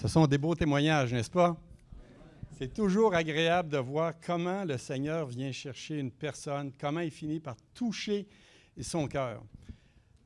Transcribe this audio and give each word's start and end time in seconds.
Ce 0.00 0.08
sont 0.08 0.26
des 0.26 0.38
beaux 0.38 0.54
témoignages, 0.54 1.12
n'est-ce 1.12 1.30
pas? 1.30 1.54
C'est 2.56 2.72
toujours 2.72 3.14
agréable 3.14 3.68
de 3.68 3.76
voir 3.76 4.14
comment 4.18 4.64
le 4.64 4.78
Seigneur 4.78 5.26
vient 5.26 5.52
chercher 5.52 5.98
une 5.98 6.10
personne, 6.10 6.72
comment 6.80 7.00
il 7.00 7.10
finit 7.10 7.38
par 7.38 7.54
toucher 7.74 8.26
son 8.80 9.06
cœur. 9.06 9.42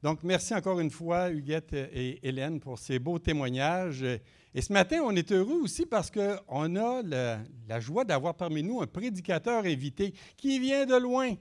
Donc, 0.01 0.23
merci 0.23 0.55
encore 0.55 0.79
une 0.79 0.93
fois, 0.93 1.29
Huguette 1.29 1.73
et 1.73 2.21
Hélène, 2.23 2.61
pour 2.61 2.79
ces 2.79 3.01
beaux 3.01 3.19
témoignages. 3.19 4.05
Et 4.55 4.63
ce 4.63 4.73
matin, 4.73 5.01
on 5.03 5.17
est 5.17 5.33
heureux 5.33 5.63
aussi 5.63 5.87
parce 5.87 6.09
qu'on 6.09 6.77
a 6.77 7.03
la, 7.03 7.81
joie 7.81 8.05
d'avoir 8.05 8.37
parmi 8.37 8.63
nous 8.63 8.81
un 8.81 8.87
prédicateur 8.87 9.65
invité 9.65 10.15
qui 10.37 10.61
vient 10.61 10.87
de 10.87 10.95
loin. 10.95 11.35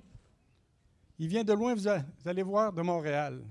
Il 1.19 1.27
vient 1.27 1.43
de 1.43 1.53
loin, 1.53 1.75
vous 1.75 1.87
allez 2.25 2.41
voir, 2.41 2.73
de 2.73 2.81
Montréal. 2.81 3.43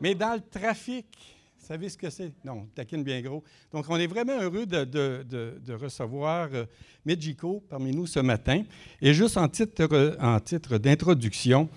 Mais 0.00 0.14
dans 0.14 0.34
le 0.34 0.42
trafic, 0.42 1.35
vous 1.66 1.72
savez 1.72 1.88
ce 1.88 1.98
que 1.98 2.10
c'est? 2.10 2.30
Non, 2.44 2.68
taquine 2.76 3.02
bien 3.02 3.20
gros. 3.20 3.42
Donc, 3.72 3.86
on 3.88 3.96
est 3.96 4.06
vraiment 4.06 4.40
heureux 4.40 4.66
de, 4.66 5.72
recevoir 5.74 6.48
euh, 6.52 6.64
parmi 7.68 7.90
nous 7.90 8.06
ce 8.06 8.20
matin. 8.20 8.62
Et 9.02 9.12
juste 9.12 9.36
en 9.36 9.48
titre, 9.48 10.16
en 10.20 10.38
titre 10.38 10.78
d'introduction, 10.78 11.68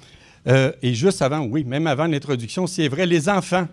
euh, 0.46 0.72
et 0.84 0.94
juste 0.94 1.23
avant, 1.23 1.40
oui, 1.40 1.63
même 1.63 1.88
avant 1.88 2.05
l'introduction, 2.05 2.68
c'est 2.68 2.88
vrai, 2.88 3.08
les 3.08 3.27
enfants. 3.27 3.68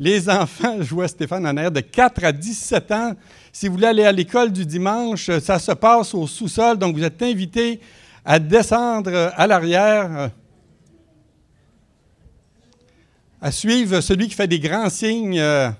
Les 0.00 0.28
enfants, 0.28 0.78
je 0.80 0.92
vois 0.92 1.06
Stéphane 1.06 1.46
en 1.46 1.56
air, 1.56 1.70
de 1.70 1.78
4 1.82 2.24
à 2.24 2.32
17 2.32 2.90
ans. 2.90 3.12
Si 3.52 3.68
vous 3.68 3.74
voulez 3.74 3.86
aller 3.86 4.04
à 4.04 4.10
l'école 4.10 4.50
du 4.50 4.66
dimanche, 4.66 5.30
ça 5.38 5.60
se 5.60 5.70
passe 5.70 6.14
au 6.14 6.26
sous-sol, 6.26 6.78
donc 6.78 6.96
vous 6.96 7.04
êtes 7.04 7.22
invités 7.22 7.78
à 8.24 8.40
descendre 8.40 9.30
à 9.36 9.46
l'arrière 9.46 10.32
à 13.40 13.50
suivre 13.50 14.00
celui 14.00 14.28
qui 14.28 14.34
fait 14.34 14.46
des 14.48 14.60
grands 14.60 14.90
signes. 14.90 15.38
Euh, 15.38 15.70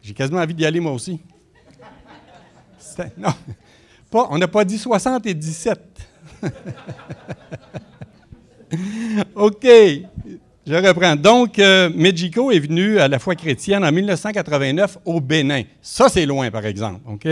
j'ai 0.00 0.14
quasiment 0.14 0.40
envie 0.40 0.54
d'y 0.54 0.64
aller 0.64 0.80
moi 0.80 0.92
aussi. 0.92 1.20
Non, 3.16 3.32
pas, 4.10 4.28
on 4.30 4.36
n'a 4.36 4.48
pas 4.48 4.66
dit 4.66 4.76
60 4.76 5.24
et 5.24 5.32
17. 5.32 5.80
OK, 9.34 9.66
je 10.66 10.74
reprends. 10.74 11.16
Donc, 11.16 11.58
euh, 11.58 11.88
est 11.88 12.58
venu 12.58 12.98
à 12.98 13.08
la 13.08 13.18
foi 13.18 13.34
chrétienne 13.34 13.82
en 13.82 13.90
1989 13.90 14.98
au 15.06 15.22
Bénin. 15.22 15.62
Ça, 15.80 16.10
c'est 16.10 16.26
loin, 16.26 16.50
par 16.50 16.66
exemple. 16.66 17.00
OK? 17.06 17.26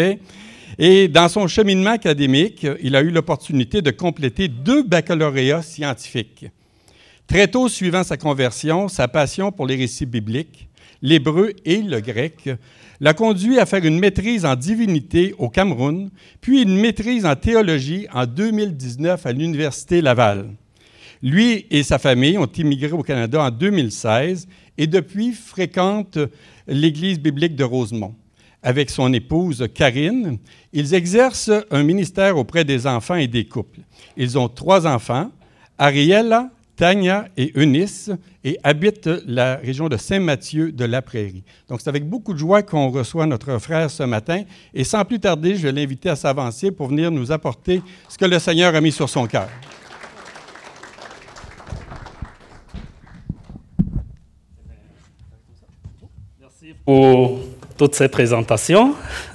Et 0.79 1.09
dans 1.09 1.29
son 1.29 1.47
cheminement 1.47 1.91
académique, 1.91 2.67
il 2.83 2.97
a 2.97 3.03
eu 3.03 3.11
l'opportunité 3.11 3.83
de 3.83 3.91
compléter 3.91 4.49
deux 4.49 4.83
baccalauréats 4.83 5.61
scientifiques. 5.61 6.47
Très 7.31 7.47
tôt 7.47 7.69
suivant 7.69 8.03
sa 8.03 8.17
conversion, 8.17 8.89
sa 8.89 9.07
passion 9.07 9.53
pour 9.53 9.65
les 9.65 9.77
récits 9.77 10.05
bibliques, 10.05 10.69
l'hébreu 11.01 11.53
et 11.65 11.81
le 11.81 12.01
grec, 12.01 12.51
l'a 12.99 13.15
conduit 13.15 13.61
à 13.61 13.67
faire 13.67 13.85
une 13.85 14.01
maîtrise 14.01 14.45
en 14.45 14.57
divinité 14.57 15.33
au 15.39 15.49
Cameroun, 15.49 16.11
puis 16.41 16.63
une 16.63 16.77
maîtrise 16.77 17.25
en 17.25 17.37
théologie 17.37 18.09
en 18.13 18.27
2019 18.27 19.25
à 19.25 19.31
l'Université 19.31 20.03
Laval. 20.03 20.51
Lui 21.23 21.69
et 21.71 21.85
sa 21.85 22.01
famille 22.01 22.37
ont 22.37 22.51
immigré 22.51 22.91
au 22.91 23.05
Canada 23.05 23.45
en 23.45 23.51
2016 23.53 24.49
et 24.77 24.89
depuis 24.89 25.31
fréquentent 25.31 26.19
l'Église 26.67 27.21
biblique 27.21 27.55
de 27.55 27.63
Rosemont. 27.63 28.17
Avec 28.61 28.91
son 28.91 29.13
épouse 29.13 29.69
Karine, 29.73 30.39
ils 30.73 30.95
exercent 30.95 31.53
un 31.71 31.85
ministère 31.85 32.37
auprès 32.37 32.65
des 32.65 32.89
enfants 32.89 33.15
et 33.15 33.29
des 33.29 33.45
couples. 33.45 33.83
Ils 34.17 34.37
ont 34.37 34.49
trois 34.49 34.85
enfants, 34.89 35.31
Ariella, 35.79 36.51
Tania 36.81 37.29
et 37.37 37.53
Eunice 37.61 38.11
et 38.43 38.59
habitent 38.63 39.11
la 39.27 39.57
région 39.57 39.91
de 39.91 39.99
Saint-Mathieu 39.99 40.73
de 40.73 40.87
la 40.87 41.03
Prairie. 41.03 41.45
Donc, 41.69 41.83
c'est 41.83 41.91
avec 41.91 42.09
beaucoup 42.09 42.33
de 42.33 42.39
joie 42.39 42.63
qu'on 42.63 42.89
reçoit 42.89 43.27
notre 43.27 43.59
frère 43.59 43.91
ce 43.91 44.03
matin. 44.03 44.45
Et 44.73 44.83
sans 44.83 45.05
plus 45.05 45.21
tarder, 45.21 45.57
je 45.57 45.65
vais 45.65 45.73
l'inviter 45.73 46.09
à 46.09 46.17
s'avancer 46.17 46.71
pour 46.71 46.89
venir 46.89 47.11
nous 47.11 47.33
apporter 47.33 47.83
ce 48.09 48.17
que 48.17 48.25
le 48.25 48.39
Seigneur 48.39 48.75
a 48.75 48.81
mis 48.81 48.93
sur 48.93 49.11
son 49.11 49.27
cœur. 49.27 49.51
Merci 56.41 56.75
pour 56.83 57.41
toutes 57.77 57.95
ces 57.95 58.09
présentations. 58.09 58.95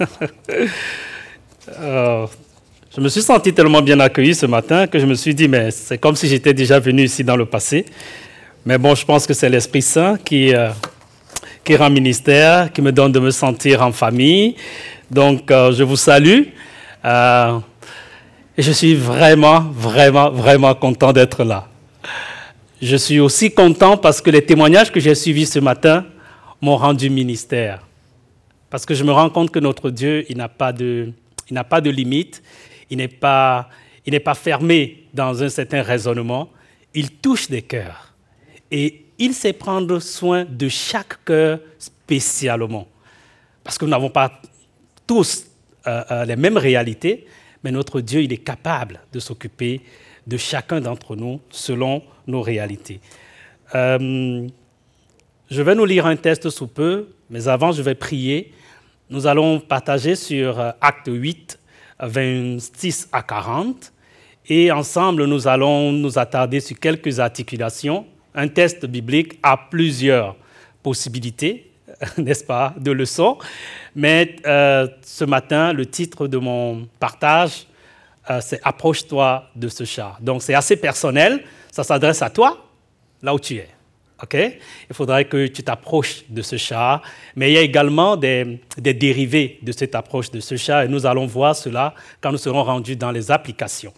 Euh, 1.80 2.28
je 2.96 3.02
me 3.02 3.10
suis 3.10 3.20
senti 3.20 3.52
tellement 3.52 3.82
bien 3.82 4.00
accueilli 4.00 4.34
ce 4.34 4.46
matin 4.46 4.86
que 4.86 4.98
je 4.98 5.04
me 5.04 5.14
suis 5.14 5.34
dit, 5.34 5.48
mais 5.48 5.70
c'est 5.70 5.98
comme 5.98 6.16
si 6.16 6.26
j'étais 6.28 6.54
déjà 6.54 6.78
venu 6.78 7.04
ici 7.04 7.22
dans 7.22 7.36
le 7.36 7.44
passé. 7.44 7.84
Mais 8.64 8.78
bon, 8.78 8.94
je 8.94 9.04
pense 9.04 9.26
que 9.26 9.34
c'est 9.34 9.50
l'Esprit 9.50 9.82
Saint 9.82 10.16
qui, 10.16 10.54
euh, 10.54 10.70
qui 11.62 11.76
rend 11.76 11.90
ministère, 11.90 12.72
qui 12.72 12.80
me 12.80 12.92
donne 12.92 13.12
de 13.12 13.20
me 13.20 13.30
sentir 13.30 13.82
en 13.82 13.92
famille. 13.92 14.56
Donc, 15.10 15.50
euh, 15.50 15.72
je 15.72 15.82
vous 15.82 15.96
salue. 15.96 16.44
Euh, 17.04 17.58
et 18.56 18.62
je 18.62 18.72
suis 18.72 18.94
vraiment, 18.94 19.60
vraiment, 19.60 20.30
vraiment 20.30 20.74
content 20.74 21.12
d'être 21.12 21.44
là. 21.44 21.68
Je 22.80 22.96
suis 22.96 23.20
aussi 23.20 23.52
content 23.52 23.98
parce 23.98 24.22
que 24.22 24.30
les 24.30 24.40
témoignages 24.40 24.90
que 24.90 25.00
j'ai 25.00 25.14
suivis 25.14 25.44
ce 25.44 25.58
matin 25.58 26.06
m'ont 26.62 26.78
rendu 26.78 27.10
ministère. 27.10 27.86
Parce 28.70 28.86
que 28.86 28.94
je 28.94 29.04
me 29.04 29.12
rends 29.12 29.28
compte 29.28 29.50
que 29.50 29.58
notre 29.58 29.90
Dieu, 29.90 30.24
il 30.30 30.38
n'a 30.38 30.48
pas 30.48 30.72
de, 30.72 31.12
il 31.50 31.54
n'a 31.54 31.64
pas 31.64 31.82
de 31.82 31.90
limite 31.90 32.42
il 32.90 32.98
n'est 32.98 33.08
pas, 33.08 33.68
pas 34.24 34.34
fermé 34.34 35.04
dans 35.12 35.42
un 35.42 35.48
certain 35.48 35.82
raisonnement, 35.82 36.50
il 36.94 37.10
touche 37.12 37.48
des 37.48 37.62
cœurs. 37.62 38.14
Et 38.70 39.06
il 39.18 39.34
sait 39.34 39.52
prendre 39.52 39.98
soin 39.98 40.44
de 40.44 40.68
chaque 40.68 41.24
cœur 41.24 41.60
spécialement. 41.78 42.86
Parce 43.64 43.78
que 43.78 43.84
nous 43.84 43.90
n'avons 43.90 44.10
pas 44.10 44.40
tous 45.06 45.46
euh, 45.86 46.02
euh, 46.10 46.24
les 46.24 46.36
mêmes 46.36 46.56
réalités, 46.56 47.26
mais 47.64 47.70
notre 47.70 48.00
Dieu, 48.00 48.22
il 48.22 48.32
est 48.32 48.38
capable 48.38 49.00
de 49.12 49.18
s'occuper 49.18 49.80
de 50.26 50.36
chacun 50.36 50.80
d'entre 50.80 51.16
nous 51.16 51.40
selon 51.50 52.02
nos 52.26 52.42
réalités. 52.42 53.00
Euh, 53.74 54.46
je 55.48 55.62
vais 55.62 55.74
nous 55.74 55.84
lire 55.84 56.06
un 56.06 56.16
texte 56.16 56.50
sous 56.50 56.66
peu, 56.66 57.08
mais 57.30 57.48
avant, 57.48 57.72
je 57.72 57.82
vais 57.82 57.94
prier. 57.94 58.52
Nous 59.10 59.26
allons 59.26 59.60
partager 59.60 60.16
sur 60.16 60.58
Acte 60.80 61.08
8, 61.08 61.58
26 62.00 63.08
à 63.12 63.22
40. 63.22 63.92
Et 64.48 64.70
ensemble, 64.70 65.24
nous 65.24 65.48
allons 65.48 65.92
nous 65.92 66.18
attarder 66.18 66.60
sur 66.60 66.78
quelques 66.78 67.18
articulations. 67.18 68.06
Un 68.34 68.48
test 68.48 68.86
biblique 68.86 69.38
a 69.42 69.56
plusieurs 69.56 70.36
possibilités, 70.82 71.70
n'est-ce 72.18 72.44
pas, 72.44 72.74
de 72.78 72.92
leçons. 72.92 73.38
Mais 73.94 74.36
euh, 74.46 74.86
ce 75.02 75.24
matin, 75.24 75.72
le 75.72 75.86
titre 75.86 76.28
de 76.28 76.38
mon 76.38 76.86
partage, 77.00 77.66
euh, 78.30 78.40
c'est 78.40 78.60
Approche-toi 78.62 79.50
de 79.56 79.68
ce 79.68 79.84
chat. 79.84 80.16
Donc 80.20 80.42
c'est 80.42 80.54
assez 80.54 80.76
personnel, 80.76 81.42
ça 81.72 81.82
s'adresse 81.82 82.22
à 82.22 82.30
toi, 82.30 82.66
là 83.22 83.34
où 83.34 83.40
tu 83.40 83.56
es. 83.56 83.68
OK? 84.22 84.34
Il 84.34 84.94
faudrait 84.94 85.26
que 85.26 85.46
tu 85.46 85.62
t'approches 85.62 86.24
de 86.28 86.40
ce 86.42 86.56
chat. 86.56 87.02
Mais 87.34 87.50
il 87.50 87.54
y 87.54 87.58
a 87.58 87.60
également 87.60 88.16
des, 88.16 88.60
dérivés 88.78 89.58
de 89.62 89.72
cette 89.72 89.94
approche 89.94 90.30
de 90.30 90.40
ce 90.40 90.56
chat 90.56 90.84
et 90.84 90.88
nous 90.88 91.04
allons 91.04 91.26
voir 91.26 91.54
cela 91.54 91.94
quand 92.20 92.32
nous 92.32 92.38
serons 92.38 92.62
rendus 92.62 92.96
dans 92.96 93.10
les 93.10 93.30
applications. 93.30 93.92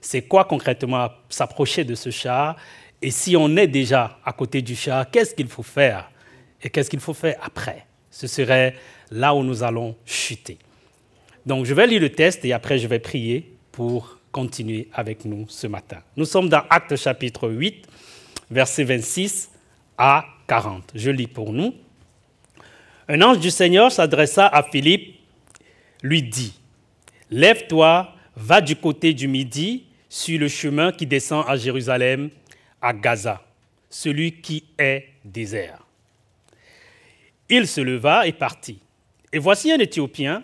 C'est 0.00 0.22
quoi 0.22 0.44
concrètement 0.44 1.08
s'approcher 1.28 1.84
de 1.84 1.94
ce 1.94 2.10
chat? 2.10 2.56
Et 3.00 3.10
si 3.10 3.36
on 3.36 3.56
est 3.56 3.66
déjà 3.66 4.18
à 4.24 4.32
côté 4.32 4.60
du 4.60 4.76
chat, 4.76 5.06
qu'est-ce 5.10 5.34
qu'il 5.34 5.48
faut 5.48 5.62
faire? 5.62 6.10
Et 6.62 6.68
qu'est-ce 6.68 6.90
qu'il 6.90 7.00
faut 7.00 7.14
faire 7.14 7.36
après? 7.42 7.86
Ce 8.10 8.26
serait 8.26 8.74
là 9.10 9.34
où 9.34 9.42
nous 9.42 9.62
allons 9.62 9.96
chuter. 10.04 10.58
Donc 11.46 11.64
je 11.64 11.72
vais 11.74 11.86
lire 11.86 12.00
le 12.00 12.10
test 12.10 12.44
et 12.44 12.52
après 12.52 12.78
je 12.78 12.86
vais 12.86 12.98
prier 12.98 13.56
pour 13.72 14.18
continuer 14.30 14.88
avec 14.92 15.24
nous 15.24 15.46
ce 15.48 15.66
matin. 15.66 15.98
Nous 16.16 16.24
sommes 16.24 16.48
dans 16.48 16.62
Acte 16.68 16.94
chapitre 16.96 17.48
8, 17.48 17.86
verset 18.50 18.84
26 18.84 19.51
à 20.04 20.26
40. 20.48 20.90
Je 20.96 21.12
lis 21.12 21.28
pour 21.28 21.52
nous. 21.52 21.72
Un 23.06 23.22
ange 23.22 23.38
du 23.38 23.52
Seigneur 23.52 23.92
s'adressa 23.92 24.48
à 24.48 24.64
Philippe, 24.64 25.20
lui 26.02 26.24
dit, 26.24 26.58
Lève-toi, 27.30 28.12
va 28.34 28.60
du 28.60 28.74
côté 28.74 29.14
du 29.14 29.28
midi 29.28 29.84
sur 30.08 30.40
le 30.40 30.48
chemin 30.48 30.90
qui 30.90 31.06
descend 31.06 31.44
à 31.46 31.54
Jérusalem, 31.54 32.30
à 32.80 32.92
Gaza, 32.92 33.42
celui 33.88 34.32
qui 34.40 34.64
est 34.76 35.04
désert. 35.24 35.86
Il 37.48 37.68
se 37.68 37.80
leva 37.80 38.26
et 38.26 38.32
partit. 38.32 38.80
Et 39.32 39.38
voici 39.38 39.70
un 39.70 39.78
Éthiopien, 39.78 40.42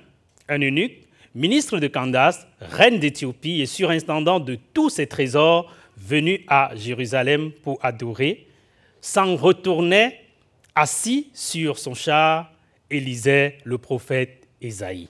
un 0.49 0.61
eunuque, 0.61 1.03
ministre 1.35 1.81
de 1.81 1.89
Candace, 1.89 2.47
reine 2.61 3.01
d'Éthiopie 3.01 3.61
et 3.61 3.67
surintendant 3.67 4.39
de 4.39 4.57
tous 4.73 4.89
ses 4.89 5.09
trésors, 5.09 5.75
venu 5.97 6.45
à 6.47 6.71
Jérusalem 6.77 7.51
pour 7.65 7.81
adorer, 7.83 8.48
s'en 9.01 9.37
retournait 9.37 10.25
assis 10.75 11.31
sur 11.33 11.79
son 11.79 11.95
char 11.95 12.53
et 12.91 13.01
lisait 13.01 13.59
le 13.65 13.79
prophète 13.79 14.47
Ésaïe. 14.61 15.09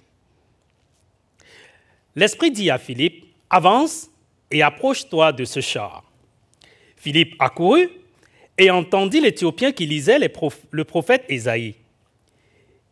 L'Esprit 2.16 2.50
dit 2.50 2.70
à 2.70 2.78
Philippe, 2.78 3.26
avance 3.50 4.10
et 4.50 4.62
approche-toi 4.62 5.32
de 5.32 5.44
ce 5.44 5.60
char. 5.60 6.04
Philippe 6.96 7.34
accourut 7.38 7.90
et 8.56 8.70
entendit 8.70 9.20
l'Éthiopien 9.20 9.72
qui 9.72 9.86
lisait 9.86 10.18
le 10.18 10.84
prophète 10.84 11.24
Ésaïe. 11.28 11.76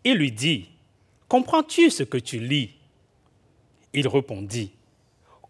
Il 0.04 0.14
lui 0.14 0.31
dit, 0.31 0.69
comprends-tu 1.28 1.90
ce 1.90 2.04
que 2.04 2.19
tu 2.19 2.38
lis? 2.38 2.75
Il 3.92 4.06
répondit, 4.06 4.70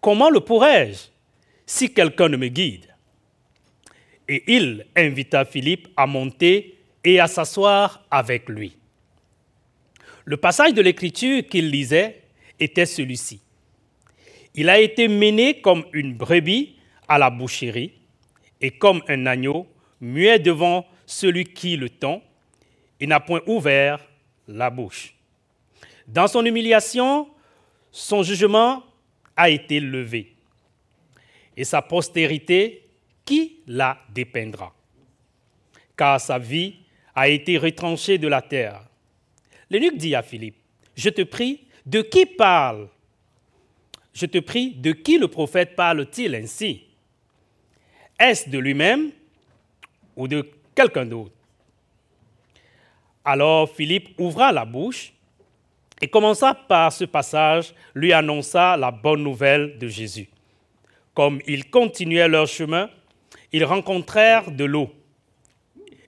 comment 0.00 0.30
le 0.30 0.40
pourrais-je 0.40 1.08
si 1.66 1.92
quelqu'un 1.92 2.28
ne 2.28 2.36
me 2.36 2.48
guide? 2.48 2.86
Et 4.28 4.42
il 4.46 4.86
invita 4.96 5.44
Philippe 5.44 5.88
à 5.96 6.06
monter 6.06 6.78
et 7.04 7.20
à 7.20 7.26
s'asseoir 7.26 8.04
avec 8.10 8.48
lui. 8.48 8.76
Le 10.24 10.36
passage 10.36 10.74
de 10.74 10.82
l'écriture 10.82 11.46
qu'il 11.46 11.70
lisait 11.70 12.22
était 12.58 12.86
celui-ci. 12.86 13.40
Il 14.54 14.68
a 14.68 14.80
été 14.80 15.06
mené 15.06 15.60
comme 15.60 15.84
une 15.92 16.14
brebis 16.14 16.76
à 17.06 17.18
la 17.18 17.30
boucherie 17.30 17.92
et 18.60 18.72
comme 18.72 19.02
un 19.08 19.26
agneau 19.26 19.66
muet 20.00 20.38
devant 20.38 20.86
celui 21.04 21.44
qui 21.44 21.76
le 21.76 21.88
tend, 21.90 22.22
il 22.98 23.08
n'a 23.08 23.20
point 23.20 23.40
ouvert 23.46 24.00
la 24.48 24.70
bouche. 24.70 25.14
Dans 26.06 26.26
son 26.26 26.44
humiliation, 26.44 27.28
son 27.92 28.22
jugement 28.22 28.82
a 29.36 29.50
été 29.50 29.80
levé. 29.80 30.34
Et 31.56 31.64
sa 31.64 31.82
postérité, 31.82 32.85
qui 33.26 33.58
la 33.66 33.98
dépeindra 34.14 34.72
Car 35.96 36.20
sa 36.20 36.38
vie 36.38 36.76
a 37.14 37.28
été 37.28 37.58
retranchée 37.58 38.16
de 38.16 38.28
la 38.28 38.40
terre. 38.40 38.82
L'énuque 39.68 39.96
dit 39.96 40.14
à 40.14 40.22
Philippe, 40.22 40.56
je 40.94 41.10
te 41.10 41.22
prie, 41.22 41.60
de 41.84 42.00
qui 42.02 42.24
parle? 42.24 42.88
Je 44.14 44.26
te 44.26 44.38
prie, 44.38 44.70
de 44.70 44.92
qui 44.92 45.18
le 45.18 45.28
prophète 45.28 45.76
parle-t-il 45.76 46.34
ainsi? 46.34 46.84
Est-ce 48.18 48.48
de 48.48 48.58
lui-même 48.58 49.10
ou 50.14 50.26
de 50.26 50.48
quelqu'un 50.74 51.04
d'autre 51.04 51.32
Alors 53.24 53.68
Philippe 53.68 54.18
ouvra 54.18 54.52
la 54.52 54.64
bouche 54.64 55.12
et 56.00 56.08
commença 56.08 56.54
par 56.54 56.92
ce 56.92 57.04
passage, 57.04 57.74
lui 57.94 58.12
annonça 58.12 58.76
la 58.76 58.90
bonne 58.90 59.22
nouvelle 59.22 59.78
de 59.78 59.88
Jésus. 59.88 60.28
Comme 61.14 61.40
ils 61.46 61.68
continuaient 61.70 62.28
leur 62.28 62.46
chemin, 62.46 62.90
ils 63.52 63.64
rencontrèrent 63.64 64.50
de 64.50 64.64
l'eau. 64.64 64.92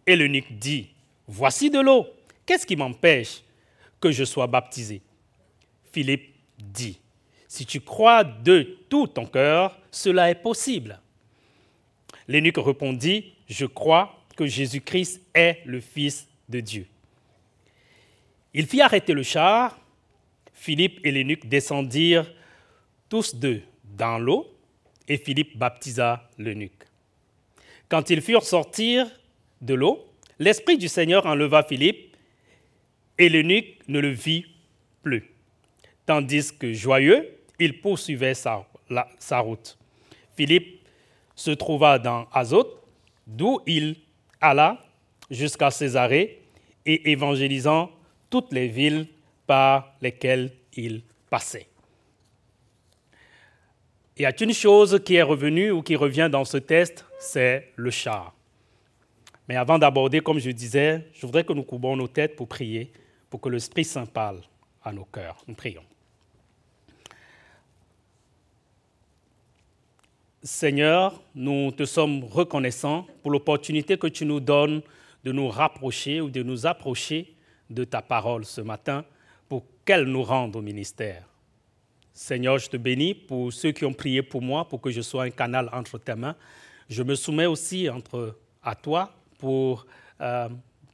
Et 0.06 0.16
l'eunuque 0.16 0.58
dit, 0.58 0.90
Voici 1.26 1.70
de 1.70 1.80
l'eau, 1.80 2.06
qu'est-ce 2.46 2.66
qui 2.66 2.76
m'empêche 2.76 3.42
que 4.00 4.10
je 4.10 4.24
sois 4.24 4.46
baptisé? 4.46 5.02
Philippe 5.92 6.34
dit, 6.58 6.98
Si 7.46 7.66
tu 7.66 7.80
crois 7.80 8.24
de 8.24 8.78
tout 8.88 9.06
ton 9.06 9.26
cœur, 9.26 9.78
cela 9.90 10.30
est 10.30 10.42
possible. 10.42 11.00
L'eunuque 12.26 12.58
répondit, 12.58 13.34
Je 13.48 13.66
crois 13.66 14.24
que 14.36 14.46
Jésus-Christ 14.46 15.20
est 15.34 15.60
le 15.64 15.80
Fils 15.80 16.28
de 16.48 16.60
Dieu. 16.60 16.86
Il 18.54 18.66
fit 18.66 18.80
arrêter 18.80 19.12
le 19.12 19.22
char. 19.22 19.78
Philippe 20.54 21.00
et 21.04 21.12
l'eunuque 21.12 21.48
descendirent 21.48 22.32
tous 23.08 23.34
deux 23.34 23.62
dans 23.84 24.18
l'eau 24.18 24.52
et 25.06 25.16
Philippe 25.16 25.56
baptisa 25.56 26.28
l'eunuque. 26.38 26.87
Quand 27.88 28.10
ils 28.10 28.20
furent 28.20 28.44
sortis 28.44 28.98
de 29.60 29.74
l'eau, 29.74 30.06
l'Esprit 30.38 30.76
du 30.76 30.88
Seigneur 30.88 31.26
enleva 31.26 31.62
Philippe 31.62 32.16
et 33.18 33.28
l'eunuque 33.28 33.78
ne 33.88 33.98
le 33.98 34.10
vit 34.10 34.44
plus, 35.02 35.30
tandis 36.06 36.52
que 36.56 36.72
joyeux, 36.72 37.28
il 37.58 37.80
poursuivait 37.80 38.34
sa, 38.34 38.66
sa 39.18 39.38
route. 39.40 39.78
Philippe 40.36 40.80
se 41.34 41.50
trouva 41.50 41.98
dans 41.98 42.28
Azote, 42.32 42.82
d'où 43.26 43.60
il 43.66 43.96
alla 44.40 44.84
jusqu'à 45.30 45.70
Césarée 45.70 46.42
et 46.86 47.10
évangélisant 47.10 47.90
toutes 48.30 48.52
les 48.52 48.68
villes 48.68 49.06
par 49.46 49.94
lesquelles 50.00 50.52
il 50.74 51.02
passait. 51.30 51.66
Il 54.18 54.22
y 54.22 54.26
a 54.26 54.34
une 54.42 54.52
chose 54.52 55.00
qui 55.04 55.14
est 55.14 55.22
revenue 55.22 55.70
ou 55.70 55.80
qui 55.80 55.94
revient 55.94 56.28
dans 56.30 56.44
ce 56.44 56.56
test, 56.56 57.04
c'est 57.20 57.72
le 57.76 57.90
char. 57.92 58.34
Mais 59.48 59.54
avant 59.54 59.78
d'aborder, 59.78 60.20
comme 60.20 60.40
je 60.40 60.50
disais, 60.50 61.06
je 61.14 61.24
voudrais 61.24 61.44
que 61.44 61.52
nous 61.52 61.62
courbons 61.62 61.96
nos 61.96 62.08
têtes 62.08 62.34
pour 62.34 62.48
prier, 62.48 62.90
pour 63.30 63.40
que 63.40 63.48
l'Esprit 63.48 63.84
Saint 63.84 64.06
parle 64.06 64.40
à 64.82 64.92
nos 64.92 65.04
cœurs. 65.04 65.36
Nous 65.46 65.54
prions. 65.54 65.84
Seigneur, 70.42 71.22
nous 71.36 71.70
te 71.70 71.84
sommes 71.84 72.24
reconnaissants 72.24 73.06
pour 73.22 73.30
l'opportunité 73.30 73.98
que 73.98 74.08
tu 74.08 74.24
nous 74.24 74.40
donnes 74.40 74.82
de 75.22 75.30
nous 75.30 75.48
rapprocher 75.48 76.20
ou 76.20 76.28
de 76.28 76.42
nous 76.42 76.66
approcher 76.66 77.34
de 77.70 77.84
ta 77.84 78.02
parole 78.02 78.44
ce 78.44 78.62
matin 78.62 79.04
pour 79.48 79.64
qu'elle 79.84 80.04
nous 80.04 80.24
rende 80.24 80.56
au 80.56 80.62
ministère. 80.62 81.24
Seigneur, 82.18 82.58
je 82.58 82.68
te 82.68 82.76
bénis 82.76 83.14
pour 83.14 83.52
ceux 83.52 83.70
qui 83.70 83.84
ont 83.84 83.92
prié 83.92 84.22
pour 84.22 84.42
moi, 84.42 84.68
pour 84.68 84.80
que 84.80 84.90
je 84.90 85.00
sois 85.00 85.22
un 85.22 85.30
canal 85.30 85.70
entre 85.72 85.98
tes 85.98 86.16
mains. 86.16 86.34
Je 86.90 87.04
me 87.04 87.14
soumets 87.14 87.46
aussi 87.46 87.88
entre, 87.88 88.36
à 88.60 88.74
toi 88.74 89.14
pour 89.38 89.86
euh, 90.20 90.48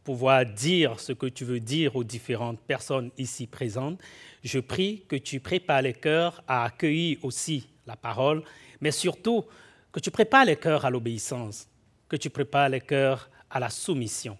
pouvoir 0.04 0.44
dire 0.44 1.00
ce 1.00 1.14
que 1.14 1.24
tu 1.24 1.46
veux 1.46 1.60
dire 1.60 1.96
aux 1.96 2.04
différentes 2.04 2.60
personnes 2.60 3.10
ici 3.16 3.46
présentes. 3.46 3.98
Je 4.42 4.58
prie 4.58 5.02
que 5.08 5.16
tu 5.16 5.40
prépares 5.40 5.80
les 5.80 5.94
cœurs 5.94 6.44
à 6.46 6.66
accueillir 6.66 7.24
aussi 7.24 7.70
la 7.86 7.96
parole, 7.96 8.42
mais 8.82 8.90
surtout 8.90 9.46
que 9.92 10.00
tu 10.00 10.10
prépares 10.10 10.44
les 10.44 10.56
cœurs 10.56 10.84
à 10.84 10.90
l'obéissance, 10.90 11.70
que 12.06 12.16
tu 12.16 12.28
prépares 12.28 12.68
les 12.68 12.82
cœurs 12.82 13.30
à 13.48 13.60
la 13.60 13.70
soumission 13.70 14.36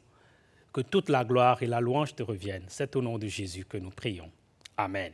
que 0.70 0.82
toute 0.82 1.08
la 1.08 1.24
gloire 1.24 1.62
et 1.62 1.66
la 1.66 1.80
louange 1.80 2.14
te 2.14 2.22
reviennent. 2.22 2.66
C'est 2.68 2.94
au 2.94 3.00
nom 3.00 3.16
de 3.16 3.28
Jésus 3.28 3.64
que 3.64 3.78
nous 3.78 3.90
prions. 3.90 4.30
Amen. 4.76 5.12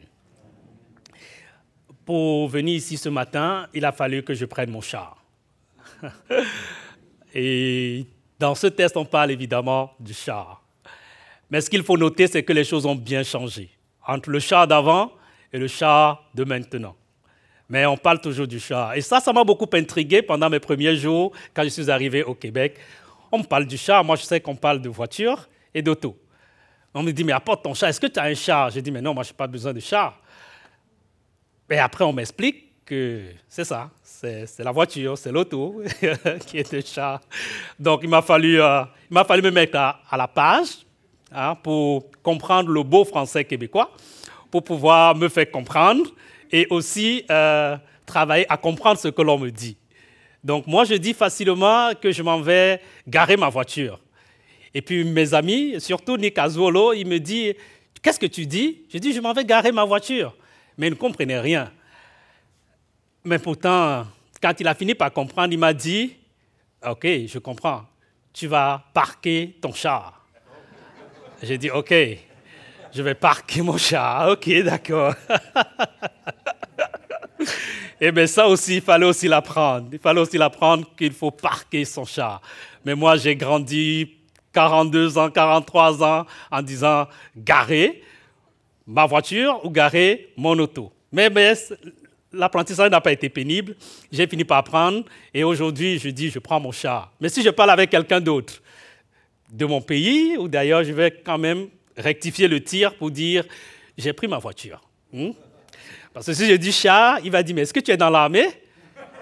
Pour 2.11 2.49
venir 2.49 2.75
ici 2.75 2.97
ce 2.97 3.09
matin, 3.09 3.69
il 3.73 3.85
a 3.85 3.93
fallu 3.93 4.25
que 4.25 4.35
je 4.35 4.45
prenne 4.45 4.69
mon 4.69 4.81
char. 4.81 5.23
et 7.33 8.05
dans 8.37 8.57
ce 8.57 8.67
test, 8.67 8.97
on 8.97 9.05
parle 9.05 9.31
évidemment 9.31 9.93
du 10.01 10.13
char. 10.13 10.61
Mais 11.49 11.61
ce 11.61 11.71
qu'il 11.71 11.85
faut 11.85 11.97
noter, 11.97 12.27
c'est 12.27 12.43
que 12.43 12.53
les 12.53 12.65
choses 12.65 12.85
ont 12.85 12.97
bien 12.97 13.23
changé 13.23 13.71
entre 14.05 14.29
le 14.31 14.41
char 14.41 14.67
d'avant 14.67 15.13
et 15.53 15.59
le 15.61 15.69
char 15.69 16.29
de 16.35 16.43
maintenant. 16.43 16.97
Mais 17.69 17.87
on 17.87 17.97
parle 17.97 18.21
toujours 18.21 18.49
du 18.49 18.59
char. 18.59 18.95
Et 18.95 19.03
ça, 19.03 19.21
ça 19.21 19.33
m'a 19.33 19.45
beaucoup 19.45 19.71
intrigué 19.73 20.21
pendant 20.21 20.51
mes 20.51 20.59
premiers 20.59 20.97
jours 20.97 21.31
quand 21.55 21.63
je 21.63 21.69
suis 21.69 21.93
arrivé 21.93 22.25
au 22.25 22.35
Québec. 22.35 22.77
On 23.31 23.39
me 23.39 23.45
parle 23.45 23.67
du 23.67 23.79
char, 23.79 24.03
moi 24.03 24.17
je 24.17 24.25
sais 24.25 24.41
qu'on 24.41 24.57
parle 24.57 24.83
de 24.83 24.89
voiture 24.89 25.49
et 25.73 25.81
d'auto. 25.81 26.19
On 26.93 27.05
me 27.05 27.13
dit, 27.13 27.23
mais 27.23 27.31
apporte 27.31 27.63
ton 27.63 27.73
char, 27.73 27.89
est-ce 27.89 28.01
que 28.01 28.09
tu 28.09 28.19
as 28.19 28.25
un 28.25 28.35
char? 28.35 28.71
J'ai 28.71 28.83
dit, 28.83 28.91
mais 28.91 29.01
non, 29.01 29.15
moi 29.15 29.23
je 29.23 29.29
n'ai 29.29 29.37
pas 29.37 29.47
besoin 29.47 29.73
de 29.73 29.79
char. 29.79 30.21
Et 31.71 31.79
après, 31.79 32.05
on 32.05 32.13
m'explique 32.13 32.85
que 32.85 33.23
c'est 33.49 33.65
ça, 33.65 33.91
c'est 34.03 34.59
la 34.59 34.73
voiture, 34.73 35.17
c'est 35.17 35.31
l'auto 35.31 35.81
qui 36.47 36.59
est 36.59 36.73
le 36.73 36.81
char. 36.81 37.21
Donc 37.79 38.01
il 38.03 38.09
m'a 38.09 38.23
fallu, 38.23 38.61
euh, 38.61 38.83
fallu 39.27 39.43
me 39.43 39.51
mettre 39.51 39.79
à, 39.79 40.17
la 40.17 40.27
page 40.27 40.85
hein, 41.31 41.55
pour 41.55 42.11
comprendre 42.23 42.71
le 42.71 42.83
beau 42.83 43.05
français 43.05 43.45
québécois, 43.45 43.93
pour 44.51 44.65
pouvoir 44.65 45.15
me 45.15 45.29
faire 45.29 45.49
comprendre 45.49 46.11
et 46.51 46.67
aussi 46.71 47.25
euh, 47.31 47.77
travailler 48.05 48.51
à 48.51 48.57
comprendre 48.57 48.99
ce 48.99 49.07
que 49.07 49.23
l'on 49.23 49.39
me 49.39 49.51
dit. 49.51 49.77
Donc 50.43 50.67
moi, 50.67 50.85
je 50.85 50.95
dis 50.95 51.15
facilement 51.15 51.91
que 52.01 52.11
je 52.11 52.23
m'en 52.25 52.41
vais 52.41 52.81
garer 53.07 53.37
ma 53.37 53.49
voiture. 53.49 54.01
Et 54.75 54.83
puis 54.83 55.05
mes 55.05 55.33
amis, 55.35 55.81
surtout 55.81 56.17
Nick 56.17 56.37
Azuolo, 56.37 56.95
il 56.95 57.07
me 57.07 57.19
dit, 57.19 57.55
qu'est-ce 58.03 58.19
que 58.19 58.27
tu 58.27 58.47
dis? 58.47 58.83
Je 58.93 58.99
dis, 58.99 59.13
je 59.13 59.21
m'en 59.21 59.33
vais 59.33 59.45
garer 59.45 59.71
ma 59.71 59.85
voiture. 59.85 60.35
Mais 60.81 60.87
il 60.87 60.93
ne 60.93 60.97
comprenait 60.97 61.39
rien. 61.39 61.71
Mais 63.23 63.39
pourtant, 63.39 64.07
quand 64.43 64.59
il 64.61 64.67
a 64.67 64.75
fini 64.75 64.95
par 64.95 65.13
comprendre, 65.13 65.53
il 65.53 65.59
m'a 65.59 65.75
dit, 65.75 66.17
OK, 66.83 67.05
je 67.05 67.39
comprends, 67.39 67.85
tu 68.33 68.47
vas 68.47 68.83
parquer 68.95 69.59
ton 69.61 69.75
char. 69.75 70.25
J'ai 71.43 71.59
dit, 71.59 71.71
OK, 71.71 71.93
je 72.95 73.03
vais 73.03 73.15
parquer 73.15 73.61
mon 73.61 73.77
char. 73.77 74.31
OK, 74.33 74.51
d'accord. 74.63 75.15
Eh 78.03 78.13
bien 78.13 78.27
ça 78.27 78.49
aussi, 78.49 78.77
il 78.77 78.81
fallait 78.81 79.05
aussi 79.05 79.29
l'apprendre. 79.29 79.89
Il 79.93 79.99
fallait 79.99 80.23
aussi 80.23 80.39
l'apprendre 80.39 80.87
qu'il 80.97 81.13
faut 81.13 81.31
parquer 81.31 81.85
son 81.85 82.07
char. 82.07 82.41
Mais 82.83 82.95
moi, 82.95 83.19
j'ai 83.19 83.37
grandi 83.37 84.17
42 84.55 85.19
ans, 85.19 85.31
43 85.31 86.03
ans 86.03 86.27
en 86.51 86.63
disant 86.63 87.07
garer 87.37 88.03
ma 88.87 89.07
voiture 89.07 89.61
ou 89.65 89.71
garer 89.71 90.33
mon 90.37 90.59
auto. 90.59 90.93
Mais, 91.13 91.31
mais 91.31 91.55
l'apprentissage 92.33 92.91
n'a 92.91 93.01
pas 93.01 93.13
été 93.13 93.29
pénible. 93.29 93.77
J'ai 94.11 94.27
fini 94.27 94.45
par 94.45 94.59
apprendre 94.59 95.05
et 95.35 95.45
aujourd'hui, 95.45 95.99
je 95.99 96.09
dis 96.11 96.31
je 96.31 96.39
prends 96.39 96.61
mon 96.61 96.73
char. 96.73 97.13
Mais 97.21 97.29
si 97.29 97.43
je 97.43 97.51
parle 97.51 97.71
avec 97.71 97.91
quelqu'un 97.91 98.21
d'autre 98.21 98.63
de 99.51 99.67
mon 99.67 99.81
pays, 99.81 100.37
ou 100.37 100.49
d'ailleurs, 100.49 100.85
je 100.85 100.93
vais 100.93 101.11
quand 101.11 101.39
même 101.39 101.69
rectifier 101.97 102.49
le 102.49 102.63
tir 102.63 102.95
pour 102.95 103.11
dire 103.11 103.45
j'ai 103.99 104.13
pris 104.13 104.29
ma 104.29 104.39
voiture. 104.39 104.81
Hmm? 105.13 105.31
Parce 106.13 106.27
que 106.27 106.33
si 106.33 106.49
je 106.49 106.55
dis 106.55 106.73
char, 106.73 107.19
il 107.25 107.31
va 107.31 107.43
dire, 107.43 107.55
mais 107.55 107.63
est-ce 107.63 107.73
que 107.73 107.81
tu 107.81 107.91
es 107.91 107.97
dans 107.97 108.11
l'armée? 108.11 108.49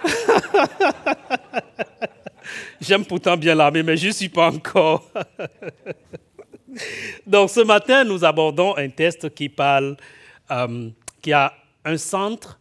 J'aime 2.80 3.04
pourtant 3.04 3.36
bien 3.36 3.54
l'armée, 3.54 3.82
mais 3.82 3.96
je 3.96 4.08
ne 4.08 4.12
suis 4.12 4.28
pas 4.28 4.50
encore. 4.50 5.10
Donc 7.26 7.50
ce 7.50 7.60
matin, 7.60 8.04
nous 8.04 8.24
abordons 8.24 8.76
un 8.76 8.88
test 8.88 9.34
qui 9.34 9.48
parle, 9.48 9.96
euh, 10.50 10.90
qui 11.22 11.32
a 11.32 11.54
un 11.84 11.96
centre, 11.96 12.58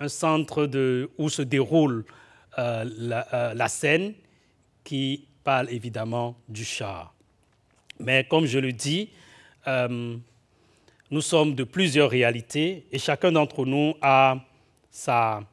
un 0.00 0.08
centre 0.08 0.66
de, 0.66 1.10
où 1.18 1.28
se 1.28 1.42
déroule 1.42 2.04
euh, 2.58 2.84
la, 2.98 3.54
la, 3.54 3.68
scène, 3.68 4.14
qui 4.84 5.26
parle 5.44 5.70
évidemment 5.70 6.36
du 6.48 6.64
char. 6.64 7.14
Mais 7.98 8.24
comme 8.24 8.46
je 8.46 8.58
le 8.58 8.72
dis, 8.72 9.10
euh, 9.66 10.16
nous 11.10 11.20
sommes 11.20 11.54
de 11.54 11.64
plusieurs 11.64 12.10
réalités 12.10 12.86
et 12.90 12.98
chacun 12.98 13.32
d'entre 13.32 13.64
nous 13.64 13.94
a 14.00 14.36
sa 14.90 15.46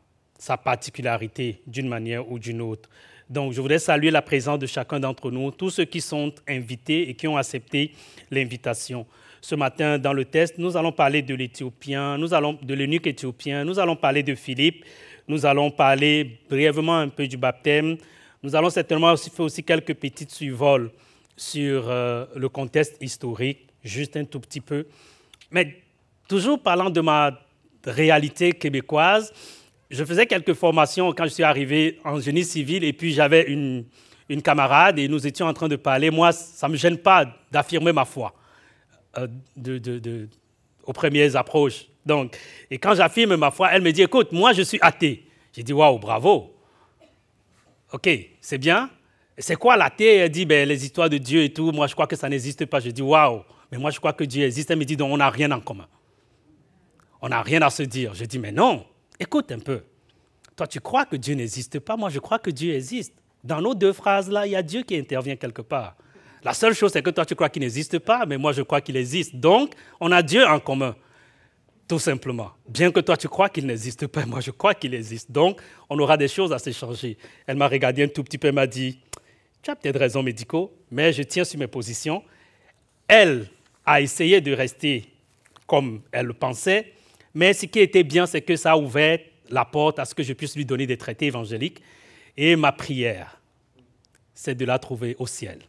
particularité 0.63 1.61
d'une 1.67 1.87
manière 1.87 2.29
ou 2.31 2.39
d'une 2.39 2.61
autre. 2.61 2.89
Donc, 3.29 3.53
je 3.53 3.62
voudrais 3.62 3.77
saluer 3.77 4.09
la 4.09 4.24
présence 4.24 4.57
de 4.57 4.65
chacun 4.65 5.00
d'entre 5.00 5.29
nous, 5.29 5.51
tous 5.51 5.69
ceux 5.69 5.86
qui 5.86 6.01
sont 6.01 6.33
invités 6.48 7.09
et 7.09 7.13
qui 7.13 7.27
ont 7.27 7.38
accepté 7.38 7.91
l'invitation. 8.31 9.05
Ce 9.39 9.53
matin, 9.53 10.00
dans 10.00 10.13
le 10.13 10.25
test, 10.25 10.57
nous 10.57 10.75
allons 10.75 10.91
parler 10.91 11.21
de 11.21 11.36
l'Éthiopien, 11.36 12.17
nous 12.17 12.33
allons 12.33 12.57
de 12.62 12.74
l'eunuque 12.74 13.05
éthiopien, 13.05 13.63
nous 13.63 13.77
allons 13.77 13.95
parler 13.95 14.24
de 14.24 14.33
Philippe, 14.33 14.83
nous 15.27 15.45
allons 15.45 15.69
parler 15.69 16.39
brièvement 16.50 16.98
un 16.98 17.07
peu 17.07 17.27
du 17.27 17.38
baptême. 17.38 17.98
Nous 18.41 18.55
allons 18.55 18.71
certainement 18.71 19.12
aussi 19.12 19.29
faire 19.29 19.45
aussi 19.45 19.63
quelques 19.63 19.93
petites 19.93 20.31
survols 20.31 20.91
sur 21.38 21.88
euh, 21.88 22.25
le 22.36 22.50
contexte 22.50 22.98
historique, 23.00 23.67
juste 23.83 24.17
un 24.17 24.25
tout 24.25 24.39
petit 24.39 24.59
peu. 24.59 24.88
Mais 25.51 25.83
toujours 26.27 26.59
parlant 26.59 26.89
de 26.89 27.00
ma 27.00 27.39
réalité 27.86 28.53
québécoise, 28.53 29.31
je 29.89 30.05
faisais 30.05 30.27
quelques 30.27 30.53
formations 30.53 31.12
quand 31.13 31.24
je 31.24 31.29
suis 31.29 31.43
arrivé 31.43 32.00
en 32.03 32.19
génie 32.19 32.43
civil 32.43 32.84
et 32.84 32.93
puis 32.93 33.13
j'avais 33.13 33.51
une, 33.51 33.86
camarade 34.43 35.00
et 35.00 35.08
nous 35.08 35.25
étions 35.25 35.48
en 35.48 35.53
train 35.53 35.67
de 35.67 35.75
parler. 35.75 36.12
Moi, 36.12 36.31
ça 36.31 36.67
ne 36.67 36.74
me 36.74 36.77
gêne 36.77 36.98
pas 37.00 37.25
d'affirmer 37.51 37.91
ma 37.91 38.05
foi 38.05 38.36
euh, 39.17 40.27
aux 40.84 40.93
premières 40.93 41.36
approches. 41.36 41.88
Donc, 42.05 42.38
et 42.69 42.77
quand 42.77 42.93
j'affirme 42.93 43.36
ma 43.36 43.50
foi, 43.50 43.69
elle 43.74 43.81
me 43.81 43.91
dit, 43.91 44.03
écoute, 44.03 44.31
moi 44.31 44.53
je 44.53 44.62
suis 44.62 44.77
athée. 44.81 45.25
J'ai 45.51 45.63
dit, 45.63 45.74
waouh, 45.74 45.98
bravo. 45.98 46.55
OK, 47.91 48.08
c'est 48.39 48.60
bien. 48.60 48.91
C'est 49.36 49.55
quoi 49.55 49.75
l'athée? 49.75 50.17
Elle 50.17 50.29
dit, 50.29 50.46
ben, 50.46 50.67
les 50.67 50.86
histoires 50.86 51.10
de 51.10 51.17
Dieu 51.17 51.41
et 51.41 51.51
tout, 51.51 51.72
moi 51.72 51.88
je 51.88 51.93
crois 51.93 52.05
que 52.05 52.15
ça 52.15 52.29
n'existe 52.29 52.67
pas. 52.67 52.79
Je 52.79 52.91
dis, 52.91 53.01
waouh, 53.01 53.41
mais 53.72 53.79
moi 53.79 53.89
je 53.89 53.98
crois 53.98 54.13
que 54.13 54.24
Dieu 54.24 54.46
existe. 54.46 54.69
Elle 54.69 54.77
me 54.77 54.86
dit, 54.86 54.96
donc 54.96 55.12
on 55.12 55.17
n'a 55.17 55.31
rien 55.31 55.50
en 55.51 55.60
commun. 55.60 55.88
On 57.19 57.29
n'a 57.29 57.41
rien 57.41 57.63
à 57.63 57.72
se 57.72 57.81
dire. 57.81 58.13
Je 58.13 58.25
dis, 58.25 58.38
mais 58.38 58.51
non, 58.51 58.86
Écoute 59.19 59.51
un 59.51 59.59
peu. 59.59 59.81
Toi, 60.55 60.67
tu 60.67 60.79
crois 60.79 61.05
que 61.05 61.15
Dieu 61.15 61.35
n'existe 61.35 61.79
pas? 61.79 61.97
Moi, 61.97 62.09
je 62.09 62.19
crois 62.19 62.39
que 62.39 62.49
Dieu 62.49 62.73
existe. 62.73 63.13
Dans 63.43 63.61
nos 63.61 63.73
deux 63.73 63.93
phrases-là, 63.93 64.45
il 64.45 64.51
y 64.51 64.55
a 64.55 64.61
Dieu 64.61 64.83
qui 64.83 64.97
intervient 64.97 65.35
quelque 65.35 65.61
part. 65.61 65.95
La 66.43 66.53
seule 66.53 66.73
chose, 66.73 66.91
c'est 66.91 67.01
que 67.01 67.09
toi, 67.09 67.25
tu 67.25 67.35
crois 67.35 67.49
qu'il 67.49 67.61
n'existe 67.61 67.99
pas, 67.99 68.25
mais 68.25 68.38
moi, 68.38 68.53
je 68.53 68.61
crois 68.61 68.81
qu'il 68.81 68.95
existe. 68.95 69.35
Donc, 69.35 69.73
on 69.99 70.11
a 70.11 70.21
Dieu 70.21 70.45
en 70.45 70.59
commun. 70.59 70.95
Tout 71.88 71.99
simplement. 71.99 72.51
Bien 72.67 72.91
que 72.91 72.99
toi, 72.99 73.17
tu 73.17 73.27
crois 73.27 73.49
qu'il 73.49 73.65
n'existe 73.65 74.07
pas, 74.07 74.25
moi, 74.25 74.41
je 74.41 74.51
crois 74.51 74.73
qu'il 74.73 74.93
existe. 74.93 75.31
Donc, 75.31 75.59
on 75.89 75.97
aura 75.99 76.17
des 76.17 76.27
choses 76.27 76.53
à 76.53 76.59
s'échanger. 76.59 77.17
Elle 77.47 77.57
m'a 77.57 77.67
regardé 77.67 78.03
un 78.03 78.07
tout 78.07 78.23
petit 78.23 78.38
peu, 78.38 78.49
elle 78.49 78.53
m'a 78.53 78.67
dit, 78.67 78.99
tu 79.61 79.71
as 79.71 79.75
peut-être 79.75 79.99
raison, 79.99 80.23
médicaux, 80.23 80.71
mais 80.91 81.11
je 81.11 81.23
tiens 81.23 81.43
sur 81.43 81.59
mes 81.59 81.67
positions. 81.67 82.23
Elle 83.07 83.49
a 83.85 84.01
essayé 84.01 84.39
de 84.39 84.53
rester 84.53 85.05
comme 85.65 86.01
elle 86.11 86.27
le 86.27 86.33
pensait, 86.33 86.93
mais 87.33 87.53
ce 87.53 87.65
qui 87.65 87.79
était 87.79 88.03
bien, 88.03 88.25
c'est 88.25 88.41
que 88.41 88.55
ça 88.55 88.71
a 88.71 88.77
ouvert 88.77 89.19
la 89.50 89.65
porte 89.65 90.00
à 90.00 90.05
ce 90.05 90.15
que 90.15 90.24
je 90.24 90.33
puisse 90.33 90.55
lui 90.55 90.65
donner 90.65 90.88
des 90.88 90.98
traités 90.98 91.27
évangéliques. 91.27 91.81
Et 92.38 92.55
ma 92.55 92.71
prière, 92.71 93.39
c'est 94.33 94.55
de 94.55 94.65
la 94.65 94.79
trouver 94.79 95.15
au 95.19 95.27
ciel. 95.27 95.59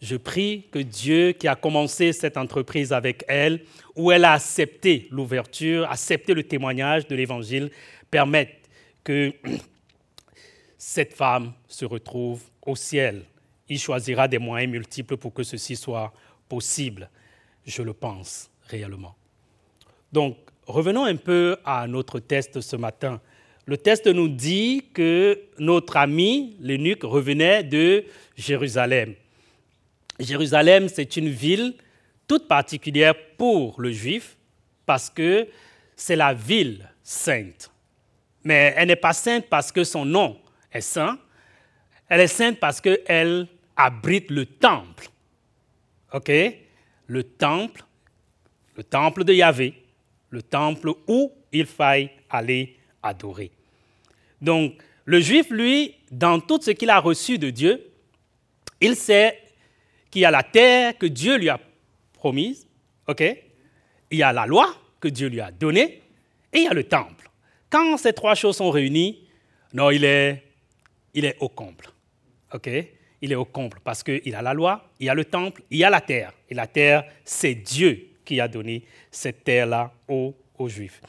Je 0.00 0.16
prie 0.16 0.66
que 0.70 0.80
Dieu, 0.80 1.32
qui 1.32 1.48
a 1.48 1.56
commencé 1.56 2.12
cette 2.12 2.36
entreprise 2.36 2.92
avec 2.92 3.24
elle, 3.26 3.62
où 3.96 4.12
elle 4.12 4.24
a 4.24 4.32
accepté 4.32 5.08
l'ouverture, 5.10 5.90
accepté 5.90 6.34
le 6.34 6.42
témoignage 6.42 7.06
de 7.08 7.16
l'Évangile, 7.16 7.70
permette 8.10 8.68
que 9.02 9.32
cette 10.78 11.14
femme 11.14 11.54
se 11.68 11.86
retrouve 11.86 12.42
au 12.60 12.76
ciel. 12.76 13.24
Il 13.68 13.78
choisira 13.78 14.28
des 14.28 14.38
moyens 14.38 14.70
multiples 14.70 15.16
pour 15.16 15.32
que 15.32 15.42
ceci 15.42 15.74
soit 15.74 16.12
possible. 16.48 17.08
Je 17.64 17.80
le 17.82 17.94
pense 17.94 18.50
réellement. 18.68 19.16
Donc, 20.14 20.36
revenons 20.68 21.04
un 21.06 21.16
peu 21.16 21.56
à 21.64 21.88
notre 21.88 22.20
test 22.20 22.60
ce 22.60 22.76
matin. 22.76 23.20
Le 23.66 23.76
test 23.76 24.06
nous 24.06 24.28
dit 24.28 24.84
que 24.94 25.40
notre 25.58 25.96
ami, 25.96 26.56
l'eunuque, 26.60 27.02
revenait 27.02 27.64
de 27.64 28.04
Jérusalem. 28.36 29.14
Jérusalem, 30.20 30.86
c'est 30.88 31.16
une 31.16 31.30
ville 31.30 31.74
toute 32.28 32.46
particulière 32.46 33.16
pour 33.36 33.80
le 33.80 33.90
juif 33.90 34.36
parce 34.86 35.10
que 35.10 35.48
c'est 35.96 36.14
la 36.14 36.32
ville 36.32 36.88
sainte. 37.02 37.72
Mais 38.44 38.72
elle 38.76 38.86
n'est 38.86 38.94
pas 38.94 39.14
sainte 39.14 39.46
parce 39.50 39.72
que 39.72 39.82
son 39.82 40.04
nom 40.04 40.38
est 40.70 40.80
saint. 40.80 41.18
Elle 42.08 42.20
est 42.20 42.28
sainte 42.28 42.60
parce 42.60 42.80
qu'elle 42.80 43.48
abrite 43.74 44.30
le 44.30 44.46
temple. 44.46 45.08
OK? 46.12 46.30
Le 47.08 47.24
temple, 47.24 47.82
le 48.76 48.84
temple 48.84 49.24
de 49.24 49.32
Yahvé 49.32 49.83
le 50.34 50.42
temple 50.42 50.90
où 51.06 51.32
il 51.52 51.64
faille 51.64 52.10
aller 52.28 52.76
adorer. 53.02 53.50
Donc, 54.40 54.82
le 55.04 55.20
juif, 55.20 55.50
lui, 55.50 55.94
dans 56.10 56.40
tout 56.40 56.60
ce 56.60 56.72
qu'il 56.72 56.90
a 56.90 56.98
reçu 56.98 57.38
de 57.38 57.50
Dieu, 57.50 57.90
il 58.80 58.96
sait 58.96 59.40
qu'il 60.10 60.22
y 60.22 60.24
a 60.24 60.30
la 60.30 60.42
terre 60.42 60.98
que 60.98 61.06
Dieu 61.06 61.36
lui 61.36 61.48
a 61.48 61.60
promise, 62.12 62.66
ok? 63.06 63.22
Il 64.10 64.18
y 64.18 64.22
a 64.22 64.32
la 64.32 64.46
loi 64.46 64.74
que 65.00 65.08
Dieu 65.08 65.28
lui 65.28 65.40
a 65.40 65.50
donnée, 65.50 66.02
et 66.52 66.58
il 66.58 66.64
y 66.64 66.68
a 66.68 66.74
le 66.74 66.84
temple. 66.84 67.30
Quand 67.70 67.96
ces 67.96 68.12
trois 68.12 68.34
choses 68.34 68.56
sont 68.56 68.70
réunies, 68.70 69.26
non, 69.72 69.90
il 69.90 70.04
est, 70.04 70.42
il 71.14 71.24
est 71.24 71.36
au 71.40 71.48
comble, 71.48 71.86
ok? 72.52 72.68
Il 73.20 73.32
est 73.32 73.36
au 73.36 73.44
comble 73.44 73.78
parce 73.82 74.02
qu'il 74.02 74.34
a 74.34 74.42
la 74.42 74.52
loi, 74.52 74.90
il 74.98 75.06
y 75.06 75.08
a 75.08 75.14
le 75.14 75.24
temple, 75.24 75.62
il 75.70 75.78
y 75.78 75.84
a 75.84 75.90
la 75.90 76.00
terre. 76.00 76.32
Et 76.50 76.54
la 76.54 76.66
terre, 76.66 77.04
c'est 77.24 77.54
Dieu 77.54 78.13
qui 78.24 78.40
a 78.40 78.48
donné 78.48 78.84
cette 79.10 79.44
terre-là 79.44 79.92
aux, 80.08 80.34
Juifs. 80.66 81.00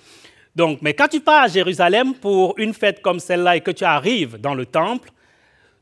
Donc, 0.56 0.80
mais 0.82 0.94
quand 0.94 1.08
tu 1.08 1.22
pars 1.22 1.44
à 1.44 1.48
Jérusalem 1.48 2.14
pour 2.16 2.56
une 2.58 2.74
fête 2.74 3.02
comme 3.02 3.20
celle-là 3.20 3.56
et 3.56 3.62
que 3.62 3.72
tu 3.72 3.86
arrives 3.86 4.38
dans 4.38 4.54
le 4.54 4.66
temple, 4.66 5.12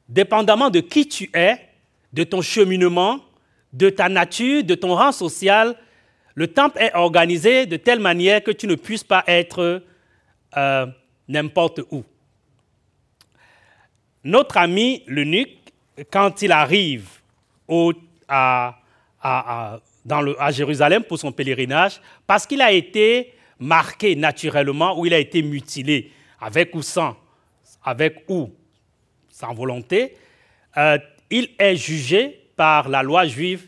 dépendamment 0.08 0.70
de 0.70 0.80
qui 0.80 1.08
tu 1.08 1.30
es, 1.34 1.58
de 2.12 2.24
ton 2.24 2.42
cheminement, 2.42 3.20
de 3.72 3.90
ta 3.90 4.10
nature, 4.10 4.64
de 4.64 4.76
ton 4.76 4.96
rang 4.96 5.12
social, 5.12 5.76
le 6.36 6.48
temple 6.48 6.78
est 6.80 6.94
organisé 6.94 7.66
de 7.66 7.78
telle 7.78 8.00
manière 8.00 8.44
que 8.44 8.52
tu 8.52 8.68
ne 8.68 8.76
puisses 8.76 9.04
pas 9.04 9.24
être 9.28 9.82
euh, 10.58 10.86
n'importe 11.28 11.82
où. 11.92 12.04
Notre 14.24 14.58
ami 14.58 15.04
l'eunuque, 15.08 15.58
quand 16.12 16.42
il 16.42 16.52
arrive 16.52 17.08
au, 17.68 17.94
à, 18.28 18.80
Jérusalem 20.52 21.04
pour 21.04 21.20
son 21.20 21.32
pèlerinage 21.32 22.02
parce 22.28 22.46
qu'il 22.46 22.62
a 22.62 22.72
été 22.72 23.34
marqué 23.60 24.16
naturellement 24.16 25.00
ou 25.00 25.06
il 25.06 25.14
a 25.14 25.20
été 25.20 25.42
mutilé 25.42 26.12
avec 26.40 26.76
ou 26.76 26.82
sans, 26.82 27.16
avec 27.84 28.24
ou 28.28 28.52
sans 29.30 29.54
volonté. 29.54 30.16
Euh, 30.78 30.98
il 31.30 31.50
est 31.58 31.76
jugé 31.76 32.40
par 32.56 32.90
la 32.90 33.02
loi 33.02 33.26
juive 33.26 33.68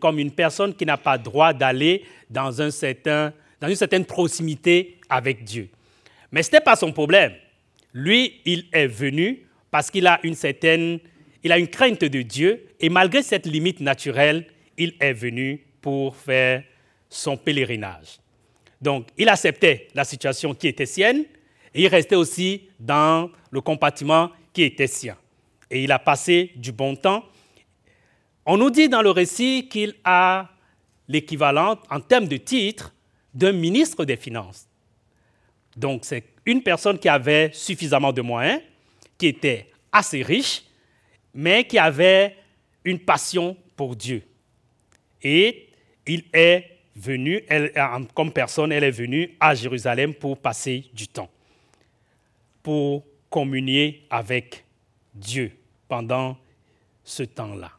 comme 0.00 0.18
une 0.18 0.30
personne 0.30 0.74
qui 0.74 0.84
n'a 0.84 0.96
pas 0.96 1.18
droit 1.18 1.52
d'aller 1.52 2.04
dans, 2.30 2.50
dans 2.50 3.68
une 3.68 3.76
certaine 3.76 4.04
proximité 4.04 4.98
avec 5.08 5.44
Dieu. 5.44 5.68
Mais 6.32 6.42
ce 6.42 6.48
n'était 6.48 6.64
pas 6.64 6.76
son 6.76 6.92
problème. 6.92 7.32
Lui, 7.92 8.40
il 8.44 8.66
est 8.72 8.86
venu 8.86 9.46
parce 9.70 9.90
qu'il 9.90 10.06
a 10.06 10.18
une 10.22 10.34
certaine, 10.34 10.98
il 11.42 11.52
a 11.52 11.58
une 11.58 11.68
crainte 11.68 12.04
de 12.04 12.22
Dieu 12.22 12.66
et 12.80 12.88
malgré 12.88 13.22
cette 13.22 13.46
limite 13.46 13.80
naturelle, 13.80 14.46
il 14.76 14.94
est 14.98 15.12
venu 15.12 15.64
pour 15.84 16.16
faire 16.16 16.64
son 17.10 17.36
pèlerinage. 17.36 18.18
Donc, 18.80 19.08
il 19.18 19.28
acceptait 19.28 19.88
la 19.94 20.04
situation 20.04 20.54
qui 20.54 20.66
était 20.66 20.86
sienne 20.86 21.26
et 21.74 21.82
il 21.82 21.88
restait 21.88 22.16
aussi 22.16 22.70
dans 22.80 23.30
le 23.50 23.60
compartiment 23.60 24.30
qui 24.54 24.62
était 24.62 24.86
sien. 24.86 25.14
Et 25.70 25.84
il 25.84 25.92
a 25.92 25.98
passé 25.98 26.52
du 26.56 26.72
bon 26.72 26.96
temps. 26.96 27.22
On 28.46 28.56
nous 28.56 28.70
dit 28.70 28.88
dans 28.88 29.02
le 29.02 29.10
récit 29.10 29.68
qu'il 29.70 29.94
a 30.04 30.48
l'équivalent 31.06 31.78
en 31.90 32.00
termes 32.00 32.28
de 32.28 32.38
titre 32.38 32.94
d'un 33.34 33.52
ministre 33.52 34.06
des 34.06 34.16
Finances. 34.16 34.66
Donc, 35.76 36.06
c'est 36.06 36.24
une 36.46 36.62
personne 36.62 36.98
qui 36.98 37.10
avait 37.10 37.50
suffisamment 37.52 38.10
de 38.10 38.22
moyens, 38.22 38.62
qui 39.18 39.26
était 39.26 39.70
assez 39.92 40.22
riche, 40.22 40.62
mais 41.34 41.66
qui 41.66 41.78
avait 41.78 42.38
une 42.84 43.00
passion 43.00 43.54
pour 43.76 43.94
Dieu. 43.94 44.22
Et 45.22 45.63
il 46.06 46.24
est 46.32 46.70
venu, 46.96 47.44
comme 48.14 48.32
personne, 48.32 48.72
elle 48.72 48.84
est 48.84 48.90
venue 48.90 49.34
à 49.40 49.54
Jérusalem 49.54 50.14
pour 50.14 50.38
passer 50.38 50.84
du 50.92 51.08
temps, 51.08 51.30
pour 52.62 53.04
communier 53.28 54.02
avec 54.10 54.64
Dieu 55.14 55.52
pendant 55.88 56.36
ce 57.02 57.24
temps-là. 57.24 57.72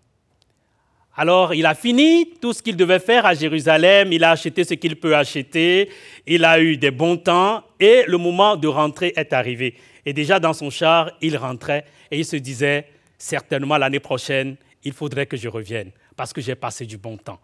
Alors, 1.18 1.54
il 1.54 1.66
a 1.66 1.76
fini 1.76 2.34
tout 2.42 2.52
ce 2.52 2.62
qu'il 2.62 2.76
devait 2.76 3.00
faire 3.00 3.26
à 3.26 3.34
Jérusalem, 3.34 4.12
il 4.12 4.22
a 4.26 4.32
acheté 4.32 4.66
ce 4.66 4.74
qu'il 4.74 4.98
peut 4.98 5.16
acheter, 5.16 5.90
il 6.28 6.44
a 6.44 6.60
eu 6.60 6.76
des 6.76 6.92
bons 6.92 7.16
temps, 7.16 7.64
et 7.80 8.04
le 8.06 8.18
moment 8.18 8.58
de 8.58 8.68
rentrer 8.68 9.14
est 9.16 9.32
arrivé. 9.32 9.76
Et 10.06 10.12
déjà 10.12 10.42
dans 10.42 10.52
son 10.52 10.70
char, 10.70 11.10
il 11.22 11.38
rentrait, 11.38 11.86
et 12.12 12.20
il 12.20 12.26
se 12.26 12.36
disait, 12.36 12.88
certainement 13.18 13.78
l'année 13.78 14.02
prochaine, 14.02 14.58
il 14.84 14.92
faudrait 14.92 15.26
que 15.26 15.38
je 15.38 15.48
revienne, 15.48 15.92
parce 16.18 16.34
que 16.34 16.42
j'ai 16.42 16.56
passé 16.56 16.86
du 16.86 16.98
bon 16.98 17.16
temps. 17.16 17.40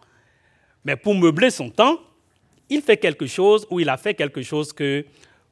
Mais 0.85 0.95
pour 0.95 1.15
meubler 1.15 1.49
son 1.49 1.69
temps, 1.69 1.99
il 2.69 2.81
fait 2.81 2.97
quelque 2.97 3.27
chose, 3.27 3.67
ou 3.69 3.79
il 3.79 3.89
a 3.89 3.97
fait 3.97 4.13
quelque 4.13 4.41
chose 4.41 4.71
que 4.73 5.05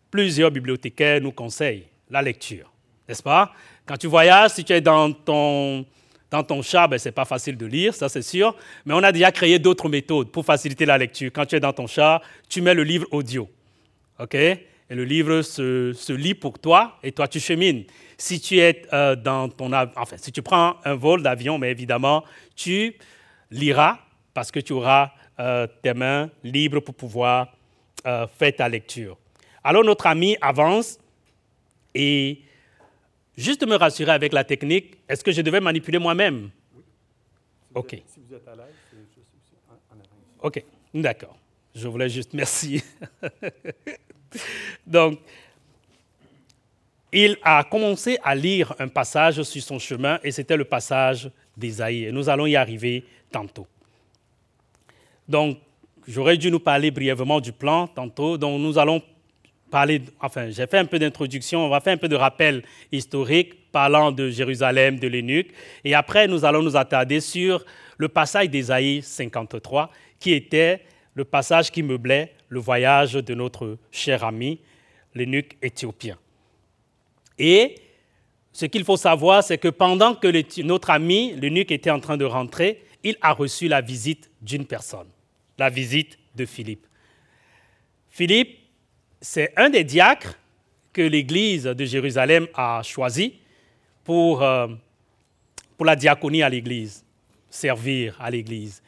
plusieurs 0.10 0.52
bibliothécaires 0.52 1.22
nous 1.22 1.32
conseillent, 1.32 1.86
la 2.10 2.22
lecture, 2.22 2.72
n'est-ce 3.08 3.22
pas? 3.22 3.54
Quand 3.86 3.98
tu 3.98 4.08
voyages, 4.08 4.52
si 4.52 4.64
tu 4.64 4.74
es 4.74 4.82
dans 4.82 5.12
ton 5.12 5.86
dans 6.32 6.44
ton 6.44 6.62
chat, 6.62 6.88
ben, 6.88 7.00
ce 7.00 7.10
n'est 7.10 7.14
pas 7.14 7.26
facile 7.26 7.58
de 7.58 7.66
lire, 7.66 7.94
ça 7.94 8.08
c'est 8.08 8.22
sûr, 8.22 8.56
mais 8.86 8.94
on 8.94 9.02
a 9.02 9.12
déjà 9.12 9.32
créé 9.32 9.58
d'autres 9.58 9.90
méthodes 9.90 10.30
pour 10.30 10.46
faciliter 10.46 10.86
la 10.86 10.98
lecture. 10.98 11.32
Quand 11.34 11.46
tu 11.46 11.56
es 11.56 11.60
dans 11.60 11.74
ton 11.74 11.88
chat, 11.88 12.22
tu 12.48 12.62
mets 12.62 12.76
le 12.76 12.84
livre 12.84 13.08
audio. 13.12 13.50
OK? 14.20 14.36
Et 14.36 14.96
le 14.96 15.04
livre 15.04 15.42
se, 15.42 16.14
lit 16.14 16.34
pour 16.34 16.60
toi 16.60 16.98
et 17.04 17.12
toi 17.12 17.28
tu 17.28 17.40
chemines. 17.40 17.84
Si 18.18 18.40
tu 18.40 18.60
es 18.60 18.84
euh, 18.94 19.16
dans 19.16 19.50
ton 19.50 19.72
enfin, 19.74 20.18
si 20.18 20.32
tu 20.32 20.42
prends 20.42 20.76
un 20.84 20.96
vol 20.96 21.22
d'avion, 21.22 21.58
mais 21.58 21.72
évidemment, 21.72 22.24
tu 22.56 22.96
liras 23.52 24.00
parce 24.34 24.52
que 24.52 24.60
tu 24.60 24.74
auras 24.74 25.12
euh, 25.40 25.68
tes 25.82 25.94
mains 25.94 26.30
libres 26.44 26.80
pour 26.80 26.96
pouvoir 26.96 27.54
euh, 28.06 28.28
faire 28.28 28.56
ta 28.56 28.70
lecture. 28.70 29.18
Alors 29.64 29.84
notre 29.84 30.08
ami 30.08 30.38
avance 30.42 30.98
et 31.94 32.42
Juste 33.40 33.66
me 33.66 33.76
rassurer 33.78 34.12
avec 34.12 34.34
la 34.34 34.44
technique, 34.44 34.98
est-ce 35.08 35.24
que 35.24 35.32
je 35.32 35.42
devais 35.42 35.62
manipuler 35.62 35.98
moi-même? 35.98 36.50
Oui. 36.76 36.84
OK. 37.74 37.92
si 38.06 38.20
vous 38.20 38.36
êtes 38.36 38.46
à 38.46 38.54
l'aise, 38.54 38.66
c'est 38.92 38.98
juste 38.98 39.30
en, 39.70 39.94
avant. 39.94 40.04
OK, 40.42 40.62
d'accord. 40.94 41.38
Je 41.74 41.88
voulais 41.88 42.10
juste, 42.10 42.34
merci. 42.34 42.84
Donc, 44.86 45.20
il 47.14 47.38
a 47.42 47.64
commencé 47.64 48.18
à 48.26 48.36
lire 48.36 48.76
un 48.78 48.90
passage 48.90 49.42
sur 49.44 49.64
son 49.64 49.80
chemin 49.80 50.20
et 50.22 50.32
c'était 50.32 50.58
le 50.58 50.66
passage 50.66 51.32
d'Ésaïe. 51.56 52.10
Nous 52.12 52.28
allons 52.28 52.46
y 52.46 52.58
arriver 52.58 53.06
tantôt. 53.32 53.68
Donc, 55.30 55.60
j'aurais 56.08 56.38
dû 56.38 56.52
nous 56.52 56.60
parler 56.60 56.92
brièvement 56.92 57.40
du 57.40 57.52
plan 57.52 57.88
tantôt. 57.88 58.38
Donc, 58.38 58.60
nous 58.60 58.78
allons 58.78 59.02
parler, 59.70 60.02
enfin, 60.20 60.50
j'ai 60.50 60.68
fait 60.68 60.80
un 60.80 60.86
peu 60.86 61.00
d'introduction, 61.00 61.66
on 61.66 61.70
va 61.70 61.80
faire 61.80 61.94
un 61.94 61.98
peu 61.98 62.08
de 62.08 62.16
rappel 62.16 62.64
historique 62.92 63.72
parlant 63.72 64.12
de 64.12 64.30
Jérusalem, 64.30 65.00
de 65.00 65.08
l'Eunuque, 65.08 65.52
et 65.84 65.94
après 65.94 66.28
nous 66.28 66.44
allons 66.44 66.64
nous 66.64 66.76
attarder 66.76 67.20
sur 67.20 67.64
le 67.98 68.10
passage 68.10 68.50
d'Ésaïe 68.50 69.02
53, 69.04 69.92
qui 70.20 70.34
était 70.34 70.82
le 71.14 71.24
passage 71.24 71.72
qui 71.72 71.84
meublait 71.84 72.34
le 72.48 72.60
voyage 72.60 73.14
de 73.14 73.34
notre 73.36 73.78
cher 73.92 74.24
ami, 74.24 74.60
l'Eunuque 75.14 75.56
éthiopien. 75.62 76.18
Et 77.38 77.76
ce 78.52 78.66
qu'il 78.66 78.84
faut 78.84 78.98
savoir, 78.98 79.44
c'est 79.44 79.58
que 79.58 79.68
pendant 79.68 80.16
que 80.16 80.62
notre 80.64 80.90
ami, 80.90 81.34
l'Eunuque, 81.40 81.72
était 81.72 81.92
en 81.92 82.00
train 82.00 82.18
de 82.18 82.26
rentrer, 82.26 82.84
il 83.04 83.16
a 83.22 83.34
reçu 83.34 83.68
la 83.68 83.82
visite 83.82 84.32
d'une 84.42 84.66
personne, 84.66 85.08
la 85.60 85.70
visite 85.70 86.18
de 86.36 86.46
Philippe. 86.46 86.88
Philippe 88.10 88.60
c'est 89.22 89.52
un 89.58 89.70
des 89.70 89.84
diacres 89.84 90.36
que 90.94 91.02
l'Église 91.02 91.64
de 91.64 91.86
Jérusalem 91.86 92.48
a 92.54 92.82
choisi 92.84 93.34
pour, 94.04 94.42
euh, 94.42 94.68
pour 95.78 95.86
la 95.86 95.96
diaconie 95.96 96.42
à 96.42 96.50
l'Église, 96.50 97.06
servir 97.50 98.16
à 98.20 98.32
l'Église. 98.32 98.82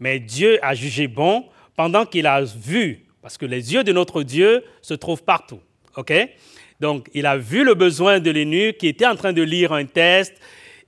Mais 0.00 0.18
Dieu 0.18 0.58
a 0.62 0.74
jugé 0.74 1.06
bon 1.06 1.46
pendant 1.76 2.06
qu'il 2.06 2.26
a 2.26 2.42
vu, 2.42 3.04
parce 3.22 3.38
que 3.38 3.46
les 3.46 3.72
yeux 3.72 3.84
de 3.84 3.92
notre 3.92 4.22
Dieu 4.22 4.64
se 4.80 4.94
trouvent 4.94 5.22
partout. 5.22 5.60
OK? 5.96 6.12
Donc, 6.80 7.08
il 7.14 7.26
a 7.26 7.36
vu 7.36 7.64
le 7.64 7.74
besoin 7.74 8.18
de 8.18 8.30
l'énu 8.30 8.72
qui 8.72 8.88
était 8.88 9.06
en 9.06 9.14
train 9.14 9.32
de 9.32 9.42
lire 9.42 9.72
un 9.72 9.84
test. 9.84 10.34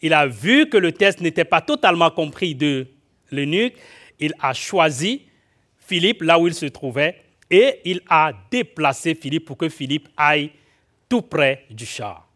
Il 0.02 0.12
a 0.12 0.26
vu 0.26 0.68
que 0.68 0.76
le 0.76 0.92
test 0.92 1.20
n'était 1.20 1.44
pas 1.44 1.61
totalement 1.61 2.11
compris 2.11 2.54
de 2.54 2.88
l'eunuque. 3.30 3.74
Il 4.18 4.35
a 4.40 4.52
choisi 4.52 5.22
Philippe 5.79 6.22
là 6.22 6.38
où 6.38 6.46
il 6.46 6.55
se 6.55 6.66
trouvait 6.66 7.22
et 7.50 7.81
il 7.85 8.00
a 8.09 8.33
déplacé 8.50 9.14
Philippe 9.14 9.44
pour 9.44 9.57
que 9.57 9.68
Philippe 9.68 10.09
aille 10.16 10.50
tout 11.09 11.22
près 11.22 11.64
du 11.70 11.87
char 11.87 12.26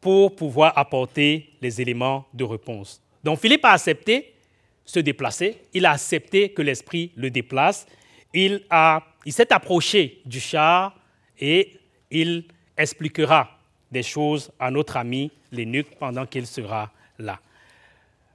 pour 0.00 0.34
pouvoir 0.34 0.76
apporter 0.76 1.50
les 1.60 1.80
éléments 1.80 2.26
de 2.34 2.44
réponse. 2.44 3.00
Donc 3.22 3.38
Philippe 3.38 3.64
a 3.64 3.70
accepté 3.70 4.34
se 4.84 4.98
déplacer, 4.98 5.62
il 5.72 5.86
a 5.86 5.92
accepté 5.92 6.50
que 6.50 6.60
l'Esprit 6.60 7.12
le 7.14 7.30
déplace, 7.30 7.86
il, 8.34 8.62
s'est 9.26 9.52
approché 9.52 10.20
du 10.26 10.40
char 10.40 10.98
et 11.38 11.78
il 12.10 12.44
expliquera 12.76 13.58
des 13.90 14.02
choses 14.02 14.50
à 14.58 14.70
notre 14.70 14.96
ami 14.96 15.30
l'énuque 15.52 15.94
pendant 15.98 16.26
qu'il 16.26 16.46
sera 16.46 16.90
là. 17.18 17.38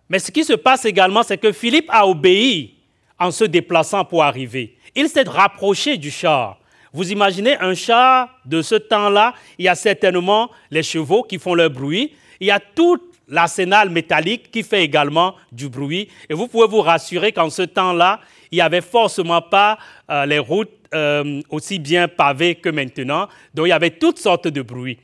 Mais 0.10 0.20
ce 0.20 0.32
qui 0.32 0.44
se 0.44 0.54
passe 0.54 0.86
également, 0.86 1.24
c'est 1.24 1.38
que 1.38 1.52
Philippe 1.52 1.90
a 1.90 2.08
obéi 2.08 2.76
en 3.20 3.32
se 3.32 3.44
déplaçant 3.44 4.06
pour 4.06 4.24
arriver 4.24 4.78
il 4.98 5.08
s'est 5.08 5.24
rapproché 5.24 5.96
du 5.98 6.10
char. 6.10 6.58
Vous 6.92 7.12
imaginez 7.12 7.56
un 7.60 7.76
char 7.76 8.30
de 8.46 8.64
ce 8.64 8.74
temps-là, 8.74 9.36
il 9.60 9.66
y 9.66 9.68
a 9.68 9.76
certainement 9.76 10.50
les 10.72 10.82
chevaux 10.82 11.22
qui 11.22 11.38
font 11.38 11.54
leur 11.54 11.70
bruit, 11.70 12.14
il 12.40 12.48
y 12.48 12.52
a 12.52 12.60
tout 12.60 13.00
l'arsenal 13.28 13.92
métallique 13.92 14.50
qui 14.50 14.64
fait 14.64 14.84
également 14.84 15.36
du 15.52 15.70
bruit. 15.70 16.10
Et 16.30 16.34
vous 16.34 16.48
pouvez 16.48 16.68
vous 16.68 16.82
rassurer 16.82 17.32
qu'en 17.32 17.50
ce 17.52 17.62
temps-là, 17.62 18.22
il 18.52 18.56
n'y 18.56 18.62
avait 18.62 18.82
forcément 18.82 19.42
pas 19.42 19.78
euh, 20.10 20.26
les 20.26 20.40
routes 20.40 20.72
euh, 20.96 21.42
aussi 21.50 21.78
bien 21.78 22.08
pavées 22.08 22.56
que 22.56 22.70
maintenant, 22.70 23.28
donc 23.54 23.68
il 23.68 23.70
y 23.70 23.74
avait 23.74 23.92
toutes 23.92 24.18
sortes 24.18 24.48
de 24.48 24.62
bruits. 24.64 24.98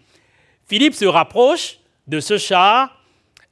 Philippe 0.66 0.96
se 0.96 1.06
rapproche 1.06 1.78
de 2.08 2.20
ce 2.20 2.38
char 2.38 2.98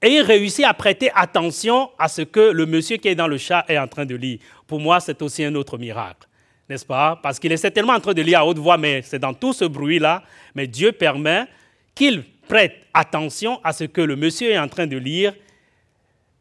et 0.01 0.09
il 0.09 0.21
réussit 0.21 0.65
à 0.65 0.73
prêter 0.73 1.11
attention 1.15 1.89
à 1.99 2.07
ce 2.07 2.21
que 2.21 2.39
le 2.39 2.65
monsieur 2.65 2.97
qui 2.97 3.07
est 3.07 3.15
dans 3.15 3.27
le 3.27 3.37
char 3.37 3.63
est 3.67 3.77
en 3.77 3.87
train 3.87 4.05
de 4.05 4.15
lire. 4.15 4.39
Pour 4.67 4.79
moi, 4.79 4.99
c'est 4.99 5.21
aussi 5.21 5.43
un 5.43 5.55
autre 5.55 5.77
miracle 5.77 6.27
n'est-ce 6.71 6.85
pas? 6.85 7.19
Parce 7.21 7.37
qu'il 7.37 7.51
est 7.51 7.57
certainement 7.57 7.93
en 7.93 7.99
train 7.99 8.13
de 8.13 8.21
lire 8.21 8.39
à 8.39 8.45
haute 8.45 8.57
voix, 8.57 8.77
mais 8.77 9.01
c'est 9.01 9.19
dans 9.19 9.33
tout 9.33 9.51
ce 9.51 9.65
bruit-là. 9.65 10.23
Mais 10.55 10.67
Dieu 10.67 10.93
permet 10.93 11.45
qu'il 11.93 12.23
prête 12.47 12.87
attention 12.93 13.59
à 13.63 13.73
ce 13.73 13.83
que 13.83 14.01
le 14.01 14.15
monsieur 14.15 14.51
est 14.51 14.57
en 14.57 14.69
train 14.69 14.87
de 14.87 14.97
lire 14.97 15.33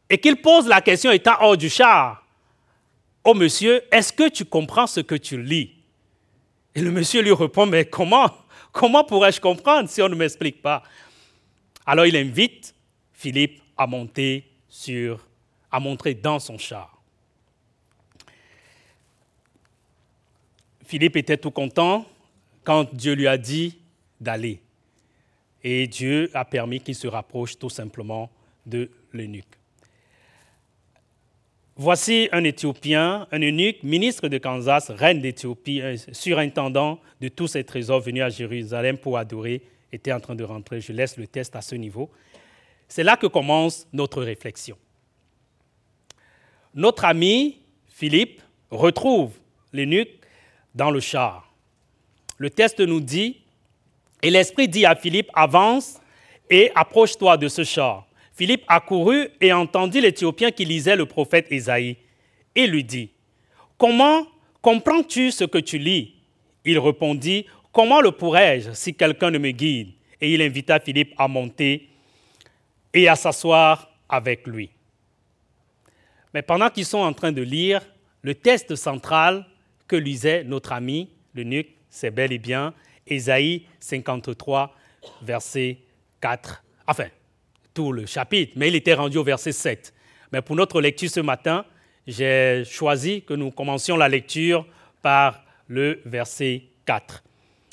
et 0.09 0.19
qu'il 0.19 0.37
pose 0.37 0.67
la 0.67 0.81
question 0.81 1.11
étant 1.11 1.35
hors 1.41 1.57
du 1.57 1.69
char 1.69 2.25
au 3.23 3.35
monsieur, 3.35 3.83
est-ce 3.93 4.13
que 4.13 4.29
tu 4.29 4.45
comprends 4.45 4.87
ce 4.87 5.01
que 5.01 5.15
tu 5.15 5.43
lis? 5.43 5.73
Et 6.75 6.81
le 6.81 6.91
monsieur 6.91 7.21
lui 7.21 7.33
répond, 7.33 7.67
mais 7.67 7.85
comment? 7.85 8.31
Comment 8.73 9.05
pourrais-je 9.05 9.41
comprendre 9.41 9.89
si 9.89 10.01
on 10.01 10.09
ne 10.09 10.15
m'explique 10.15 10.63
pas? 10.63 10.83
Alors 11.85 12.07
il 12.07 12.17
invite 12.17 12.73
Philippe 13.21 13.61
à 13.77 13.87
monter 13.87 14.47
sur, 14.67 15.29
à 15.71 15.79
montrer 15.79 16.15
dans 16.15 16.39
son 16.39 16.57
char. 16.57 17.03
Philippe 20.87 21.17
était 21.17 21.37
tout 21.37 21.51
content 21.51 22.07
quand 22.65 22.95
Dieu 22.95 23.13
lui 23.13 23.27
a 23.27 23.37
dit 23.37 23.77
d'aller. 24.23 24.63
Et 25.63 25.87
Dieu 25.87 26.31
a 26.33 26.47
permis 26.47 26.81
qu'il 26.81 26.95
se 26.95 27.09
rapproche 27.09 27.59
tout 27.59 27.69
simplement 27.69 28.31
de 28.65 28.91
l'eunuque. 29.13 29.59
Voici 31.77 32.31
un 32.33 32.43
Éthiopien, 32.45 33.29
un 33.31 33.43
eunuque, 33.43 33.83
ministre 33.83 34.29
de 34.29 34.39
Kansas, 34.39 34.91
reine 34.91 35.21
d'Éthiopie, 35.21 35.83
surintendant 36.13 36.99
de 37.21 37.29
tous 37.29 37.49
ses 37.49 37.65
trésors 37.65 38.01
venus 38.01 38.23
à 38.23 38.31
Jérusalem 38.31 38.97
pour 38.97 39.19
adorer, 39.19 39.61
était 39.93 40.13
en 40.13 40.21
train 40.21 40.37
de 40.37 40.45
rentrer. 40.45 40.81
Je 40.81 40.95
laisse 40.95 41.19
le 41.19 41.27
test 41.27 41.55
à 41.55 41.61
ce 41.61 41.75
niveau. 41.75 42.11
C'est 42.91 43.05
là 43.05 43.17
que 43.17 43.29
commence 43.29 43.87
notre 43.93 44.21
réflexion. 44.21 44.77
Notre 46.75 47.05
ami 47.05 47.61
Philippe 47.89 48.43
retrouve 48.69 49.31
l'eunuque 49.73 50.11
dans 50.75 50.91
le 50.91 50.99
char. 50.99 51.55
Le 52.37 52.51
texte 52.51 52.81
nous 52.81 53.01
dit, 53.01 53.43
et 54.23 54.31
l'Esprit 54.31 54.67
dit 54.67 54.85
à 54.85 54.97
Philippe, 54.97 55.31
avance 55.35 56.01
et 56.51 56.73
approche-toi 56.75 57.37
de 57.37 57.47
ce 57.47 57.63
char. 57.63 58.09
Philippe 58.33 58.65
accourut 58.67 59.29
et 59.41 59.53
entendit 59.53 60.01
l'Éthiopien 60.01 60.51
qui 60.51 60.65
lisait 60.65 60.97
le 60.97 61.07
prophète 61.07 61.47
Ésaïe 61.51 61.97
et 62.57 62.67
lui 62.67 62.83
dit, 62.83 63.11
Comment 63.79 64.27
comprends-tu 64.63 65.31
ce 65.31 65.45
que 65.45 65.59
tu 65.59 65.79
lis? 65.79 66.17
Il 66.65 66.79
répondit, 66.81 67.47
Comment 67.71 68.01
le 68.01 68.11
pourrais-je 68.11 68.73
si 68.73 68.95
quelqu'un 68.95 69.31
ne 69.31 69.39
me 69.39 69.53
guide? 69.53 69.93
Et 70.21 70.35
il 70.35 70.43
invita 70.43 70.81
Philippe 70.81 71.15
à 71.17 71.29
monter 71.29 71.90
et 72.93 73.09
à 73.09 73.17
s'asseoir 73.17 73.91
avec 74.09 74.47
lui. 74.47 74.71
Mais 76.35 76.43
pendant 76.43 76.71
qu'ils 76.71 76.87
sont 76.87 76.99
en 76.99 77.13
train 77.13 77.33
de 77.33 77.43
lire, 77.43 77.83
le 78.23 78.35
texte 78.35 78.75
central 78.77 79.47
que 79.89 79.97
lisait 79.97 80.45
notre 80.45 80.73
ami 80.73 81.11
le 81.35 81.65
c'est 81.89 82.11
bel 82.11 82.33
et 82.33 82.39
bien 82.39 82.75
Ésaïe 83.07 83.67
53, 83.81 84.75
verset 85.23 85.79
4. 86.21 86.63
Enfin, 86.87 87.07
tout 87.75 87.93
le 87.93 88.07
chapitre, 88.07 88.53
mais 88.57 88.69
il 88.69 88.77
était 88.77 88.95
rendu 88.95 89.19
au 89.19 89.25
verset 89.25 89.53
7. 89.53 89.93
Mais 90.33 90.43
pour 90.43 90.57
notre 90.57 90.81
lecture 90.81 91.11
ce 91.11 91.21
matin, 91.21 91.65
j'ai 92.07 92.65
choisi 92.65 93.23
que 93.23 93.35
nous 93.35 93.51
commencions 93.51 93.97
la 93.97 94.09
lecture 94.09 94.67
par 95.03 95.43
le 95.67 96.01
verset 96.05 96.63
4. 96.87 97.23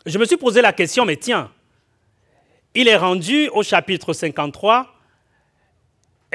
Je 0.06 0.18
me 0.18 0.26
suis 0.26 0.38
posé 0.38 0.62
la 0.62 0.74
question, 0.74 1.06
mais 1.06 1.18
tiens, 1.18 1.52
il 2.74 2.88
est 2.88 2.98
rendu 2.98 3.50
au 3.50 3.64
chapitre 3.64 4.14
53. 4.14 4.97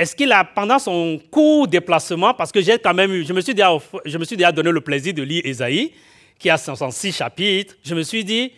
Est-ce 0.03 0.17
qu'il 0.17 0.33
a, 0.33 0.43
pendant 0.43 0.81
son 0.81 1.21
court 1.31 1.69
déplacement, 1.69 2.35
parce 2.35 2.51
que 2.51 2.61
j'ai 2.61 2.77
quand 2.77 2.93
même 2.93 3.13
eu, 3.13 3.25
je 3.25 3.33
me 3.33 3.41
suis 3.41 3.55
déjà, 3.55 3.71
je 4.05 4.19
me 4.19 4.25
suis 4.25 4.37
déjà 4.37 4.51
donné 4.51 4.73
le 4.73 4.81
plaisir 4.81 5.15
de 5.15 5.23
lire 5.23 5.43
Ésaïe, 5.45 5.93
qui 6.41 6.51
a 6.51 6.59
106 6.59 7.13
chapitres, 7.13 7.77
je 7.85 7.95
me 7.95 8.03
suis 8.03 8.25
dit, 8.25 8.51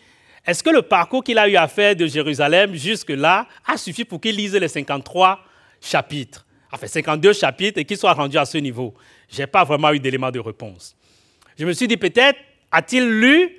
est-ce 0.47 0.63
que 0.63 0.71
le 0.71 0.81
parcours 0.81 1.23
qu'il 1.23 1.37
a 1.37 1.47
eu 1.47 1.57
à 1.57 1.69
faire 1.69 1.95
de 1.95 2.07
Jérusalem 2.07 2.75
jusque-là 2.75 3.47
a 3.67 3.77
suffi 3.77 4.07
pour 4.07 4.23
qu'il 4.23 4.37
lise 4.37 4.55
les 4.55 4.69
53 4.69 5.39
chapitres? 5.83 6.47
Enfin, 6.73 6.87
52 6.87 7.35
chapitres 7.35 7.79
et 7.79 7.85
qu'il 7.85 7.99
soit 7.99 8.15
rendu 8.15 8.39
à 8.39 8.47
ce 8.47 8.57
niveau. 8.57 8.95
Je 9.31 9.43
n'ai 9.43 9.47
pas 9.47 9.65
vraiment 9.65 9.93
eu 9.93 10.01
d'élément 10.01 10.31
de 10.31 10.41
réponse. 10.41 10.97
Je 11.59 11.67
me 11.67 11.75
suis 11.75 11.87
dit, 11.87 11.99
peut-être 11.99 12.39
a-t-il 12.73 13.07
lu 13.07 13.55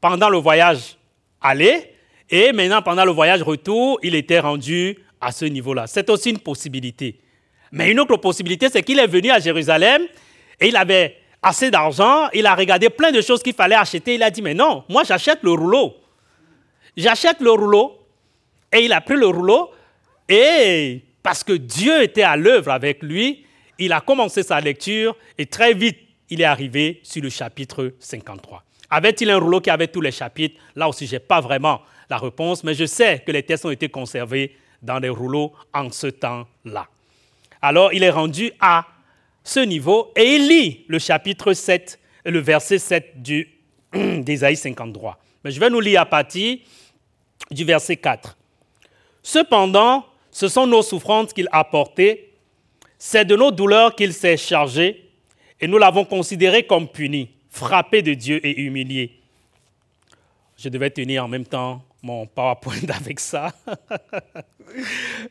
pendant 0.00 0.28
le 0.28 0.38
voyage 0.38 0.96
aller 1.40 1.90
et 2.28 2.52
maintenant, 2.52 2.82
pendant 2.82 3.04
le 3.04 3.12
voyage 3.12 3.42
retour, 3.42 4.00
il 4.02 4.14
était 4.14 4.40
rendu 4.40 4.98
à 5.26 5.32
ce 5.32 5.44
niveau-là. 5.44 5.86
C'est 5.88 6.08
aussi 6.08 6.30
une 6.30 6.38
possibilité. 6.38 7.18
Mais 7.72 7.90
une 7.90 7.98
autre 7.98 8.16
possibilité, 8.16 8.68
c'est 8.70 8.82
qu'il 8.82 8.98
est 9.00 9.08
venu 9.08 9.30
à 9.30 9.40
Jérusalem 9.40 10.02
et 10.60 10.68
il 10.68 10.76
avait 10.76 11.16
assez 11.42 11.70
d'argent, 11.70 12.28
il 12.32 12.46
a 12.46 12.54
regardé 12.54 12.90
plein 12.90 13.10
de 13.10 13.20
choses 13.20 13.42
qu'il 13.42 13.52
fallait 13.52 13.74
acheter. 13.74 14.14
Il 14.14 14.22
a 14.22 14.30
dit, 14.30 14.40
mais 14.40 14.54
non, 14.54 14.84
moi 14.88 15.02
j'achète 15.02 15.40
le 15.42 15.50
rouleau. 15.50 15.96
J'achète 16.96 17.40
le 17.40 17.50
rouleau. 17.50 17.98
Et 18.72 18.84
il 18.84 18.92
a 18.92 19.00
pris 19.00 19.16
le 19.16 19.26
rouleau 19.26 19.70
et 20.28 21.02
parce 21.22 21.42
que 21.42 21.52
Dieu 21.52 22.02
était 22.02 22.22
à 22.22 22.36
l'œuvre 22.36 22.70
avec 22.70 23.02
lui, 23.02 23.44
il 23.78 23.92
a 23.92 24.00
commencé 24.00 24.42
sa 24.42 24.60
lecture 24.60 25.16
et 25.38 25.46
très 25.46 25.72
vite, 25.72 25.98
il 26.30 26.40
est 26.40 26.44
arrivé 26.44 27.00
sur 27.02 27.22
le 27.22 27.30
chapitre 27.30 27.94
53. 27.98 28.62
Avait-il 28.90 29.30
un 29.30 29.38
rouleau 29.38 29.60
qui 29.60 29.70
avait 29.70 29.86
tous 29.88 30.00
les 30.00 30.10
chapitres? 30.10 30.60
Là 30.74 30.88
aussi, 30.88 31.06
je 31.06 31.14
n'ai 31.14 31.20
pas 31.20 31.40
vraiment 31.40 31.80
la 32.10 32.18
réponse, 32.18 32.64
mais 32.64 32.74
je 32.74 32.84
sais 32.86 33.22
que 33.24 33.32
les 33.32 33.42
textes 33.42 33.64
ont 33.64 33.70
été 33.70 33.88
conservés 33.88 34.56
dans 34.82 35.00
des 35.00 35.08
rouleaux 35.08 35.52
en 35.72 35.90
ce 35.90 36.06
temps-là. 36.08 36.86
Alors, 37.62 37.92
il 37.92 38.02
est 38.02 38.10
rendu 38.10 38.52
à 38.60 38.86
ce 39.42 39.60
niveau 39.60 40.12
et 40.16 40.36
il 40.36 40.48
lit 40.48 40.84
le 40.88 40.98
chapitre 40.98 41.52
7, 41.52 41.98
le 42.24 42.38
verset 42.38 42.78
7 42.78 43.14
d'Ésaïe 44.22 44.56
53. 44.56 45.18
Mais 45.44 45.50
je 45.50 45.60
vais 45.60 45.70
nous 45.70 45.80
lire 45.80 46.02
à 46.02 46.06
partir 46.06 46.58
du 47.50 47.64
verset 47.64 47.96
4. 47.96 48.36
Cependant, 49.22 50.04
ce 50.30 50.48
sont 50.48 50.66
nos 50.66 50.82
souffrances 50.82 51.32
qu'il 51.32 51.48
a 51.52 51.64
portées, 51.64 52.32
c'est 52.98 53.24
de 53.24 53.36
nos 53.36 53.50
douleurs 53.50 53.94
qu'il 53.94 54.12
s'est 54.12 54.36
chargé, 54.36 55.10
et 55.60 55.66
nous 55.66 55.78
l'avons 55.78 56.04
considéré 56.04 56.66
comme 56.66 56.88
puni, 56.88 57.30
frappé 57.48 58.02
de 58.02 58.14
Dieu 58.14 58.44
et 58.44 58.60
humilié. 58.60 59.18
Je 60.58 60.68
devais 60.68 60.90
tenir 60.90 61.24
en 61.24 61.28
même 61.28 61.46
temps 61.46 61.82
mon 62.06 62.26
PowerPoint 62.26 62.88
avec 62.88 63.18
ça. 63.18 63.52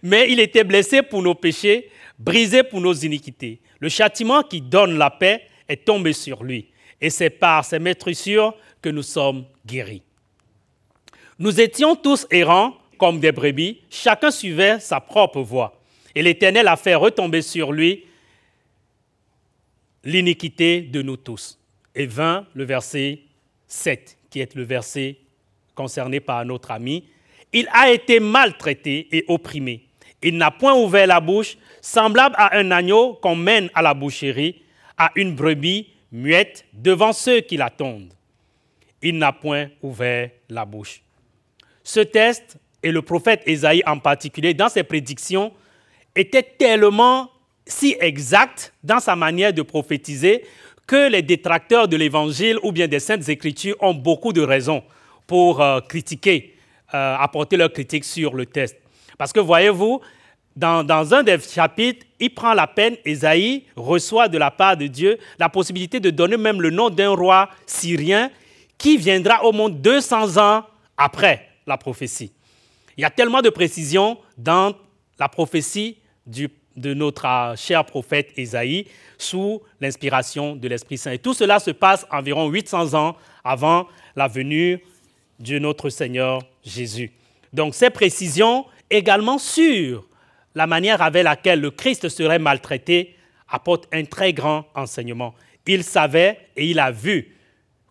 Mais 0.03 0.29
il 0.29 0.39
était 0.39 0.63
blessé 0.63 1.01
pour 1.01 1.21
nos 1.21 1.33
péchés, 1.33 1.89
brisé 2.19 2.63
pour 2.63 2.81
nos 2.81 2.93
iniquités. 2.93 3.61
Le 3.79 3.89
châtiment 3.89 4.43
qui 4.43 4.61
donne 4.61 4.97
la 4.97 5.09
paix 5.09 5.43
est 5.69 5.85
tombé 5.85 6.11
sur 6.11 6.43
lui. 6.43 6.67
Et 6.99 7.09
c'est 7.09 7.29
par 7.29 7.63
ses 7.63 7.79
maîtrissures 7.79 8.53
que 8.81 8.89
nous 8.89 9.03
sommes 9.03 9.45
guéris. 9.65 10.03
Nous 11.39 11.59
étions 11.59 11.95
tous 11.95 12.27
errants 12.29 12.77
comme 12.97 13.19
des 13.19 13.31
brebis, 13.31 13.81
chacun 13.89 14.31
suivait 14.31 14.79
sa 14.79 14.99
propre 14.99 15.41
voie. 15.41 15.81
Et 16.13 16.23
l'Éternel 16.23 16.67
a 16.67 16.77
fait 16.77 16.95
retomber 16.95 17.41
sur 17.41 17.73
lui 17.73 18.05
l'iniquité 20.03 20.81
de 20.81 21.01
nous 21.01 21.17
tous. 21.17 21.59
Et 21.93 22.05
vint 22.05 22.45
le 22.53 22.63
verset 22.63 23.19
7, 23.67 24.17
qui 24.29 24.39
est 24.39 24.55
le 24.55 24.63
verset 24.63 25.17
concerné 25.75 26.19
par 26.19 26.43
notre 26.45 26.71
ami. 26.71 27.05
Il 27.53 27.67
a 27.71 27.91
été 27.91 28.19
maltraité 28.19 29.07
et 29.11 29.25
opprimé. 29.27 29.85
Il 30.23 30.37
n'a 30.37 30.49
point 30.49 30.73
ouvert 30.73 31.05
la 31.05 31.19
bouche, 31.19 31.57
semblable 31.81 32.35
à 32.37 32.57
un 32.57 32.71
agneau 32.71 33.13
qu'on 33.21 33.35
mène 33.35 33.69
à 33.75 33.81
la 33.81 33.93
boucherie, 33.93 34.63
à 34.97 35.11
une 35.15 35.35
brebis 35.35 35.89
muette 36.11 36.65
devant 36.73 37.13
ceux 37.13 37.41
qui 37.41 37.57
l'attendent. 37.57 38.13
Il 39.01 39.17
n'a 39.17 39.31
point 39.31 39.67
ouvert 39.83 40.31
la 40.49 40.65
bouche. 40.65 41.01
Ce 41.83 41.99
test, 41.99 42.57
et 42.81 42.91
le 42.91 43.01
prophète 43.01 43.43
Ésaïe 43.45 43.83
en 43.85 43.99
particulier, 43.99 44.53
dans 44.53 44.69
ses 44.69 44.83
prédictions, 44.83 45.51
était 46.15 46.43
tellement 46.43 47.29
si 47.67 47.95
exact 47.99 48.73
dans 48.83 48.99
sa 48.99 49.15
manière 49.15 49.53
de 49.53 49.61
prophétiser 49.61 50.43
que 50.87 51.09
les 51.09 51.21
détracteurs 51.21 51.87
de 51.87 51.97
l'Évangile 51.97 52.57
ou 52.63 52.71
bien 52.71 52.87
des 52.87 52.99
Saintes 52.99 53.27
Écritures 53.27 53.75
ont 53.79 53.93
beaucoup 53.93 54.33
de 54.33 54.41
raisons 54.41 54.83
pour 55.27 55.61
euh, 55.61 55.79
critiquer, 55.81 56.55
euh, 56.93 57.15
apporter 57.17 57.57
leur 57.57 57.71
critique 57.71 58.05
sur 58.05 58.33
le 58.33 58.45
test. 58.45 58.77
Parce 59.17 59.31
que 59.31 59.39
voyez-vous, 59.39 60.01
dans, 60.55 61.13
un 61.13 61.23
des 61.23 61.37
chapitres, 61.39 62.05
il 62.19 62.33
prend 62.33 62.53
la 62.53 62.67
peine, 62.67 62.95
Ésaïe 63.03 63.63
reçoit 63.75 64.29
de 64.29 64.37
la 64.37 64.51
part 64.51 64.77
de 64.77 64.87
Dieu 64.87 65.17
la 65.37 65.49
possibilité 65.49 65.99
de 65.99 66.09
donner 66.09 66.37
même 66.37 66.61
le 66.61 66.69
nom 66.69 66.89
d'un 66.89 67.09
roi 67.09 67.49
syrien 67.65 68.29
qui 68.77 68.97
viendra 68.97 69.43
au 69.43 69.51
monde 69.51 69.81
200 69.81 70.37
ans 70.37 70.63
après 70.97 71.49
la 71.67 71.77
prophétie. 71.77 72.31
Il 72.97 73.01
y 73.01 73.05
a 73.05 73.09
tellement 73.09 73.41
de 73.41 73.49
précisions 73.49 74.17
dans 74.37 74.73
la 75.19 75.27
prophétie 75.27 75.97
de 76.25 76.93
notre 76.93 77.53
cher 77.57 77.85
prophète 77.85 78.31
Ésaïe 78.37 78.87
sous 79.17 79.61
l'inspiration 79.81 80.55
de 80.55 80.67
l'Esprit 80.69 80.97
Saint. 80.97 81.11
Et 81.11 81.19
tout 81.19 81.33
cela 81.33 81.59
se 81.59 81.71
passe 81.71 82.05
environ 82.11 82.47
800 82.47 82.93
ans 82.93 83.17
avant 83.43 83.87
la 84.15 84.27
venue 84.27 84.81
de 85.39 85.59
notre 85.59 85.89
Seigneur 85.89 86.41
Jésus. 86.63 87.11
Donc 87.53 87.75
ces 87.75 87.89
précisions 87.89 88.65
également 88.89 89.37
sur 89.37 90.07
la 90.53 90.67
manière 90.67 91.01
avec 91.01 91.23
laquelle 91.23 91.61
le 91.61 91.71
Christ 91.71 92.09
serait 92.09 92.39
maltraité 92.39 93.15
apportent 93.49 93.87
un 93.93 94.05
très 94.05 94.33
grand 94.33 94.65
enseignement. 94.75 95.33
Il 95.67 95.83
savait 95.83 96.39
et 96.55 96.67
il 96.67 96.79
a 96.79 96.91
vu 96.91 97.35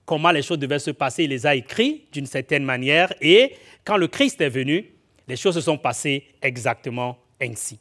comment 0.04 0.30
les 0.30 0.42
choses 0.42 0.58
devaient 0.58 0.78
se 0.78 0.90
passer. 0.90 1.24
Il 1.24 1.30
les 1.30 1.46
a 1.46 1.54
écrits 1.54 2.04
d'une 2.12 2.26
certaine 2.26 2.64
manière. 2.64 3.12
Et 3.20 3.54
quand 3.84 3.96
le 3.96 4.08
Christ 4.08 4.40
est 4.40 4.48
venu, 4.48 4.90
les 5.26 5.36
choses 5.36 5.54
se 5.54 5.60
sont 5.60 5.78
passées 5.78 6.24
exactement 6.42 7.18
ainsi. 7.40 7.78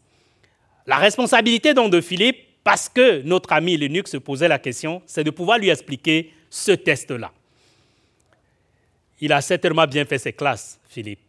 La 0.86 0.98
responsabilité 0.98 1.74
donc 1.74 1.92
de 1.92 2.02
Philippe, 2.02 2.38
parce 2.64 2.90
que 2.90 3.22
notre 3.22 3.52
ami 3.54 3.78
l'eunuque 3.78 4.08
se 4.08 4.18
posait 4.18 4.48
la 4.48 4.60
question, 4.60 5.02
c'est 5.06 5.24
de 5.24 5.32
pouvoir 5.32 5.58
lui 5.60 5.70
expliquer 5.70 6.32
ce 6.50 6.72
test-là. 6.72 7.32
Il 9.24 9.32
a 9.32 9.40
certainement 9.40 9.88
bien 9.88 10.04
fait 10.04 10.18
ses 10.18 10.34
classes, 10.34 10.82
Philippe. 10.90 11.22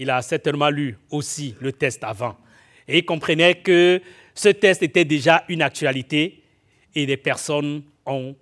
Il 0.00 0.10
a 0.10 0.20
certainement 0.20 0.68
lu 0.68 0.98
aussi 1.12 1.54
le 1.60 1.70
test 1.70 2.02
avant. 2.02 2.36
Et 2.88 2.98
il 2.98 3.04
comprenait 3.04 3.54
que 3.54 4.02
ce 4.34 4.48
test 4.48 4.82
était 4.82 5.04
déjà 5.04 5.44
une 5.48 5.62
actualité 5.62 6.42
et 6.92 7.06
des 7.06 7.16
personnes 7.16 7.84
ont 8.04 8.34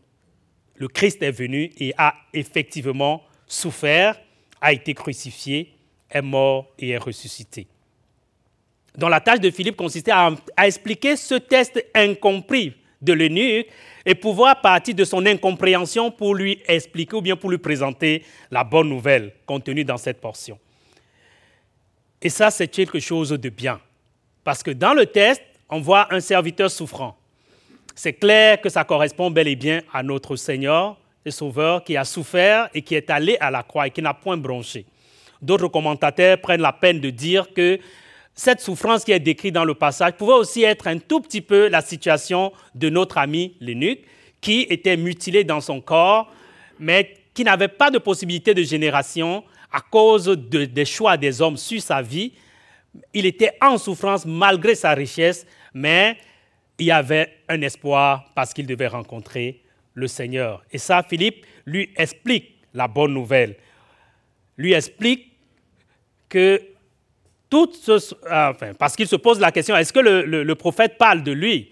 le 0.76 0.88
Christ 0.88 1.22
est 1.22 1.32
venu 1.32 1.70
et 1.76 1.92
a 1.98 2.14
effectivement 2.32 3.22
souffert, 3.46 4.18
a 4.58 4.72
été 4.72 4.94
crucifié, 4.94 5.74
est 6.10 6.22
mort 6.22 6.72
et 6.78 6.88
est 6.88 6.96
ressuscité. 6.96 7.66
Donc 8.96 9.10
la 9.10 9.20
tâche 9.20 9.40
de 9.40 9.50
Philippe 9.50 9.76
consistait 9.76 10.12
à, 10.12 10.34
expliquer 10.64 11.16
ce 11.16 11.34
test 11.34 11.84
incompris 11.94 12.72
de 13.02 13.12
l'eunuque 13.12 13.66
et 14.06 14.14
pouvoir 14.14 14.60
partir 14.60 14.94
de 14.94 15.04
son 15.04 15.26
incompréhension 15.26 16.10
pour 16.10 16.34
lui 16.34 16.60
expliquer 16.66 17.16
ou 17.16 17.20
bien 17.20 17.36
pour 17.36 17.50
lui 17.50 17.58
présenter 17.58 18.24
la 18.50 18.64
bonne 18.64 18.88
nouvelle 18.88 19.32
contenue 19.44 19.84
dans 19.84 19.98
cette 19.98 20.20
portion. 20.20 20.58
Et 22.22 22.28
ça, 22.28 22.50
c'est 22.50 22.68
quelque 22.68 23.00
chose 23.00 23.30
de 23.30 23.48
bien. 23.48 23.80
Parce 24.44 24.62
que 24.62 24.70
dans 24.70 24.94
le 24.94 25.06
test, 25.06 25.42
on 25.68 25.80
voit 25.80 26.12
un 26.14 26.20
serviteur 26.20 26.70
souffrant 26.70 27.16
c'est 27.94 28.14
clair 28.14 28.60
que 28.60 28.68
ça 28.68 28.84
correspond 28.84 29.30
bel 29.30 29.48
et 29.48 29.56
bien 29.56 29.82
à 29.92 30.02
notre 30.02 30.36
Seigneur 30.36 30.96
et 31.24 31.30
Sauveur 31.30 31.84
qui 31.84 31.96
a 31.96 32.04
souffert 32.04 32.68
et 32.74 32.82
qui 32.82 32.94
est 32.94 33.10
allé 33.10 33.36
à 33.40 33.50
la 33.50 33.62
croix 33.62 33.86
et 33.86 33.90
qui 33.90 34.02
n'a 34.02 34.14
point 34.14 34.36
bronché. 34.36 34.86
D'autres 35.40 35.68
commentateurs 35.68 36.38
prennent 36.38 36.62
la 36.62 36.72
peine 36.72 37.00
de 37.00 37.10
dire 37.10 37.52
que 37.52 37.78
cette 38.34 38.60
souffrance 38.60 39.04
qui 39.04 39.12
est 39.12 39.20
décrite 39.20 39.54
dans 39.54 39.64
le 39.64 39.74
passage 39.74 40.12
pouvait 40.12 40.32
aussi 40.32 40.62
être 40.62 40.86
un 40.86 40.98
tout 40.98 41.20
petit 41.20 41.40
peu 41.40 41.68
la 41.68 41.82
situation 41.82 42.52
de 42.74 42.88
notre 42.88 43.18
ami 43.18 43.56
l'eunuque, 43.60 44.00
qui 44.40 44.66
était 44.70 44.96
mutilé 44.96 45.44
dans 45.44 45.60
son 45.60 45.80
corps, 45.80 46.32
mais 46.78 47.14
qui 47.34 47.44
n'avait 47.44 47.68
pas 47.68 47.90
de 47.90 47.98
possibilité 47.98 48.54
de 48.54 48.62
génération 48.62 49.44
à 49.70 49.80
cause 49.80 50.26
des 50.26 50.84
choix 50.84 51.16
des 51.16 51.40
hommes 51.40 51.56
sur 51.56 51.80
sa 51.80 52.02
vie. 52.02 52.32
Il 53.14 53.26
était 53.26 53.52
en 53.60 53.78
souffrance 53.78 54.26
malgré 54.26 54.74
sa 54.74 54.92
richesse, 54.92 55.46
mais 55.72 56.16
il 56.78 56.86
y 56.86 56.90
avait 56.90 57.38
un 57.48 57.60
espoir 57.62 58.30
parce 58.34 58.52
qu'il 58.52 58.66
devait 58.66 58.88
rencontrer 58.88 59.62
le 59.94 60.08
Seigneur. 60.08 60.64
Et 60.72 60.78
ça, 60.78 61.02
Philippe 61.02 61.46
lui 61.64 61.90
explique 61.96 62.56
la 62.74 62.88
bonne 62.88 63.14
nouvelle. 63.14 63.56
Lui 64.56 64.72
explique 64.72 65.32
que 66.28 66.60
enfin, 67.54 68.72
parce 68.78 68.96
qu'il 68.96 69.06
se 69.06 69.16
pose 69.16 69.40
la 69.40 69.52
question, 69.52 69.76
est-ce 69.76 69.92
que 69.92 70.00
le, 70.00 70.54
prophète 70.54 70.96
parle 70.98 71.22
de 71.22 71.32
lui? 71.32 71.70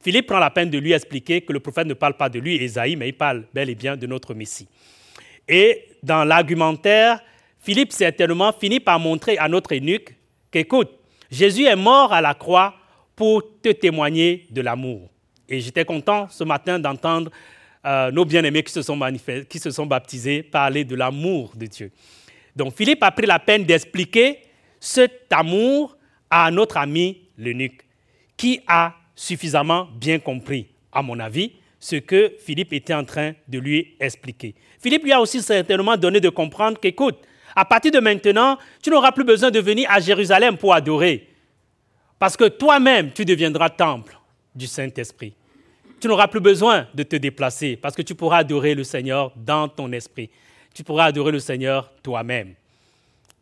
Philippe 0.00 0.26
prend 0.26 0.38
la 0.38 0.50
peine 0.50 0.70
de 0.70 0.78
lui 0.78 0.92
expliquer 0.92 1.40
que 1.40 1.52
le 1.52 1.60
prophète 1.60 1.86
ne 1.86 1.94
parle 1.94 2.14
pas 2.14 2.28
de 2.28 2.38
lui, 2.38 2.56
Esaïe, 2.62 2.96
mais 2.96 3.08
il 3.08 3.14
parle 3.14 3.44
bel 3.54 3.70
et 3.70 3.74
bien 3.74 3.96
de 3.96 4.06
notre 4.06 4.34
Messie. 4.34 4.68
Et 5.48 5.88
dans 6.02 6.24
l'argumentaire, 6.24 7.20
Philippe 7.58 7.92
certainement 7.92 8.52
finit 8.52 8.80
par 8.80 8.98
montrer 9.00 9.38
à 9.38 9.48
notre 9.48 9.74
eunuque 9.74 10.14
qu'écoute, 10.50 10.90
Jésus 11.30 11.64
est 11.64 11.76
mort 11.76 12.12
à 12.12 12.20
la 12.20 12.34
croix 12.34 12.74
pour 13.16 13.42
te 13.62 13.70
témoigner 13.70 14.46
de 14.50 14.60
l'amour. 14.60 15.08
Et 15.48 15.60
j'étais 15.60 15.84
content 15.84 16.28
ce 16.30 16.44
matin 16.44 16.78
d'entendre 16.78 17.30
euh, 17.86 18.10
nos 18.10 18.24
bien-aimés 18.24 18.62
qui 18.62 18.72
se 19.58 19.70
sont 19.70 19.86
baptisés 19.86 20.42
parler 20.42 20.84
de 20.84 20.96
l'amour 20.96 21.52
de 21.54 21.66
Dieu. 21.66 21.90
Donc 22.56 22.74
Philippe 22.76 23.02
a 23.02 23.10
pris 23.10 23.26
la 23.26 23.38
peine 23.38 23.64
d'expliquer 23.64 24.38
cet 24.84 25.32
amour 25.32 25.96
à 26.28 26.50
notre 26.50 26.76
ami 26.76 27.22
l'eunuque, 27.38 27.86
qui 28.36 28.60
a 28.66 28.92
suffisamment 29.16 29.88
bien 29.94 30.18
compris, 30.18 30.66
à 30.92 31.00
mon 31.00 31.18
avis, 31.20 31.52
ce 31.80 31.96
que 31.96 32.34
Philippe 32.38 32.74
était 32.74 32.92
en 32.92 33.04
train 33.04 33.32
de 33.48 33.58
lui 33.58 33.96
expliquer. 33.98 34.54
Philippe 34.78 35.04
lui 35.04 35.12
a 35.12 35.22
aussi 35.22 35.40
certainement 35.40 35.96
donné 35.96 36.20
de 36.20 36.28
comprendre 36.28 36.78
qu'écoute, 36.78 37.16
à 37.56 37.64
partir 37.64 37.92
de 37.92 37.98
maintenant, 37.98 38.58
tu 38.82 38.90
n'auras 38.90 39.12
plus 39.12 39.24
besoin 39.24 39.50
de 39.50 39.58
venir 39.58 39.90
à 39.90 40.00
Jérusalem 40.00 40.58
pour 40.58 40.74
adorer, 40.74 41.30
parce 42.18 42.36
que 42.36 42.48
toi-même, 42.48 43.10
tu 43.12 43.24
deviendras 43.24 43.70
temple 43.70 44.18
du 44.54 44.66
Saint-Esprit. 44.66 45.34
Tu 45.98 46.08
n'auras 46.08 46.28
plus 46.28 46.40
besoin 46.40 46.88
de 46.92 47.04
te 47.04 47.16
déplacer, 47.16 47.76
parce 47.76 47.94
que 47.94 48.02
tu 48.02 48.14
pourras 48.14 48.38
adorer 48.38 48.74
le 48.74 48.84
Seigneur 48.84 49.32
dans 49.34 49.66
ton 49.66 49.90
esprit. 49.92 50.28
Tu 50.74 50.84
pourras 50.84 51.06
adorer 51.06 51.32
le 51.32 51.38
Seigneur 51.38 51.90
toi-même 52.02 52.54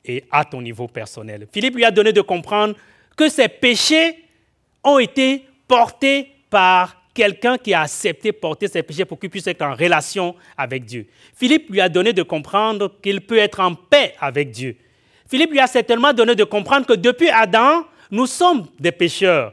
et 0.05 0.25
à 0.31 0.45
ton 0.45 0.61
niveau 0.61 0.89
personnel. 0.89 1.47
Philippe 1.53 1.77
lui 1.77 1.85
a 1.85 1.91
donné 1.91 2.13
de 2.13 2.21
comprendre 2.21 2.75
que 3.17 3.29
ses 3.29 3.49
péchés 3.49 4.25
ont 4.83 4.99
été 4.99 5.45
portés 5.69 6.29
par 6.51 6.97
quelqu'un 7.15 7.59
qui 7.59 7.75
a 7.75 7.83
accepté 7.83 8.33
porter 8.33 8.69
ses 8.69 8.83
péchés 8.83 9.05
pour 9.05 9.19
qu'il 9.19 9.31
puisse 9.31 9.47
être 9.47 9.63
en 9.63 9.75
relation 9.75 10.35
avec 10.57 10.85
Dieu. 10.85 11.07
Philippe 11.35 11.71
lui 11.71 11.81
a 11.81 11.89
donné 11.89 12.13
de 12.13 12.23
comprendre 12.23 12.93
qu'il 13.03 13.21
peut 13.21 13.39
être 13.39 13.61
en 13.61 13.75
paix 13.75 14.15
avec 14.19 14.51
Dieu. 14.51 14.77
Philippe 15.29 15.53
lui 15.53 15.61
a 15.61 15.67
certainement 15.67 16.13
donné 16.13 16.35
de 16.35 16.45
comprendre 16.45 16.87
que 16.87 16.95
depuis 16.95 17.31
Adam, 17.31 17.85
nous 18.11 18.27
sommes 18.27 18.67
des 18.79 18.93
pécheurs 18.93 19.53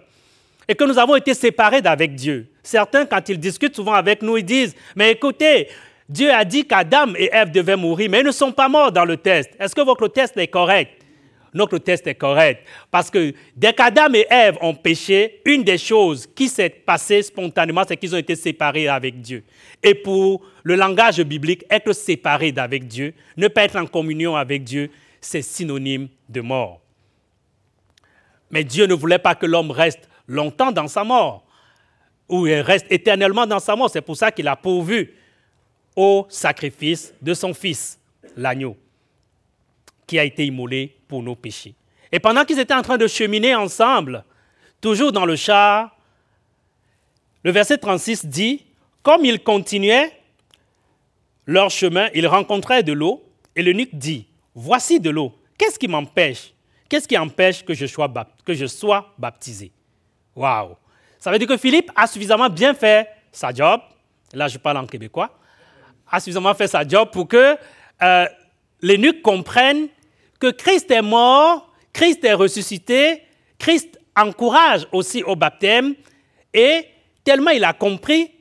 et 0.67 0.75
que 0.75 0.83
nous 0.83 0.97
avons 0.97 1.15
été 1.15 1.33
séparés 1.33 1.81
d'avec 1.81 2.15
Dieu. 2.15 2.47
Certains, 2.61 3.05
quand 3.05 3.27
ils 3.29 3.39
discutent 3.39 3.75
souvent 3.75 3.93
avec 3.93 4.21
nous, 4.21 4.37
ils 4.37 4.45
disent, 4.45 4.75
mais 4.95 5.11
écoutez, 5.11 5.67
Dieu 6.09 6.31
a 6.33 6.43
dit 6.43 6.65
qu'Adam 6.65 7.13
et 7.15 7.29
Ève 7.31 7.51
devaient 7.51 7.75
mourir, 7.75 8.09
mais 8.09 8.21
ils 8.21 8.25
ne 8.25 8.31
sont 8.31 8.51
pas 8.51 8.67
morts 8.67 8.91
dans 8.91 9.05
le 9.05 9.15
test. 9.15 9.51
Est-ce 9.59 9.75
que 9.75 9.81
votre 9.81 10.07
test 10.07 10.35
est 10.37 10.47
correct? 10.47 11.05
Notre 11.53 11.77
test 11.77 12.07
est 12.07 12.15
correct. 12.15 12.65
Parce 12.89 13.11
que 13.11 13.33
dès 13.55 13.73
qu'Adam 13.73 14.13
et 14.15 14.25
Ève 14.29 14.57
ont 14.61 14.73
péché, 14.73 15.41
une 15.45 15.63
des 15.63 15.77
choses 15.77 16.27
qui 16.27 16.47
s'est 16.47 16.69
passée 16.69 17.21
spontanément, 17.21 17.83
c'est 17.87 17.95
qu'ils 17.95 18.15
ont 18.15 18.19
été 18.19 18.35
séparés 18.35 18.87
avec 18.87 19.21
Dieu. 19.21 19.43
Et 19.83 19.93
pour 19.93 20.41
le 20.63 20.75
langage 20.75 21.21
biblique, 21.21 21.63
être 21.69 21.93
séparé 21.93 22.51
d'avec 22.51 22.87
Dieu, 22.87 23.13
ne 23.37 23.47
pas 23.47 23.63
être 23.63 23.77
en 23.77 23.85
communion 23.85 24.35
avec 24.35 24.63
Dieu, 24.63 24.89
c'est 25.21 25.43
synonyme 25.43 26.07
de 26.27 26.41
mort. 26.41 26.81
Mais 28.49 28.63
Dieu 28.63 28.87
ne 28.87 28.95
voulait 28.95 29.19
pas 29.19 29.35
que 29.35 29.45
l'homme 29.45 29.69
reste 29.69 30.09
longtemps 30.27 30.71
dans 30.71 30.87
sa 30.87 31.03
mort, 31.03 31.45
ou 32.27 32.47
il 32.47 32.61
reste 32.61 32.87
éternellement 32.89 33.45
dans 33.45 33.59
sa 33.59 33.75
mort. 33.75 33.89
C'est 33.91 34.01
pour 34.01 34.17
ça 34.17 34.31
qu'il 34.31 34.47
a 34.47 34.55
pourvu 34.55 35.13
au 35.99 36.25
sacrifice 36.29 37.13
de 37.21 37.33
son 37.33 37.53
fils, 37.53 37.99
l'agneau 38.37 38.77
qui 40.07 40.17
a 40.17 40.23
été 40.23 40.45
immolé 40.45 40.95
pour 41.09 41.21
nos 41.21 41.35
péchés. 41.35 41.75
Et 42.09 42.21
pendant 42.21 42.45
qu'ils 42.45 42.57
étaient 42.57 42.73
en 42.73 42.81
train 42.81 42.97
de 42.97 43.05
cheminer 43.05 43.53
ensemble, 43.53 44.23
toujours 44.79 45.11
dans 45.11 45.25
le 45.25 45.35
char, 45.35 45.93
le 47.43 47.51
verset 47.51 47.77
36 47.77 48.27
dit, 48.27 48.65
comme 49.03 49.25
ils 49.25 49.43
continuaient 49.43 50.13
leur 51.45 51.69
chemin, 51.69 52.07
ils 52.15 52.27
rencontraient 52.27 52.81
de 52.81 52.93
l'eau, 52.93 53.21
et 53.57 53.61
l'eunuque 53.61 53.93
dit, 53.93 54.25
voici 54.55 55.01
de 55.01 55.09
l'eau, 55.09 55.35
qu'est-ce 55.57 55.77
qui 55.77 55.89
m'empêche? 55.89 56.53
Qu'est-ce 56.87 57.09
qui 57.09 57.17
empêche 57.17 57.65
que 57.65 57.73
je 57.73 57.85
sois, 57.85 58.09
que 58.45 58.53
je 58.53 58.67
sois 58.67 59.13
baptisé 59.17 59.73
Waouh. 60.33 60.77
Ça 61.19 61.29
veut 61.29 61.39
dire 61.39 61.47
que 61.47 61.57
Philippe 61.57 61.91
a 61.93 62.07
suffisamment 62.07 62.49
bien 62.49 62.73
fait 62.73 63.09
sa 63.33 63.53
job, 63.53 63.81
là 64.33 64.47
je 64.47 64.57
parle 64.57 64.77
en 64.77 64.87
québécois, 64.87 65.38
a 66.11 66.19
suffisamment 66.19 66.53
fait 66.53 66.67
sa 66.67 66.87
job 66.87 67.09
pour 67.11 67.27
que 67.27 67.55
euh, 68.01 68.25
l'eunuque 68.81 69.21
comprenne 69.21 69.87
que 70.39 70.51
Christ 70.51 70.89
est 70.91 71.01
mort, 71.01 71.71
Christ 71.93 72.23
est 72.23 72.33
ressuscité, 72.33 73.23
Christ 73.57 73.99
encourage 74.15 74.87
aussi 74.91 75.23
au 75.23 75.35
baptême, 75.35 75.95
et 76.53 76.85
tellement 77.23 77.51
il 77.51 77.63
a 77.63 77.73
compris 77.73 78.31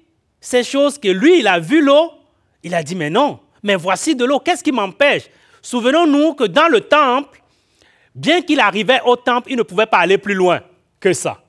ces 0.40 0.62
choses 0.62 0.98
que 0.98 1.08
lui, 1.08 1.40
il 1.40 1.48
a 1.48 1.58
vu 1.58 1.82
l'eau, 1.82 2.12
il 2.62 2.74
a 2.74 2.82
dit, 2.82 2.94
mais 2.94 3.10
non, 3.10 3.40
mais 3.62 3.74
voici 3.74 4.14
de 4.14 4.24
l'eau, 4.24 4.38
qu'est-ce 4.38 4.62
qui 4.62 4.72
m'empêche? 4.72 5.24
Souvenons-nous 5.62 6.34
que 6.34 6.44
dans 6.44 6.68
le 6.68 6.80
temple, 6.80 7.42
bien 8.14 8.42
qu'il 8.42 8.60
arrivait 8.60 9.00
au 9.04 9.16
temple, 9.16 9.50
il 9.50 9.56
ne 9.56 9.62
pouvait 9.62 9.86
pas 9.86 9.98
aller 9.98 10.18
plus 10.18 10.34
loin 10.34 10.60
que 11.00 11.12
ça. 11.12 11.42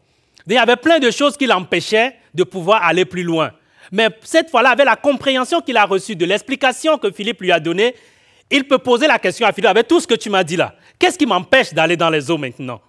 Il 0.48 0.54
y 0.54 0.58
avait 0.58 0.76
plein 0.76 1.00
de 1.00 1.12
choses 1.12 1.38
qui 1.38 1.46
l'empêchaient 1.46 2.16
de 2.34 2.44
pouvoir 2.44 2.84
aller 2.84 3.06
plus 3.06 3.24
loin. 3.24 3.52
Mais 3.91 4.10
cette 4.23 4.49
fois-là, 4.49 4.69
avec 4.71 4.86
la 4.86 4.95
compréhension 4.95 5.62
qu'il 5.62 5.78
a 5.78 5.86
reçue 5.86 6.15
de 6.15 6.25
l'explication 6.25 6.97
que 6.97 7.12
Philippe 7.12 7.41
lui 7.41 7.52
a 7.52 7.60
donnée, 7.60 7.95
il 8.52 8.67
peut 8.67 8.78
poser 8.78 9.08
la 9.08 9.19
question 9.19 9.45
à 9.45 9.52
Philippe 9.52 9.69
avec 9.69 9.88
tout 9.88 9.99
ce 9.99 10.08
que 10.08 10.15
tu 10.15 10.30
m'as 10.30 10.43
dit 10.43 10.56
là. 10.56 10.75
Qu'est-ce 10.97 11.17
qui 11.17 11.25
m'empêche 11.25 11.73
d'aller 11.73 11.95
dans 11.95 12.10
les 12.10 12.30
eaux 12.30 12.38
maintenant? 12.38 12.82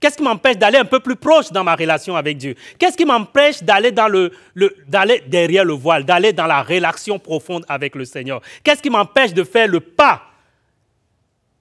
Qu'est-ce 0.00 0.16
qui 0.16 0.22
m'empêche 0.22 0.56
d'aller 0.58 0.78
un 0.78 0.84
peu 0.84 1.00
plus 1.00 1.16
proche 1.16 1.50
dans 1.50 1.64
ma 1.64 1.74
relation 1.74 2.16
avec 2.16 2.36
Dieu? 2.36 2.54
Qu'est-ce 2.78 2.96
qui 2.96 3.04
m'empêche 3.04 3.62
d'aller 3.62 3.90
derrière 3.92 5.64
le 5.64 5.72
voile, 5.72 6.04
d'aller 6.04 6.32
dans 6.32 6.46
la 6.46 6.62
relation 6.62 7.18
profonde 7.18 7.64
avec 7.68 7.94
le 7.94 8.04
Seigneur? 8.04 8.40
Qu'est-ce 8.62 8.82
qui 8.82 8.90
m'empêche 8.90 9.32
de 9.32 9.44
faire 9.44 9.68
le 9.68 9.80
pas, 9.80 10.22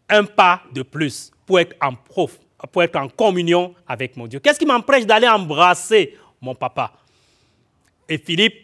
un 0.10 0.26
pas 0.26 0.62
de 0.74 0.82
plus 0.82 1.32
pour 1.46 1.60
être 1.60 1.76
en 1.82 1.94
prof, 1.94 2.38
pour 2.72 2.84
être 2.84 2.96
en 2.96 3.08
communion 3.08 3.74
avec 3.88 4.16
mon 4.16 4.28
Dieu. 4.28 4.40
Qu'est-ce 4.40 4.60
qui 4.60 4.66
m'empêche 4.66 5.06
d'aller 5.06 5.28
embrasser 5.28 6.18
mon 6.42 6.56
papa? 6.56 6.94
Et 8.08 8.18
Philippe, 8.18 8.56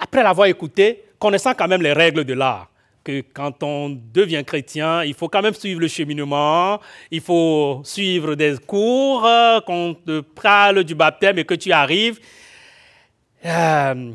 après 0.00 0.22
l'avoir 0.22 0.48
écouté, 0.48 1.04
connaissant 1.18 1.52
quand 1.54 1.68
même 1.68 1.82
les 1.82 1.92
règles 1.92 2.24
de 2.24 2.32
l'art, 2.32 2.70
que 3.04 3.22
quand 3.32 3.62
on 3.62 3.90
devient 3.90 4.42
chrétien, 4.44 5.04
il 5.04 5.14
faut 5.14 5.28
quand 5.28 5.42
même 5.42 5.54
suivre 5.54 5.80
le 5.80 5.88
cheminement, 5.88 6.80
il 7.10 7.20
faut 7.20 7.82
suivre 7.84 8.34
des 8.34 8.56
cours, 8.66 9.24
euh, 9.26 9.60
qu'on 9.60 9.94
te 9.94 10.20
parle 10.20 10.84
du 10.84 10.94
baptême 10.94 11.38
et 11.38 11.44
que 11.44 11.54
tu 11.54 11.70
arrives. 11.70 12.18
Euh, 13.44 14.12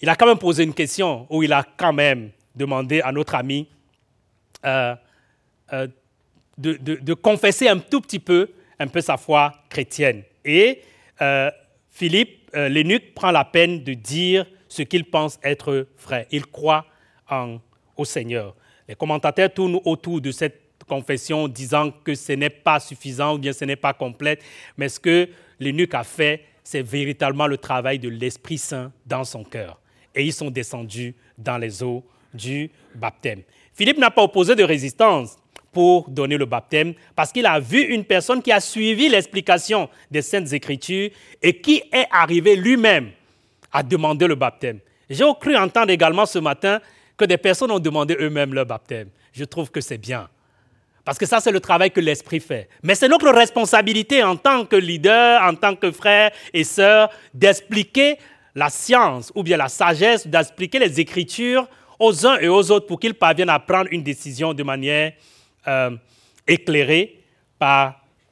il 0.00 0.08
a 0.08 0.16
quand 0.16 0.26
même 0.26 0.38
posé 0.38 0.62
une 0.62 0.74
question 0.74 1.26
où 1.30 1.42
il 1.42 1.52
a 1.52 1.64
quand 1.76 1.92
même 1.92 2.30
demandé 2.54 3.00
à 3.00 3.12
notre 3.12 3.34
ami 3.34 3.68
euh, 4.64 4.94
de, 6.58 7.14
confesser 7.14 7.68
un 7.68 7.78
tout 7.78 8.00
petit 8.00 8.18
peu, 8.18 8.50
un 8.78 8.86
peu 8.86 9.00
sa 9.00 9.16
foi 9.16 9.52
chrétienne. 9.68 10.22
Et 10.44 10.82
Philippe, 11.90 12.50
l'énuque, 12.54 13.14
prend 13.14 13.30
la 13.30 13.44
peine 13.44 13.84
de 13.84 13.94
dire 13.94 14.44
ce 14.72 14.82
qu'il 14.82 15.04
pense 15.04 15.38
être 15.42 15.86
vrai. 16.02 16.26
Il 16.30 16.46
croit 16.46 16.86
en 17.28 17.58
au 17.94 18.06
Seigneur. 18.06 18.54
Les 18.88 18.94
commentateurs 18.94 19.52
tournent 19.52 19.78
autour 19.84 20.18
de 20.20 20.30
cette 20.30 20.60
confession 20.88 21.46
disant 21.46 21.90
que 21.90 22.14
ce 22.14 22.32
n'est 22.32 22.50
pas 22.50 22.80
suffisant 22.80 23.34
ou 23.34 23.38
bien 23.38 23.52
ce 23.52 23.66
n'est 23.66 23.76
pas 23.76 23.92
complète, 23.92 24.42
mais 24.78 24.88
ce 24.88 24.98
que 24.98 25.28
l'eunuque 25.60 25.94
a 25.94 26.04
fait, 26.04 26.44
c'est 26.64 26.80
véritablement 26.80 27.46
le 27.46 27.58
travail 27.58 27.98
de 27.98 28.08
l'Esprit 28.08 28.56
Saint 28.56 28.90
dans 29.04 29.24
son 29.24 29.44
cœur. 29.44 29.78
Et 30.14 30.24
ils 30.24 30.32
sont 30.32 30.50
descendus 30.50 31.14
dans 31.36 31.58
les 31.58 31.82
eaux 31.82 32.02
du 32.32 32.70
baptême. 32.94 33.42
Philippe 33.74 33.98
n'a 33.98 34.10
pas 34.10 34.22
opposé 34.22 34.54
de 34.54 34.64
résistance 34.64 35.36
pour 35.70 36.08
donner 36.08 36.38
le 36.38 36.46
baptême 36.46 36.94
parce 37.14 37.30
qu'il 37.30 37.44
a 37.44 37.60
vu 37.60 37.82
une 37.82 38.04
personne 38.04 38.40
qui 38.40 38.52
a 38.52 38.60
suivi 38.60 39.10
l'explication 39.10 39.90
des 40.10 40.22
Saintes 40.22 40.52
Écritures 40.54 41.10
et 41.42 41.60
qui 41.60 41.82
est 41.92 42.06
arrivé 42.10 42.56
lui-même 42.56 43.10
à 43.72 43.82
demander 43.82 44.26
le 44.26 44.34
baptême. 44.34 44.78
J'ai 45.08 45.24
cru 45.40 45.56
entendre 45.56 45.90
également 45.90 46.26
ce 46.26 46.38
matin 46.38 46.80
que 47.16 47.24
des 47.24 47.36
personnes 47.36 47.70
ont 47.70 47.78
demandé 47.78 48.16
eux-mêmes 48.18 48.54
leur 48.54 48.66
baptême. 48.66 49.08
Je 49.32 49.44
trouve 49.44 49.70
que 49.70 49.80
c'est 49.80 49.98
bien. 49.98 50.28
Parce 51.04 51.18
que 51.18 51.26
ça, 51.26 51.40
c'est 51.40 51.50
le 51.50 51.60
travail 51.60 51.90
que 51.90 52.00
l'Esprit 52.00 52.40
fait. 52.40 52.68
Mais 52.82 52.94
c'est 52.94 53.08
notre 53.08 53.30
responsabilité 53.30 54.22
en 54.22 54.36
tant 54.36 54.64
que 54.64 54.76
leader, 54.76 55.42
en 55.42 55.54
tant 55.54 55.74
que 55.74 55.90
frère 55.90 56.30
et 56.52 56.64
sœur, 56.64 57.10
d'expliquer 57.34 58.18
la 58.54 58.70
science 58.70 59.32
ou 59.34 59.42
bien 59.42 59.56
la 59.56 59.68
sagesse, 59.68 60.26
d'expliquer 60.26 60.78
les 60.78 61.00
Écritures 61.00 61.66
aux 61.98 62.26
uns 62.26 62.38
et 62.38 62.48
aux 62.48 62.70
autres 62.70 62.86
pour 62.86 63.00
qu'ils 63.00 63.14
parviennent 63.14 63.48
à 63.48 63.58
prendre 63.58 63.88
une 63.90 64.02
décision 64.02 64.54
de 64.54 64.62
manière 64.62 65.12
euh, 65.66 65.90
éclairée 66.46 67.18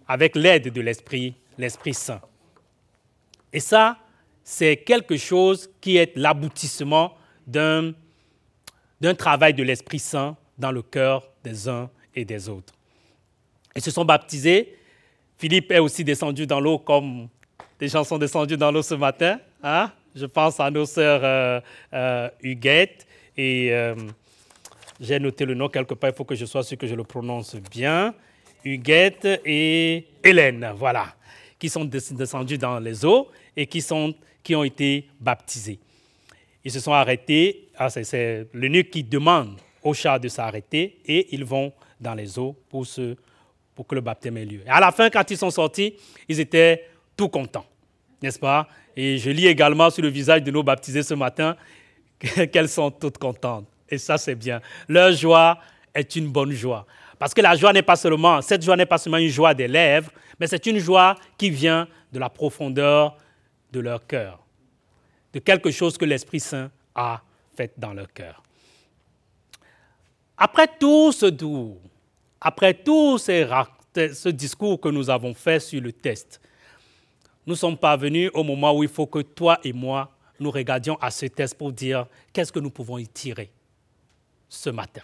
avec 0.08 0.34
l'aide 0.34 0.72
de 0.72 0.80
l'Esprit, 0.80 1.34
l'Esprit 1.56 1.94
Saint. 1.94 2.20
Et 3.52 3.60
ça, 3.60 3.96
c'est 4.50 4.78
quelque 4.78 5.16
chose 5.16 5.70
qui 5.80 5.96
est 5.96 6.10
l'aboutissement 6.16 7.14
d'un 7.46 7.94
travail 9.16 9.54
de 9.54 9.62
l'Esprit 9.62 10.00
Saint 10.00 10.36
dans 10.58 10.72
le 10.72 10.82
cœur 10.82 11.22
des 11.44 11.68
uns 11.68 11.88
et 12.16 12.24
des 12.24 12.48
autres. 12.48 12.74
Ils 13.76 13.80
se 13.80 13.92
sont 13.92 14.04
baptisés. 14.04 14.76
Philippe 15.38 15.70
est 15.70 15.78
aussi 15.78 16.02
descendu 16.02 16.48
dans 16.48 16.58
l'eau 16.58 16.80
comme 16.80 17.28
des 17.78 17.86
gens 17.86 18.02
sont 18.02 18.18
descendus 18.18 18.56
dans 18.56 18.72
l'eau 18.72 18.82
ce 18.82 18.96
matin. 18.96 19.38
Hein? 19.62 19.92
Je 20.16 20.26
pense 20.26 20.58
à 20.58 20.68
nos 20.68 20.84
sœurs 20.84 21.20
euh, 21.22 21.60
euh, 21.94 22.28
Huguette 22.42 23.06
et 23.36 23.72
euh, 23.72 23.94
j'ai 25.00 25.20
noté 25.20 25.44
le 25.44 25.54
nom 25.54 25.68
quelque 25.68 25.94
part, 25.94 26.10
il 26.10 26.16
faut 26.16 26.24
que 26.24 26.34
je 26.34 26.44
sois 26.44 26.64
sûr 26.64 26.76
que 26.76 26.88
je 26.88 26.96
le 26.96 27.04
prononce 27.04 27.54
bien. 27.70 28.16
Huguette 28.64 29.28
et 29.44 30.08
Hélène, 30.24 30.72
voilà, 30.74 31.14
qui 31.56 31.68
sont 31.68 31.84
descendus 31.84 32.58
dans 32.58 32.80
les 32.80 33.04
eaux 33.04 33.28
et 33.56 33.68
qui, 33.68 33.80
sont, 33.80 34.12
ont 34.54 34.64
été 34.64 35.06
baptisés. 35.20 35.78
Ils 36.64 36.70
se 36.70 36.80
sont 36.80 36.92
arrêtés, 36.92 37.68
ah, 37.76 37.88
c'est 37.88 38.46
l'eunuque 38.52 38.90
qui 38.90 39.02
demande 39.02 39.56
au 39.82 39.94
chat 39.94 40.18
de 40.18 40.28
s'arrêter 40.28 40.98
et 41.06 41.34
ils 41.34 41.44
vont 41.44 41.72
dans 42.00 42.14
les 42.14 42.38
eaux 42.38 42.56
pour, 42.68 42.86
se, 42.86 43.16
pour 43.74 43.86
que 43.86 43.94
le 43.94 44.00
baptême 44.00 44.36
ait 44.36 44.44
lieu. 44.44 44.60
Et 44.66 44.70
à 44.70 44.80
la 44.80 44.92
fin, 44.92 45.08
quand 45.08 45.30
ils 45.30 45.38
sont 45.38 45.50
sortis, 45.50 45.94
ils 46.28 46.40
étaient 46.40 46.86
tout 47.16 47.28
contents, 47.28 47.66
n'est-ce 48.22 48.38
pas? 48.38 48.68
Et 48.96 49.18
je 49.18 49.30
lis 49.30 49.46
également 49.46 49.88
sur 49.90 50.02
le 50.02 50.08
visage 50.08 50.42
de 50.42 50.50
nos 50.50 50.62
baptisés 50.62 51.02
ce 51.02 51.14
matin 51.14 51.56
qu'elles 52.52 52.68
sont 52.68 52.90
toutes 52.90 53.18
contentes. 53.18 53.66
Et 53.88 53.98
ça, 53.98 54.18
c'est 54.18 54.34
bien. 54.34 54.60
Leur 54.88 55.12
joie 55.12 55.58
est 55.94 56.16
une 56.16 56.28
bonne 56.28 56.52
joie. 56.52 56.86
Parce 57.18 57.34
que 57.34 57.40
la 57.40 57.54
joie 57.54 57.72
n'est 57.72 57.82
pas 57.82 57.96
seulement, 57.96 58.40
cette 58.40 58.62
joie 58.62 58.76
n'est 58.76 58.86
pas 58.86 58.98
seulement 58.98 59.18
une 59.18 59.28
joie 59.28 59.52
des 59.52 59.68
lèvres, 59.68 60.10
mais 60.38 60.46
c'est 60.46 60.64
une 60.66 60.78
joie 60.78 61.16
qui 61.36 61.50
vient 61.50 61.86
de 62.12 62.18
la 62.18 62.28
profondeur 62.28 63.16
de 63.72 63.80
leur 63.80 64.06
cœur, 64.06 64.44
de 65.32 65.38
quelque 65.38 65.70
chose 65.70 65.96
que 65.96 66.04
l'Esprit 66.04 66.40
Saint 66.40 66.70
a 66.94 67.22
fait 67.56 67.72
dans 67.76 67.92
leur 67.92 68.12
cœur. 68.12 68.42
Après 70.36 70.68
tout 70.78 71.12
ce 71.12 71.26
doux, 71.26 71.78
après 72.40 72.74
tout 72.74 73.18
ce 73.18 74.28
discours 74.28 74.80
que 74.80 74.88
nous 74.88 75.10
avons 75.10 75.34
fait 75.34 75.60
sur 75.60 75.80
le 75.80 75.92
test, 75.92 76.40
nous 77.46 77.54
sommes 77.54 77.76
parvenus 77.76 78.30
au 78.34 78.42
moment 78.42 78.72
où 78.76 78.82
il 78.82 78.88
faut 78.88 79.06
que 79.06 79.20
toi 79.20 79.58
et 79.64 79.72
moi, 79.72 80.10
nous 80.38 80.50
regardions 80.50 80.96
à 81.00 81.10
ce 81.10 81.26
test 81.26 81.56
pour 81.56 81.72
dire 81.72 82.06
qu'est-ce 82.32 82.52
que 82.52 82.60
nous 82.60 82.70
pouvons 82.70 82.98
y 82.98 83.06
tirer 83.06 83.50
ce 84.48 84.70
matin. 84.70 85.02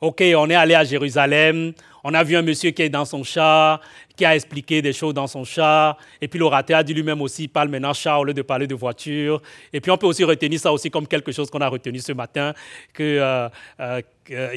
OK, 0.00 0.22
on 0.34 0.48
est 0.48 0.54
allé 0.54 0.74
à 0.74 0.82
Jérusalem, 0.82 1.74
on 2.02 2.14
a 2.14 2.24
vu 2.24 2.34
un 2.34 2.40
monsieur 2.40 2.70
qui 2.70 2.80
est 2.80 2.88
dans 2.88 3.04
son 3.04 3.22
char, 3.22 3.82
qui 4.16 4.24
a 4.24 4.34
expliqué 4.34 4.80
des 4.80 4.94
choses 4.94 5.12
dans 5.12 5.26
son 5.26 5.44
char, 5.44 5.98
et 6.22 6.26
puis 6.28 6.38
l'orateur 6.38 6.78
a 6.78 6.82
dit 6.82 6.94
lui-même 6.94 7.20
aussi, 7.20 7.48
parle 7.48 7.68
maintenant 7.68 7.92
char 7.92 8.20
au 8.20 8.24
lieu 8.24 8.32
de 8.32 8.40
parler 8.40 8.66
de 8.66 8.74
voiture. 8.74 9.42
Et 9.74 9.80
puis 9.80 9.90
on 9.90 9.98
peut 9.98 10.06
aussi 10.06 10.24
retenir 10.24 10.58
ça 10.58 10.72
aussi 10.72 10.90
comme 10.90 11.06
quelque 11.06 11.32
chose 11.32 11.50
qu'on 11.50 11.60
a 11.60 11.68
retenu 11.68 11.98
ce 11.98 12.12
matin, 12.12 12.54
qu'il 12.94 13.04
euh, 13.04 13.50
euh, 13.78 14.00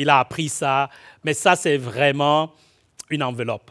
a 0.08 0.20
appris 0.20 0.48
ça. 0.48 0.90
Mais 1.26 1.34
ça, 1.34 1.58
c'est 1.58 1.76
vraiment 1.76 2.54
une 3.10 3.22
enveloppe. 3.22 3.70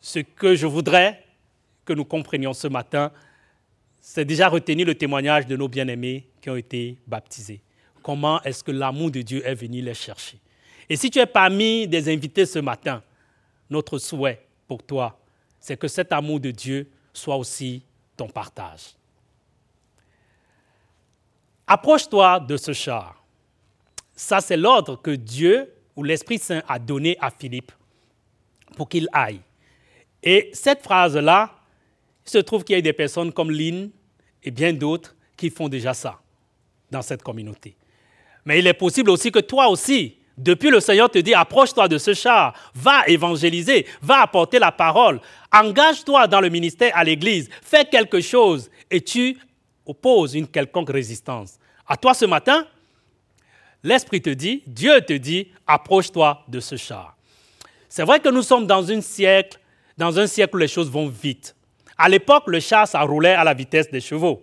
Ce 0.00 0.20
que 0.20 0.54
je 0.54 0.68
voudrais 0.68 1.24
que 1.84 1.92
nous 1.92 2.04
comprenions 2.04 2.52
ce 2.52 2.68
matin, 2.68 3.10
c'est 4.00 4.24
déjà 4.24 4.48
retenir 4.48 4.86
le 4.86 4.94
témoignage 4.94 5.48
de 5.48 5.56
nos 5.56 5.66
bien-aimés 5.66 6.28
qui 6.40 6.50
ont 6.50 6.56
été 6.56 6.98
baptisés 7.04 7.64
comment 8.04 8.40
est-ce 8.42 8.62
que 8.62 8.70
l'amour 8.70 9.10
de 9.10 9.22
Dieu 9.22 9.44
est 9.46 9.54
venu 9.54 9.80
les 9.80 9.94
chercher. 9.94 10.38
Et 10.90 10.94
si 10.94 11.10
tu 11.10 11.18
es 11.18 11.26
parmi 11.26 11.88
des 11.88 12.12
invités 12.12 12.44
ce 12.44 12.58
matin, 12.58 13.02
notre 13.70 13.98
souhait 13.98 14.46
pour 14.68 14.82
toi, 14.82 15.18
c'est 15.58 15.78
que 15.78 15.88
cet 15.88 16.12
amour 16.12 16.38
de 16.38 16.50
Dieu 16.50 16.90
soit 17.14 17.36
aussi 17.36 17.82
ton 18.14 18.28
partage. 18.28 18.94
Approche-toi 21.66 22.40
de 22.40 22.58
ce 22.58 22.74
char. 22.74 23.24
Ça, 24.14 24.42
c'est 24.42 24.58
l'ordre 24.58 25.00
que 25.00 25.12
Dieu 25.12 25.72
ou 25.96 26.02
l'Esprit 26.02 26.38
Saint 26.38 26.62
a 26.68 26.78
donné 26.78 27.16
à 27.20 27.30
Philippe 27.30 27.72
pour 28.76 28.86
qu'il 28.86 29.08
aille. 29.14 29.40
Et 30.22 30.50
cette 30.52 30.82
phrase-là, 30.82 31.54
il 32.26 32.30
se 32.30 32.38
trouve 32.38 32.64
qu'il 32.64 32.76
y 32.76 32.78
a 32.78 32.82
des 32.82 32.92
personnes 32.92 33.32
comme 33.32 33.50
Lynn 33.50 33.90
et 34.42 34.50
bien 34.50 34.74
d'autres 34.74 35.16
qui 35.38 35.48
font 35.48 35.70
déjà 35.70 35.94
ça 35.94 36.20
dans 36.90 37.00
cette 37.00 37.22
communauté. 37.22 37.74
Mais 38.44 38.58
il 38.58 38.66
est 38.66 38.74
possible 38.74 39.10
aussi 39.10 39.30
que 39.30 39.38
toi 39.38 39.68
aussi, 39.68 40.16
depuis 40.36 40.70
le 40.70 40.80
Seigneur 40.80 41.10
te 41.10 41.18
dit, 41.18 41.34
approche-toi 41.34 41.88
de 41.88 41.98
ce 41.98 42.12
char, 42.12 42.54
va 42.74 43.06
évangéliser, 43.06 43.86
va 44.02 44.22
apporter 44.22 44.58
la 44.58 44.72
parole, 44.72 45.20
engage-toi 45.52 46.26
dans 46.26 46.40
le 46.40 46.48
ministère 46.48 46.92
à 46.96 47.04
l'Église, 47.04 47.48
fais 47.62 47.84
quelque 47.84 48.20
chose 48.20 48.70
et 48.90 49.00
tu 49.00 49.38
opposes 49.86 50.34
une 50.34 50.48
quelconque 50.48 50.90
résistance. 50.90 51.58
À 51.86 51.96
toi 51.96 52.14
ce 52.14 52.24
matin, 52.24 52.66
l'Esprit 53.82 54.22
te 54.22 54.30
dit, 54.30 54.62
Dieu 54.66 55.00
te 55.02 55.12
dit, 55.12 55.48
approche-toi 55.66 56.42
de 56.48 56.58
ce 56.60 56.76
char. 56.76 57.16
C'est 57.88 58.02
vrai 58.02 58.18
que 58.18 58.28
nous 58.28 58.42
sommes 58.42 58.66
dans 58.66 58.90
un 58.90 59.00
siècle, 59.00 59.60
dans 59.96 60.18
un 60.18 60.26
siècle 60.26 60.56
où 60.56 60.58
les 60.58 60.68
choses 60.68 60.90
vont 60.90 61.06
vite. 61.06 61.54
À 61.96 62.08
l'époque, 62.08 62.44
le 62.48 62.58
char, 62.58 62.88
ça 62.88 63.00
roulait 63.02 63.34
à 63.34 63.44
la 63.44 63.54
vitesse 63.54 63.88
des 63.90 64.00
chevaux. 64.00 64.42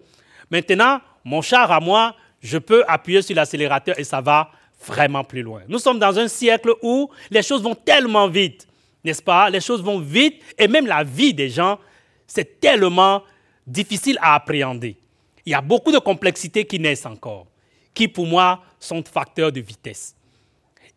Maintenant, 0.50 1.02
mon 1.26 1.42
char 1.42 1.70
à 1.70 1.82
moi, 1.82 2.16
je 2.42 2.58
peux 2.58 2.84
appuyer 2.88 3.22
sur 3.22 3.36
l'accélérateur 3.36 3.98
et 4.00 4.04
ça 4.04 4.20
va 4.22 4.52
vraiment 4.86 5.24
plus 5.24 5.44
loin. 5.44 5.62
Nous 5.68 5.80
sommes 5.80 6.00
dans 6.00 6.18
un 6.18 6.28
siècle 6.28 6.74
où 6.82 7.10
les 7.30 7.44
choses 7.44 7.62
vont 7.62 7.76
tellement 7.76 8.28
vite, 8.28 8.68
n'est-ce 9.04 9.22
pas? 9.22 9.50
Les 9.50 9.62
choses 9.62 9.82
vont 9.84 10.00
vite 10.00 10.42
et 10.58 10.68
même 10.68 10.88
la 10.88 11.04
vie 11.04 11.34
des 11.34 11.50
gens, 11.50 11.80
c'est 12.26 12.60
tellement 12.60 13.24
difficile 13.68 14.18
à 14.22 14.36
appréhender. 14.36 14.98
Il 15.46 15.52
y 15.52 15.56
a 15.56 15.62
beaucoup 15.62 15.92
de 15.92 16.00
complexités 16.00 16.66
qui 16.66 16.80
naissent 16.80 17.06
encore, 17.06 17.48
qui 17.94 18.08
pour 18.08 18.26
moi 18.26 18.64
sont 18.80 19.04
facteurs 19.04 19.52
de 19.52 19.60
vitesse. 19.60 20.16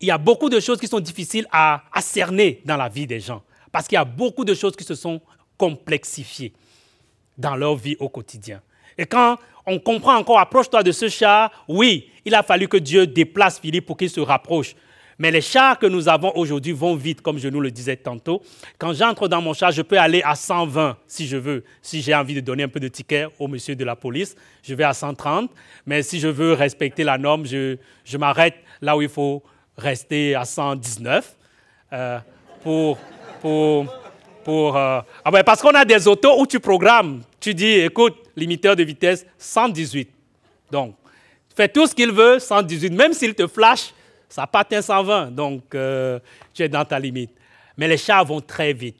Il 0.00 0.08
y 0.08 0.10
a 0.10 0.18
beaucoup 0.18 0.48
de 0.48 0.60
choses 0.60 0.78
qui 0.78 0.86
sont 0.86 1.00
difficiles 1.00 1.46
à, 1.50 1.82
cerner 2.00 2.60
dans 2.64 2.76
la 2.76 2.88
vie 2.88 3.06
des 3.06 3.20
gens, 3.20 3.42
parce 3.72 3.86
qu'il 3.86 3.96
y 3.96 3.98
a 3.98 4.04
beaucoup 4.04 4.44
de 4.44 4.54
choses 4.54 4.76
qui 4.76 4.84
se 4.84 4.94
sont 4.94 5.20
complexifiées 5.56 6.52
dans 7.38 7.56
leur 7.56 7.76
vie 7.76 7.96
au 7.98 8.08
quotidien. 8.08 8.60
Et 8.98 9.06
quand 9.06 9.38
on 9.66 9.78
comprend 9.78 10.16
encore, 10.16 10.38
approche-toi 10.38 10.82
de 10.82 10.92
ce 10.92 11.08
char, 11.08 11.50
oui, 11.68 12.10
il 12.24 12.34
a 12.34 12.42
fallu 12.42 12.68
que 12.68 12.76
Dieu 12.76 13.06
déplace 13.06 13.58
Philippe 13.58 13.86
pour 13.86 13.96
qu'il 13.96 14.10
se 14.10 14.20
rapproche. 14.20 14.74
Mais 15.18 15.30
les 15.30 15.40
chars 15.40 15.78
que 15.78 15.86
nous 15.86 16.08
avons 16.08 16.32
aujourd'hui 16.34 16.72
vont 16.72 16.96
vite, 16.96 17.20
comme 17.20 17.38
je 17.38 17.48
nous 17.48 17.60
le 17.60 17.70
disais 17.70 17.96
tantôt. 17.96 18.42
Quand 18.78 18.92
j'entre 18.92 19.28
dans 19.28 19.40
mon 19.40 19.52
char, 19.54 19.70
je 19.70 19.82
peux 19.82 19.98
aller 19.98 20.22
à 20.24 20.34
120 20.34 20.96
si 21.06 21.26
je 21.26 21.36
veux. 21.36 21.64
Si 21.82 22.02
j'ai 22.02 22.14
envie 22.14 22.34
de 22.34 22.40
donner 22.40 22.64
un 22.64 22.68
peu 22.68 22.80
de 22.80 22.88
ticket 22.88 23.26
au 23.38 23.46
monsieur 23.46 23.76
de 23.76 23.84
la 23.84 23.94
police, 23.94 24.34
je 24.62 24.74
vais 24.74 24.84
à 24.84 24.92
130. 24.92 25.50
Mais 25.86 26.02
si 26.02 26.18
je 26.18 26.28
veux 26.28 26.52
respecter 26.52 27.04
la 27.04 27.18
norme, 27.18 27.46
je, 27.46 27.76
m'arrête 28.16 28.56
là 28.80 28.96
où 28.96 29.02
il 29.02 29.08
faut 29.08 29.42
rester 29.76 30.34
à 30.34 30.44
119 30.44 31.36
euh, 31.92 32.18
pour, 32.62 32.98
pour, 33.40 33.86
pour, 34.42 34.76
euh, 34.76 35.00
ah 35.24 35.30
ben 35.30 35.44
parce 35.44 35.60
qu'on 35.62 35.74
a 35.74 35.84
des 35.84 36.08
autos 36.08 36.40
où 36.40 36.46
tu 36.46 36.58
programmes. 36.58 37.22
Tu 37.44 37.52
dis, 37.52 37.72
écoute, 37.72 38.16
limiteur 38.36 38.74
de 38.74 38.82
vitesse 38.82 39.26
118. 39.36 40.08
Donc, 40.70 40.96
fais 41.54 41.68
tout 41.68 41.86
ce 41.86 41.94
qu'il 41.94 42.10
veut, 42.10 42.38
118. 42.38 42.90
Même 42.94 43.12
s'il 43.12 43.34
te 43.34 43.46
flash, 43.46 43.92
ça 44.30 44.46
pas 44.46 44.60
atteint 44.60 44.80
120. 44.80 45.30
Donc, 45.30 45.74
euh, 45.74 46.18
tu 46.54 46.62
es 46.62 46.70
dans 46.70 46.86
ta 46.86 46.98
limite. 46.98 47.32
Mais 47.76 47.86
les 47.86 47.98
chars 47.98 48.24
vont 48.24 48.40
très 48.40 48.72
vite. 48.72 48.96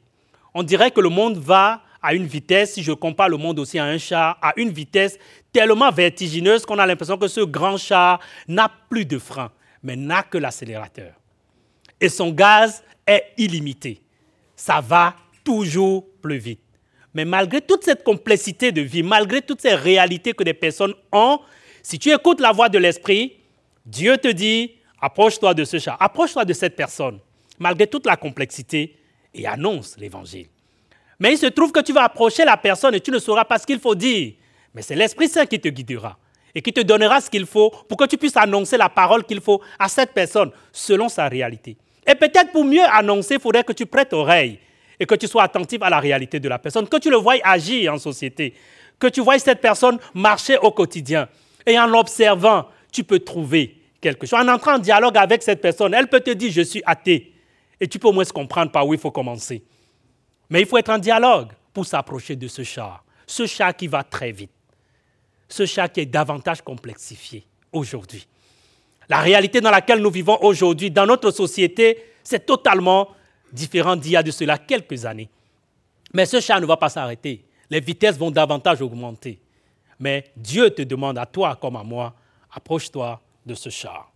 On 0.53 0.63
dirait 0.63 0.91
que 0.91 1.01
le 1.01 1.09
monde 1.09 1.39
va 1.39 1.81
à 2.03 2.13
une 2.13 2.27
vitesse, 2.27 2.75
si 2.75 2.83
je 2.83 2.93
compare 2.93 3.31
le 3.31 3.39
monde 3.39 3.59
aussi 3.59 3.79
à 3.79 3.85
un 3.87 3.97
char, 3.97 4.37
à 4.43 4.53
une 4.59 4.69
vitesse 4.69 5.19
tellement 5.51 5.91
vertigineuse 5.91 6.67
qu'on 6.67 6.79
a 6.79 6.87
l'impression 6.87 7.17
que 7.17 7.29
ce 7.29 7.41
grand 7.41 7.79
char 7.79 8.21
n'a 8.47 8.71
plus 8.91 9.07
de 9.07 9.19
frein, 9.19 9.51
mais 9.83 9.97
n'a 9.97 10.23
que 10.23 10.37
l'accélérateur. 10.37 11.15
Et 11.99 12.11
son 12.11 12.31
gaz 12.31 12.85
est 13.07 13.25
illimité. 13.39 14.03
Ça 14.55 14.83
va 14.83 15.17
toujours 15.43 16.05
plus 16.21 16.37
vite. 16.37 16.61
Mais 17.15 17.25
malgré 17.25 17.61
toute 17.61 17.85
cette 17.85 18.03
complexité 18.03 18.73
de 18.73 18.83
vie, 18.83 19.03
malgré 19.03 19.41
toutes 19.41 19.61
ces 19.61 19.75
réalités 19.75 20.33
que 20.33 20.43
des 20.43 20.55
personnes 20.55 20.95
ont, 21.13 21.39
si 21.83 21.99
tu 21.99 22.13
écoutes 22.13 22.41
la 22.41 22.53
voix 22.53 22.69
de 22.69 22.79
l'Esprit, 22.79 23.37
Dieu 23.87 24.19
te 24.19 24.29
dit, 24.29 24.73
approche-toi 25.01 25.55
de 25.55 25.65
ce 25.65 25.79
chat, 25.79 25.97
approche-toi 26.01 26.45
de 26.45 26.53
cette 26.53 26.75
personne, 26.75 27.21
malgré 27.59 27.87
toute 27.87 28.07
la 28.07 28.17
complexité, 28.17 28.97
et 29.33 29.47
annonce 29.47 29.97
l'Évangile. 29.99 30.47
Mais 31.19 31.33
il 31.33 31.39
se 31.39 31.47
trouve 31.47 31.73
que 31.73 31.81
tu 31.81 31.93
vas 31.93 32.05
approcher 32.05 32.45
la 32.45 32.57
personne 32.57 32.95
et 32.95 33.01
tu 33.01 33.11
ne 33.11 33.19
sauras 33.19 33.45
pas 33.45 33.59
ce 33.59 33.67
qu'il 33.67 33.79
faut 33.79 33.95
dire. 33.95 34.35
Mais 34.75 34.83
c'est 34.83 34.95
l'Esprit 34.95 35.29
Saint 35.29 35.47
qui 35.47 35.61
te 35.61 35.69
guidera 35.69 36.19
et 36.55 36.63
qui 36.63 36.73
te 36.73 36.81
donnera 36.81 37.21
ce 37.21 37.31
qu'il 37.31 37.47
faut 37.47 37.71
pour 37.89 37.97
que 37.97 38.05
tu 38.05 38.17
puisses 38.17 38.37
annoncer 38.37 38.77
la 38.77 38.89
parole 38.89 39.25
qu'il 39.25 39.41
faut 39.41 39.61
à 39.79 39.89
cette 39.89 40.13
personne 40.13 40.51
selon 40.73 41.09
sa 41.09 41.29
réalité. 41.29 41.77
Et 42.07 42.15
peut-être 42.15 42.53
pour 42.53 42.65
mieux 42.65 42.85
annoncer, 42.93 43.35
il 43.35 43.41
faudrait 43.41 43.65
que 43.65 43.73
tu 43.73 43.87
prêtes 43.87 44.13
oreille 44.13 44.59
et 44.99 45.07
que 45.07 45.15
tu 45.15 45.27
sois 45.27 45.43
attentif 45.43 45.83
à 45.83 45.91
la 45.91 46.01
réalité 46.01 46.41
de 46.41 46.49
la 46.49 46.59
personne, 46.59 46.89
que 46.89 46.97
tu 46.99 47.11
le 47.11 47.17
voies 47.17 47.37
agir 47.43 47.93
en 47.93 47.99
société, 47.99 48.55
que 48.99 49.09
tu 49.09 49.21
vois 49.21 49.39
cette 49.39 49.61
personne 49.61 49.99
marcher 50.15 50.59
au 50.59 50.71
quotidien. 50.71 51.29
Et 51.67 51.79
en 51.79 51.87
l'observant, 51.87 52.67
tu 52.93 53.05
peux 53.05 53.21
trouver 53.21 53.77
quelque 54.01 54.27
chose. 54.27 54.39
En 54.39 54.49
entrant 54.49 54.75
en 54.75 54.79
dialogue 54.79 55.17
avec 55.17 55.43
cette 55.43 55.61
personne, 55.61 55.95
elle 55.95 56.09
peut 56.09 56.21
te 56.21 56.31
dire 56.31 56.53
je 56.53 56.63
suis 56.63 56.83
athée. 56.85 57.33
Et 57.81 57.89
tu 57.89 57.99
peux 57.99 58.09
au 58.09 58.13
moins 58.13 58.25
comprendre 58.25 58.71
par 58.71 58.87
où 58.87 58.95
il 58.95 59.01
faut 59.01 59.11
commencer. 59.11 59.65
Mais 60.51 60.61
il 60.61 60.67
faut 60.67 60.79
être 60.79 60.91
en 60.91 60.99
dialogue 60.99 61.53
pour 61.73 61.87
s'approcher 61.87 62.37
de 62.37 62.47
ce 62.47 62.63
chat. 62.63 63.03
Ce 63.27 63.47
chat 63.47 63.73
qui 63.73 63.89
va 63.89 64.05
très 64.05 64.31
vite. 64.31 64.51
Ce 65.49 65.67
chat 65.67 65.89
qui 65.89 66.01
est 66.01 66.07
davantage 66.07 66.63
complexifié 66.63 67.45
aujourd'hui. 67.73 68.27
La 69.09 69.21
réalité 69.21 69.61
dans 69.61 69.71
laquelle 69.71 69.99
nous 69.99 70.11
vivons 70.11 70.39
aujourd'hui, 70.43 70.91
dans 70.91 71.07
notre 71.07 71.31
société, 71.31 71.99
c'est 72.23 72.47
totalement 72.47 73.09
différent 73.55 73.97
d'il 73.97 74.13
y 74.13 74.17
a 74.17 74.23
de 74.23 74.31
cela 74.31 74.59
quelques 74.59 75.07
années. 75.07 75.31
Mais 76.13 76.27
ce 76.27 76.41
chat 76.41 76.61
ne 76.61 76.67
va 76.67 76.77
pas 76.77 76.89
s'arrêter. 76.89 77.45
les 77.71 77.81
vitesses 77.81 78.19
vont 78.19 78.31
davantage 78.31 78.83
augmenter. 78.83 79.41
Mais 79.99 80.31
Dieu 80.37 80.71
te 80.71 80.83
demande 80.83 81.17
à 81.19 81.27
toi 81.27 81.57
comme 81.57 81.77
à 81.77 81.83
moi, 81.83 82.15
approche-toi 82.53 83.21
de 83.47 83.55
ce 83.55 83.71
char. 83.71 84.11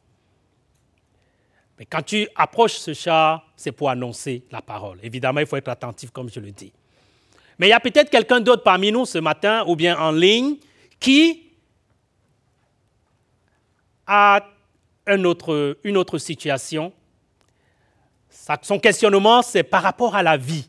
Mais 1.78 1.86
quand 1.86 2.02
tu 2.02 2.28
approches 2.34 2.74
ce 2.74 2.92
char, 2.92 3.46
c'est 3.56 3.72
pour 3.72 3.88
annoncer 3.88 4.44
la 4.50 4.60
parole. 4.60 4.98
Évidemment, 5.02 5.40
il 5.40 5.46
faut 5.46 5.56
être 5.56 5.68
attentif, 5.68 6.10
comme 6.10 6.28
je 6.28 6.40
le 6.40 6.50
dis. 6.50 6.72
Mais 7.58 7.68
il 7.68 7.70
y 7.70 7.74
a 7.74 7.80
peut-être 7.80 8.10
quelqu'un 8.10 8.40
d'autre 8.40 8.62
parmi 8.62 8.92
nous 8.92 9.06
ce 9.06 9.18
matin, 9.18 9.64
ou 9.66 9.76
bien 9.76 9.98
en 9.98 10.12
ligne, 10.12 10.56
qui 10.98 11.44
a 14.06 14.44
une 15.06 15.26
autre 15.26 16.18
situation. 16.18 16.92
Son 18.62 18.78
questionnement, 18.78 19.42
c'est 19.42 19.62
par 19.62 19.82
rapport 19.82 20.14
à 20.14 20.22
la 20.22 20.36
vie. 20.36 20.68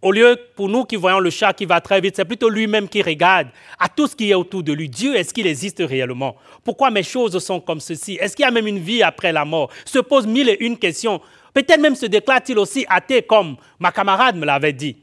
Au 0.00 0.12
lieu, 0.12 0.38
pour 0.54 0.68
nous 0.68 0.84
qui 0.84 0.94
voyons 0.94 1.18
le 1.18 1.30
chat 1.30 1.52
qui 1.52 1.66
va 1.66 1.80
très 1.80 2.00
vite, 2.00 2.14
c'est 2.14 2.24
plutôt 2.24 2.48
lui-même 2.48 2.88
qui 2.88 3.02
regarde 3.02 3.48
à 3.80 3.88
tout 3.88 4.06
ce 4.06 4.14
qui 4.14 4.30
est 4.30 4.34
autour 4.34 4.62
de 4.62 4.72
lui. 4.72 4.88
Dieu, 4.88 5.16
est-ce 5.16 5.34
qu'il 5.34 5.46
existe 5.48 5.82
réellement? 5.84 6.36
Pourquoi 6.62 6.90
mes 6.90 7.02
choses 7.02 7.36
sont 7.42 7.60
comme 7.60 7.80
ceci? 7.80 8.16
Est-ce 8.20 8.36
qu'il 8.36 8.44
y 8.44 8.48
a 8.48 8.52
même 8.52 8.68
une 8.68 8.78
vie 8.78 9.02
après 9.02 9.32
la 9.32 9.44
mort? 9.44 9.70
Se 9.84 9.98
pose 9.98 10.26
mille 10.26 10.48
et 10.48 10.64
une 10.64 10.78
questions. 10.78 11.20
Peut-être 11.52 11.80
même 11.80 11.96
se 11.96 12.06
déclare-t-il 12.06 12.58
aussi 12.58 12.86
athée 12.88 13.22
comme 13.22 13.56
ma 13.80 13.90
camarade 13.90 14.36
me 14.36 14.46
l'avait 14.46 14.72
dit. 14.72 14.96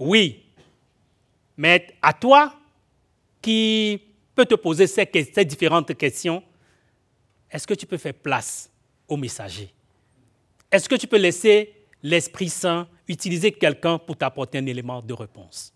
Oui, 0.00 0.42
mais 1.56 1.86
à 2.02 2.12
toi 2.12 2.52
qui 3.40 4.00
peux 4.34 4.46
te 4.46 4.56
poser 4.56 4.88
ces, 4.88 5.06
différentes 5.44 5.96
questions, 5.96 6.42
est-ce 7.48 7.66
que 7.66 7.74
tu 7.74 7.86
peux 7.86 7.98
faire 7.98 8.14
place 8.14 8.68
au 9.06 9.16
messager? 9.16 9.72
Est-ce 10.72 10.88
que 10.88 10.94
tu 10.94 11.06
peux 11.06 11.18
laisser 11.18 11.74
l'Esprit 12.02 12.48
Saint 12.48 12.88
utiliser 13.06 13.52
quelqu'un 13.52 13.98
pour 13.98 14.16
t'apporter 14.16 14.58
un 14.58 14.66
élément 14.66 15.02
de 15.02 15.12
réponse? 15.12 15.74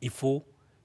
Il 0.00 0.10
faut 0.10 0.44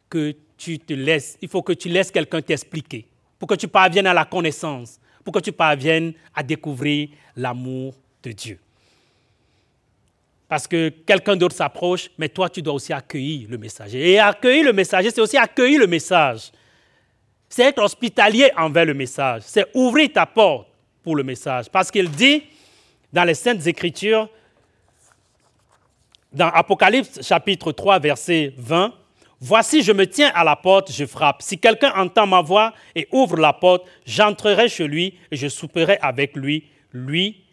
que 0.09 0.35
tu 0.57 0.79
te 0.79 0.93
laisses, 0.93 1.37
il 1.41 1.47
faut 1.47 1.61
que 1.61 1.73
tu 1.73 1.89
laisses 1.89 2.09
quelqu'un 2.09 2.41
t'expliquer, 2.41 3.07
pour 3.37 3.47
que 3.47 3.53
tu 3.53 3.67
parviennes 3.67 4.07
à 4.07 4.13
la 4.15 4.25
connaissance, 4.25 4.99
pour 5.23 5.31
que 5.31 5.39
tu 5.39 5.51
parviennes 5.51 6.13
à 6.33 6.41
découvrir 6.41 7.09
l'amour 7.35 7.93
de 8.23 8.31
Dieu. 8.31 8.59
Parce 10.47 10.67
que 10.67 10.89
quelqu'un 10.89 11.35
d'autre 11.35 11.55
s'approche, 11.55 12.09
mais 12.17 12.29
toi, 12.29 12.49
tu 12.49 12.61
dois 12.61 12.73
aussi 12.73 12.91
accueillir 12.91 13.47
le 13.49 13.57
messager. 13.57 14.11
Et 14.11 14.19
accueillir 14.19 14.65
le 14.65 14.73
messager, 14.73 15.11
c'est 15.11 15.21
aussi 15.21 15.37
accueillir 15.37 15.79
le 15.79 15.87
message. 15.87 16.51
C'est 17.47 17.63
être 17.63 17.81
hospitalier 17.81 18.49
envers 18.57 18.85
le 18.85 18.93
message. 18.93 19.43
C'est 19.45 19.67
ouvrir 19.73 20.11
ta 20.11 20.25
porte 20.25 20.67
pour 21.03 21.15
le 21.15 21.23
message. 21.23 21.69
Parce 21.69 21.89
qu'il 21.89 22.09
dit, 22.09 22.43
dans 23.11 23.23
les 23.23 23.33
Saintes 23.33 23.65
Écritures, 23.67 24.29
dans 26.31 26.49
Apocalypse 26.49 27.21
chapitre 27.21 27.71
3, 27.71 27.99
verset 27.99 28.53
20, 28.57 28.93
Voici, 29.43 29.81
je 29.81 29.91
me 29.91 30.05
tiens 30.05 30.31
à 30.35 30.43
la 30.43 30.55
porte, 30.55 30.91
je 30.91 31.03
frappe. 31.03 31.41
Si 31.41 31.57
quelqu'un 31.57 31.91
entend 31.95 32.27
ma 32.27 32.41
voix 32.41 32.75
et 32.93 33.07
ouvre 33.11 33.37
la 33.37 33.53
porte, 33.53 33.87
j'entrerai 34.05 34.69
chez 34.69 34.87
lui 34.87 35.17
et 35.31 35.35
je 35.35 35.47
souperai 35.47 35.97
avec 35.99 36.35
lui, 36.35 36.69
lui 36.93 37.43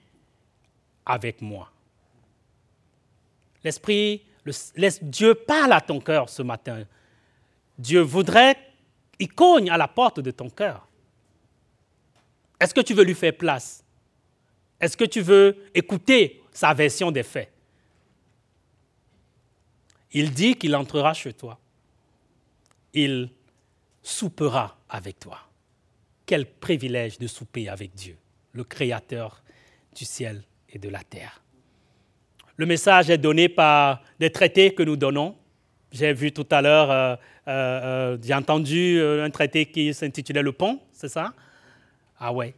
avec 1.06 1.40
moi. 1.40 1.70
L'Esprit, 3.64 4.22
Dieu 5.00 5.34
parle 5.34 5.72
à 5.72 5.80
ton 5.80 5.98
cœur 5.98 6.28
ce 6.28 6.42
matin. 6.42 6.84
Dieu 7.78 8.02
voudrait, 8.02 8.59
il 9.18 9.32
cogne 9.32 9.70
à 9.70 9.78
la 9.78 9.88
porte 9.88 10.20
de 10.20 10.30
ton 10.30 10.50
cœur. 10.50 10.86
Est-ce 12.61 12.74
que 12.74 12.82
tu 12.82 12.92
veux 12.92 13.04
lui 13.04 13.14
faire 13.14 13.34
place? 13.34 13.82
Est-ce 14.81 14.97
que 14.97 15.05
tu 15.05 15.20
veux 15.20 15.57
écouter 15.74 16.43
sa 16.53 16.74
version 16.74 17.11
des 17.11 17.22
faits? 17.22 17.51
Il 20.12 20.33
dit 20.33 20.55
qu'il 20.55 20.74
entrera 20.74 21.12
chez 21.14 21.33
toi. 21.33 21.59
Il 22.95 23.31
soupera 24.03 24.79
avec 24.89 25.18
toi. 25.18 25.39
Quel 26.24 26.47
privilège 26.47 27.18
de 27.18 27.26
souper 27.26 27.68
avec 27.68 27.95
Dieu, 27.95 28.16
le 28.53 28.64
Créateur 28.64 29.43
du 29.95 30.05
ciel 30.05 30.43
et 30.70 30.79
de 30.79 30.89
la 30.89 31.03
terre. 31.03 31.43
Le 32.57 32.66
message 32.66 33.11
est 33.11 33.18
donné 33.18 33.49
par 33.49 34.03
des 34.18 34.31
traités 34.31 34.74
que 34.74 34.83
nous 34.83 34.97
donnons. 34.97 35.37
J'ai 35.93 36.12
vu 36.12 36.33
tout 36.33 36.47
à 36.51 36.61
l'heure, 36.61 36.91
euh, 36.91 37.16
euh, 37.47 37.51
euh, 37.51 38.18
j'ai 38.20 38.35
entendu 38.35 39.01
un 39.01 39.31
traité 39.31 39.66
qui 39.66 39.95
s'intitulait 39.95 40.43
Le 40.43 40.53
Pont, 40.53 40.81
c'est 40.93 41.09
ça? 41.09 41.33
Ah 42.18 42.33
ouais. 42.33 42.55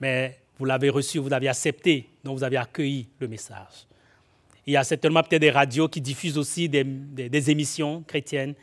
Mais 0.00 0.38
vous 0.58 0.64
l'avez 0.64 0.90
reçu, 0.90 1.18
vous 1.18 1.28
l'avez 1.28 1.48
accepté, 1.48 2.08
donc 2.24 2.38
vous 2.38 2.44
avez 2.44 2.56
accueilli 2.56 3.08
le 3.18 3.28
message. 3.28 3.86
Il 4.66 4.72
y 4.72 4.76
a 4.76 4.84
certainement 4.84 5.22
peut-être 5.22 5.42
des 5.42 5.50
radios 5.50 5.88
qui 5.88 6.00
diffusent 6.00 6.38
aussi 6.38 6.68
des, 6.68 7.50
émissions 7.50 8.02
chrétiennes. 8.02 8.54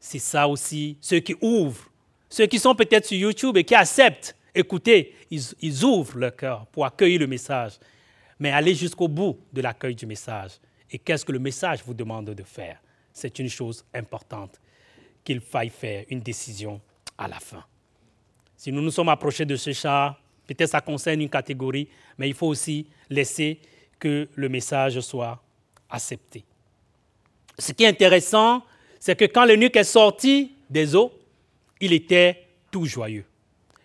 C'est 0.00 0.18
ça 0.18 0.48
aussi, 0.48 0.98
ceux 1.00 1.20
qui 1.20 1.36
ouvrent, 1.40 1.88
ceux 2.28 2.46
qui 2.46 2.58
sont 2.58 2.74
peut-être 2.74 3.06
sur 3.06 3.16
YouTube 3.16 3.56
et 3.56 3.64
qui 3.64 3.74
acceptent, 3.74 4.36
écoutez, 4.54 5.14
ils, 5.30 5.84
ouvrent 5.84 6.18
leur 6.18 6.34
cœur 6.34 6.66
pour 6.66 6.84
accueillir 6.84 7.20
le 7.20 7.26
message, 7.26 7.74
mais 8.40 8.50
aller 8.50 8.74
jusqu'au 8.74 9.06
bout 9.06 9.38
de 9.52 9.60
l'accueil 9.60 9.94
du 9.94 10.06
message. 10.06 10.52
Et 10.90 10.98
qu'est-ce 10.98 11.24
que 11.24 11.32
le 11.32 11.38
message 11.38 11.82
vous 11.86 11.94
demande 11.94 12.30
de 12.30 12.42
faire? 12.42 12.80
C'est 13.12 13.38
une 13.38 13.48
chose 13.48 13.84
importante 13.94 14.60
qu'il 15.22 15.40
faille 15.40 15.70
faire 15.70 16.04
une 16.10 16.20
décision 16.20 16.80
à 17.16 17.28
la 17.28 17.38
fin. 17.38 17.64
Si 18.56 18.72
nous 18.72 18.82
nous 18.82 18.90
sommes 18.90 19.08
approchés 19.08 19.44
de 19.44 19.56
ce 19.56 19.72
char, 19.72 20.20
Peut-être 20.46 20.70
ça 20.70 20.80
concerne 20.80 21.20
une 21.20 21.30
catégorie, 21.30 21.88
mais 22.18 22.28
il 22.28 22.34
faut 22.34 22.46
aussi 22.46 22.86
laisser 23.08 23.58
que 23.98 24.28
le 24.34 24.48
message 24.48 25.00
soit 25.00 25.42
accepté. 25.88 26.44
Ce 27.58 27.72
qui 27.72 27.84
est 27.84 27.88
intéressant, 27.88 28.62
c'est 28.98 29.16
que 29.16 29.24
quand 29.24 29.44
l'eunuque 29.44 29.76
est 29.76 29.84
sorti 29.84 30.52
des 30.68 30.94
eaux, 30.94 31.12
il 31.80 31.92
était 31.92 32.46
tout 32.70 32.84
joyeux. 32.84 33.24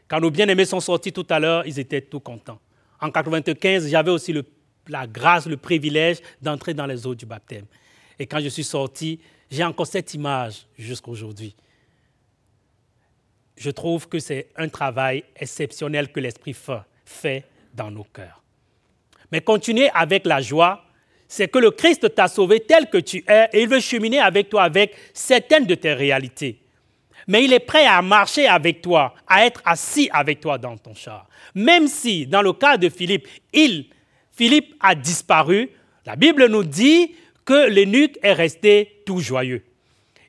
Quand 0.08 0.20
nos 0.20 0.32
bien-aimés 0.32 0.66
sont 0.66 0.80
sortis 0.80 1.14
tout 1.14 1.28
à 1.30 1.40
l'heure, 1.40 1.66
ils 1.68 1.80
étaient 1.80 2.02
tout 2.02 2.20
contents. 2.20 2.60
En 3.00 3.12
95, 3.12 3.90
j'avais 3.90 4.12
aussi 4.12 4.34
la 4.88 5.08
grâce, 5.08 5.46
le 5.46 5.58
privilège 5.58 6.18
d'entrer 6.42 6.74
dans 6.74 6.86
les 6.86 7.06
eaux 7.06 7.16
du 7.16 7.26
baptême. 7.26 7.66
Et 8.18 8.26
quand 8.26 8.40
je 8.40 8.50
suis 8.50 8.64
sorti, 8.64 9.20
j'ai 9.52 9.64
encore 9.64 9.88
cette 9.88 10.14
image 10.14 10.66
jusqu'à 10.78 11.12
aujourd'hui 11.12 11.56
je 13.60 13.70
trouve 13.70 14.08
que 14.08 14.20
c'est 14.20 14.48
un 14.56 14.70
travail 14.70 15.26
exceptionnel 15.36 16.12
que 16.14 16.22
l'Esprit 16.22 16.56
fait 17.06 17.44
dans 17.74 17.92
nos 17.92 18.06
cœurs. 18.06 18.42
Mais 19.34 19.42
continuer 19.42 19.90
avec 19.94 20.26
la 20.26 20.40
joie, 20.40 20.86
c'est 21.28 21.50
que 21.50 21.60
le 21.60 21.70
Christ 21.70 22.16
t'a 22.16 22.30
sauvé 22.30 22.62
tel 22.62 22.90
que 22.90 22.98
tu 22.98 23.24
es 23.28 23.50
et 23.52 23.62
il 23.62 23.70
veut 23.70 23.82
cheminer 23.82 24.20
avec 24.20 24.50
toi 24.50 24.64
avec 24.64 24.96
certaines 25.14 25.66
de 25.66 25.76
tes 25.76 25.94
réalités. 25.94 26.62
Mais 27.28 27.44
il 27.44 27.52
est 27.52 27.60
prêt 27.60 27.86
à 27.86 28.02
marcher 28.02 28.48
avec 28.48 28.82
toi, 28.82 29.14
à 29.28 29.46
être 29.46 29.62
assis 29.66 30.10
avec 30.12 30.40
toi 30.40 30.58
dans 30.58 30.78
ton 30.78 30.96
char. 30.96 31.28
Même 31.54 31.88
si, 31.88 32.26
dans 32.26 32.42
le 32.42 32.54
cas 32.54 32.78
de 32.78 32.88
Philippe, 32.88 33.28
il, 33.52 33.90
Philippe 34.32 34.74
a 34.80 34.96
disparu, 34.96 35.70
la 36.06 36.16
Bible 36.16 36.48
nous 36.48 36.64
dit 36.64 37.14
que 37.44 37.70
l'eunuque 37.70 38.18
est 38.24 38.34
resté 38.34 39.04
tout 39.06 39.20
joyeux. 39.20 39.64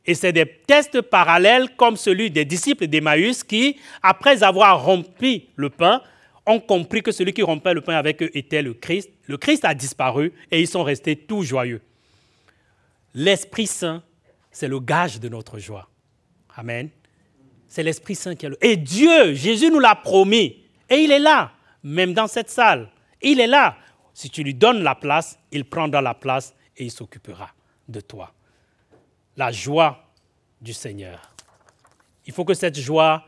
Et 0.07 0.14
c'est 0.14 0.32
des 0.32 0.46
tests 0.66 1.03
parallèles 1.03 1.76
comme 1.76 1.96
celui 1.96 2.30
des 2.30 2.44
disciples 2.44 2.86
d'Emmaüs 2.86 3.44
qui, 3.44 3.78
après 4.03 4.42
avoir 4.42 4.84
rompu 4.84 5.42
le 5.57 5.70
pain, 5.70 6.03
ont 6.46 6.61
compris 6.61 7.03
que 7.03 7.12
celui 7.12 7.32
qui 7.32 7.42
rompait 7.42 7.74
le 7.74 7.82
pain 7.82 7.94
avec 7.94 8.22
eux 8.22 8.30
était 8.34 8.62
le 8.62 8.74
Christ. 8.74 9.11
Le 9.26 9.36
Christ 9.36 9.64
a 9.64 9.74
disparu 9.74 10.32
et 10.51 10.61
ils 10.61 10.66
sont 10.66 10.82
restés 10.82 11.16
tout 11.16 11.42
joyeux. 11.42 11.82
L'Esprit 13.14 13.66
Saint, 13.66 14.03
c'est 14.51 14.68
le 14.68 14.80
gage 14.80 15.20
de 15.20 15.28
notre 15.28 15.59
joie. 15.59 15.88
Amen. 16.57 16.88
C'est 17.68 17.82
l'Esprit 17.82 18.14
Saint 18.14 18.34
qui 18.34 18.46
est 18.46 18.48
le... 18.48 18.64
Et 18.64 18.76
Dieu, 18.76 19.34
Jésus 19.34 19.70
nous 19.70 19.78
l'a 19.78 19.94
promis. 19.94 20.64
Et 20.88 20.96
il 20.96 21.12
est 21.12 21.20
là, 21.20 21.53
même 21.84 22.14
dans 22.14 22.26
cette 22.26 22.51
salle. 22.51 22.90
Il 23.22 23.38
est 23.38 23.46
là. 23.46 23.76
Si 24.14 24.30
tu 24.30 24.42
lui 24.42 24.55
donnes 24.55 24.82
la 24.82 24.94
place, 24.94 25.38
il 25.53 25.64
prendra 25.64 26.01
la 26.01 26.14
place 26.14 26.55
et 26.76 26.84
il 26.84 26.90
s'occupera 26.90 27.51
de 27.88 28.01
toi 28.01 28.32
la 29.37 29.51
joie 29.51 30.05
du 30.61 30.72
Seigneur. 30.72 31.20
Il 32.26 32.33
faut 32.33 32.45
que 32.45 32.55
cette 32.55 32.78
joie 32.78 33.24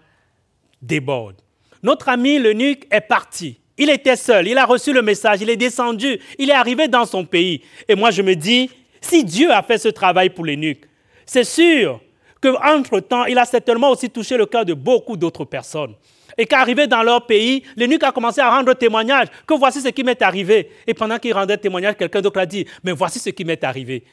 déborde. 0.81 1.37
Notre 1.83 2.09
ami 2.09 2.39
l'eunuque 2.39 2.87
est 2.91 3.01
parti. 3.01 3.59
Il 3.79 3.91
était 3.91 4.17
seul, 4.17 4.47
il 4.47 4.59
a 4.59 4.67
reçu 4.67 4.93
le 4.93 5.03
message, 5.03 5.41
il 5.41 5.51
est 5.51 5.57
descendu, 5.57 6.19
il 6.39 6.51
est 6.51 6.55
arrivé 6.55 6.89
dans 6.89 7.07
son 7.07 7.25
pays. 7.25 7.63
Et 7.89 7.95
moi 7.95 8.11
je 8.11 8.23
me 8.23 8.37
dis, 8.37 8.71
si 9.01 9.25
Dieu 9.25 9.51
a 9.51 9.63
fait 9.63 9.79
ce 9.79 9.89
travail 9.89 10.31
pour 10.31 10.45
l'eunuque, 10.45 10.85
c'est 11.27 11.45
sûr 11.45 12.01
qu'entre-temps, 12.41 13.25
il 13.25 13.39
a 13.39 13.45
certainement 13.45 13.91
aussi 13.91 14.11
touché 14.11 14.37
le 14.37 14.47
cœur 14.47 14.65
de 14.65 14.75
beaucoup 14.75 15.17
d'autres 15.17 15.45
personnes. 15.45 15.95
Et 16.37 16.47
qu'arrivé 16.47 16.87
dans 16.87 17.03
leur 17.03 17.27
pays, 17.27 17.63
l'eunuque 17.77 18.05
a 18.05 18.13
commencé 18.13 18.41
à 18.41 18.51
rendre 18.51 18.73
témoignage 18.75 19.29
que 19.47 19.55
voici 19.55 19.81
ce 19.81 19.89
qui 19.89 20.03
m'est 20.03 20.21
arrivé. 20.23 20.71
Et 20.87 20.95
pendant 20.95 21.19
qu'il 21.19 21.35
rendait 21.35 21.59
témoignage, 21.59 21.97
quelqu'un 21.97 22.21
d'autre 22.21 22.41
a 22.41 22.47
dit, 22.47 22.67
mais 22.83 22.93
voici 22.93 23.19
ce 23.19 23.31
qui 23.31 23.45
m'est 23.45 23.63
arrivé. 23.65 24.05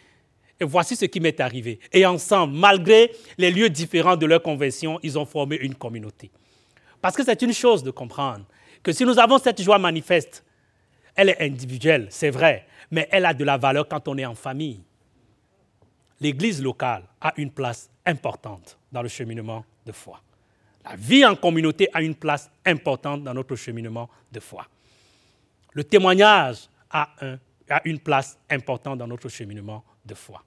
Et 0.59 0.65
voici 0.65 0.95
ce 0.95 1.05
qui 1.05 1.19
m'est 1.19 1.39
arrivé. 1.39 1.79
Et 1.91 2.05
ensemble, 2.05 2.53
malgré 2.53 3.11
les 3.37 3.51
lieux 3.51 3.69
différents 3.69 4.17
de 4.17 4.25
leur 4.25 4.41
conversion, 4.41 4.99
ils 5.03 5.17
ont 5.17 5.25
formé 5.25 5.57
une 5.57 5.75
communauté. 5.75 6.31
Parce 7.01 7.15
que 7.15 7.23
c'est 7.23 7.41
une 7.41 7.53
chose 7.53 7.83
de 7.83 7.91
comprendre 7.91 8.45
que 8.83 8.91
si 8.91 9.05
nous 9.05 9.17
avons 9.19 9.37
cette 9.37 9.61
joie 9.61 9.79
manifeste, 9.79 10.43
elle 11.15 11.29
est 11.29 11.41
individuelle, 11.41 12.07
c'est 12.09 12.29
vrai, 12.29 12.65
mais 12.91 13.07
elle 13.11 13.25
a 13.25 13.33
de 13.33 13.43
la 13.43 13.57
valeur 13.57 13.87
quand 13.87 14.07
on 14.07 14.17
est 14.17 14.25
en 14.25 14.35
famille. 14.35 14.81
l'Église 16.21 16.61
locale 16.61 17.03
a 17.21 17.33
une 17.37 17.51
place 17.51 17.89
importante 18.05 18.77
dans 18.91 19.01
le 19.01 19.07
cheminement 19.07 19.63
de 19.85 19.91
foi. 19.91 20.21
La 20.83 20.95
vie 20.95 21.25
en 21.25 21.35
communauté 21.35 21.87
a 21.93 22.01
une 22.01 22.15
place 22.15 22.49
importante 22.65 23.23
dans 23.23 23.33
notre 23.33 23.55
cheminement 23.55 24.09
de 24.31 24.39
foi. 24.39 24.67
Le 25.73 25.83
témoignage 25.83 26.67
a, 26.89 27.09
une 27.85 27.99
place 27.99 28.37
importante 28.49 28.97
dans 28.97 29.07
notre 29.07 29.29
cheminement 29.29 29.83
de 30.05 30.15
foi. 30.15 30.43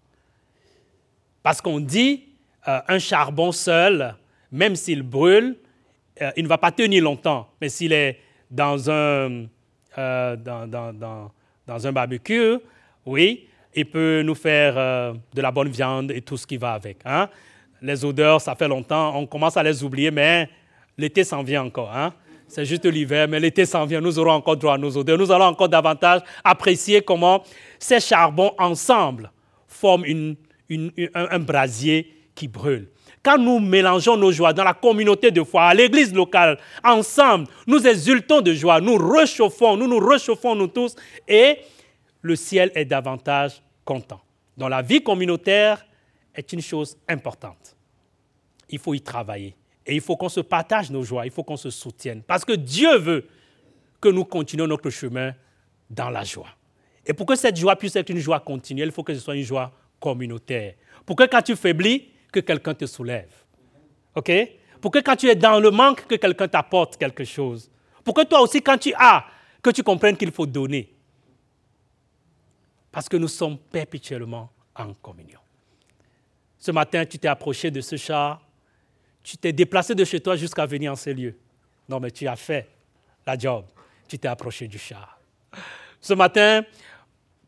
Parce 1.42 1.60
qu'on 1.60 1.80
dit, 1.80 2.24
euh, 2.68 2.80
un 2.86 2.98
charbon 2.98 3.50
seul, 3.50 4.14
même 4.50 4.76
s'il 4.76 5.02
brûle, 5.02 5.56
euh, 6.20 6.30
il 6.36 6.44
ne 6.44 6.48
va 6.48 6.58
pas 6.58 6.70
tenir 6.70 7.02
longtemps. 7.02 7.48
Mais 7.60 7.68
s'il 7.68 7.92
est 7.92 8.18
dans 8.50 8.90
un, 8.90 9.46
euh, 9.98 10.36
dans, 10.36 11.86
un 11.86 11.92
barbecue, 11.92 12.58
oui, 13.04 13.48
il 13.74 13.86
peut 13.86 14.22
nous 14.22 14.34
faire 14.34 14.74
de 14.74 15.40
la 15.40 15.50
bonne 15.50 15.68
viande 15.68 16.10
et 16.12 16.20
tout 16.20 16.36
ce 16.36 16.46
qui 16.46 16.58
va 16.58 16.74
avec. 16.74 16.98
Hein. 17.04 17.28
Les 17.80 18.04
odeurs, 18.04 18.40
ça 18.40 18.54
fait 18.54 18.68
longtemps, 18.68 19.16
on 19.16 19.26
commence 19.26 19.56
à 19.56 19.62
les 19.62 19.82
oublier, 19.82 20.10
mais 20.10 20.48
l'été 20.96 21.24
s'en 21.24 21.42
vient 21.42 21.64
encore. 21.64 21.90
Hein. 21.92 22.12
C'est 22.46 22.66
juste 22.66 22.84
l'hiver, 22.84 23.26
mais 23.28 23.40
l'été 23.40 23.64
s'en 23.64 23.86
vient, 23.86 24.00
nous 24.00 24.18
aurons 24.18 24.32
encore 24.32 24.58
droit 24.58 24.74
à 24.74 24.78
nos 24.78 24.94
odeurs. 24.96 25.16
Nous 25.16 25.32
allons 25.32 25.46
encore 25.46 25.70
davantage 25.70 26.20
apprécier 26.44 27.00
comment 27.00 27.42
ces 27.78 27.98
charbons 27.98 28.52
ensemble 28.58 29.32
forment 29.66 30.36
un 31.14 31.38
brasier 31.38 32.12
qui 32.34 32.48
brûle. 32.48 32.88
Quand 33.22 33.38
nous 33.38 33.60
mélangeons 33.60 34.16
nos 34.16 34.32
joies 34.32 34.52
dans 34.52 34.64
la 34.64 34.74
communauté 34.74 35.30
de 35.30 35.44
foi, 35.44 35.64
à 35.64 35.74
l'église 35.74 36.12
locale, 36.12 36.58
ensemble, 36.82 37.46
nous 37.66 37.86
exultons 37.86 38.40
de 38.40 38.52
joie, 38.52 38.80
nous 38.80 38.96
réchauffons, 38.96 39.76
nous 39.76 39.86
nous 39.86 40.04
réchauffons 40.04 40.56
nous 40.56 40.66
tous 40.66 40.96
et 41.28 41.58
le 42.20 42.34
ciel 42.34 42.72
est 42.74 42.84
davantage 42.84 43.62
content. 43.84 44.20
Donc 44.56 44.70
la 44.70 44.82
vie 44.82 45.02
communautaire 45.02 45.86
est 46.34 46.52
une 46.52 46.60
chose 46.60 46.96
importante. 47.08 47.76
Il 48.68 48.80
faut 48.80 48.94
y 48.94 49.00
travailler 49.00 49.54
et 49.86 49.94
il 49.94 50.00
faut 50.00 50.16
qu'on 50.16 50.28
se 50.28 50.40
partage 50.40 50.90
nos 50.90 51.04
joies, 51.04 51.24
il 51.24 51.32
faut 51.32 51.44
qu'on 51.44 51.56
se 51.56 51.70
soutienne 51.70 52.22
parce 52.22 52.44
que 52.44 52.54
Dieu 52.54 52.96
veut 52.98 53.26
que 54.00 54.08
nous 54.08 54.24
continuions 54.24 54.66
notre 54.66 54.90
chemin 54.90 55.32
dans 55.88 56.10
la 56.10 56.24
joie. 56.24 56.48
Et 57.06 57.12
pour 57.12 57.26
que 57.26 57.36
cette 57.36 57.56
joie 57.56 57.76
puisse 57.76 57.94
être 57.94 58.10
une 58.10 58.18
joie 58.18 58.40
continuelle, 58.40 58.88
il 58.88 58.92
faut 58.92 59.04
que 59.04 59.14
ce 59.14 59.20
soit 59.20 59.36
une 59.36 59.44
joie 59.44 59.72
communautaire. 60.02 60.74
Pour 61.06 61.14
que 61.16 61.24
quand 61.24 61.42
tu 61.42 61.54
faiblis, 61.54 62.10
que 62.32 62.40
quelqu'un 62.40 62.74
te 62.74 62.86
soulève? 62.86 63.32
OK? 64.16 64.30
Pour 64.80 64.90
que 64.90 64.98
quand 64.98 65.14
tu 65.14 65.28
es 65.28 65.36
dans 65.36 65.60
le 65.60 65.70
manque, 65.70 66.06
que 66.06 66.16
quelqu'un 66.16 66.48
t'apporte 66.48 66.96
quelque 66.96 67.24
chose? 67.24 67.70
Pour 68.04 68.14
que 68.14 68.24
toi 68.24 68.40
aussi, 68.40 68.60
quand 68.60 68.78
tu 68.78 68.92
as, 68.98 69.24
que 69.62 69.70
tu 69.70 69.84
comprennes 69.84 70.16
qu'il 70.16 70.32
faut 70.32 70.46
donner? 70.46 70.92
Parce 72.90 73.08
que 73.08 73.16
nous 73.16 73.28
sommes 73.28 73.56
perpétuellement 73.56 74.50
en 74.74 74.92
communion. 74.94 75.38
Ce 76.58 76.72
matin, 76.72 77.06
tu 77.06 77.18
t'es 77.18 77.28
approché 77.28 77.70
de 77.70 77.80
ce 77.80 77.96
char, 77.96 78.42
tu 79.22 79.36
t'es 79.36 79.52
déplacé 79.52 79.94
de 79.94 80.04
chez 80.04 80.20
toi 80.20 80.34
jusqu'à 80.36 80.66
venir 80.66 80.92
en 80.92 80.96
ces 80.96 81.14
lieux. 81.14 81.38
Non, 81.88 82.00
mais 82.00 82.10
tu 82.10 82.26
as 82.26 82.36
fait 82.36 82.68
la 83.24 83.38
job. 83.38 83.64
Tu 84.08 84.18
t'es 84.18 84.28
approché 84.28 84.66
du 84.66 84.78
char. 84.78 85.20
Ce 86.00 86.12
matin, 86.12 86.62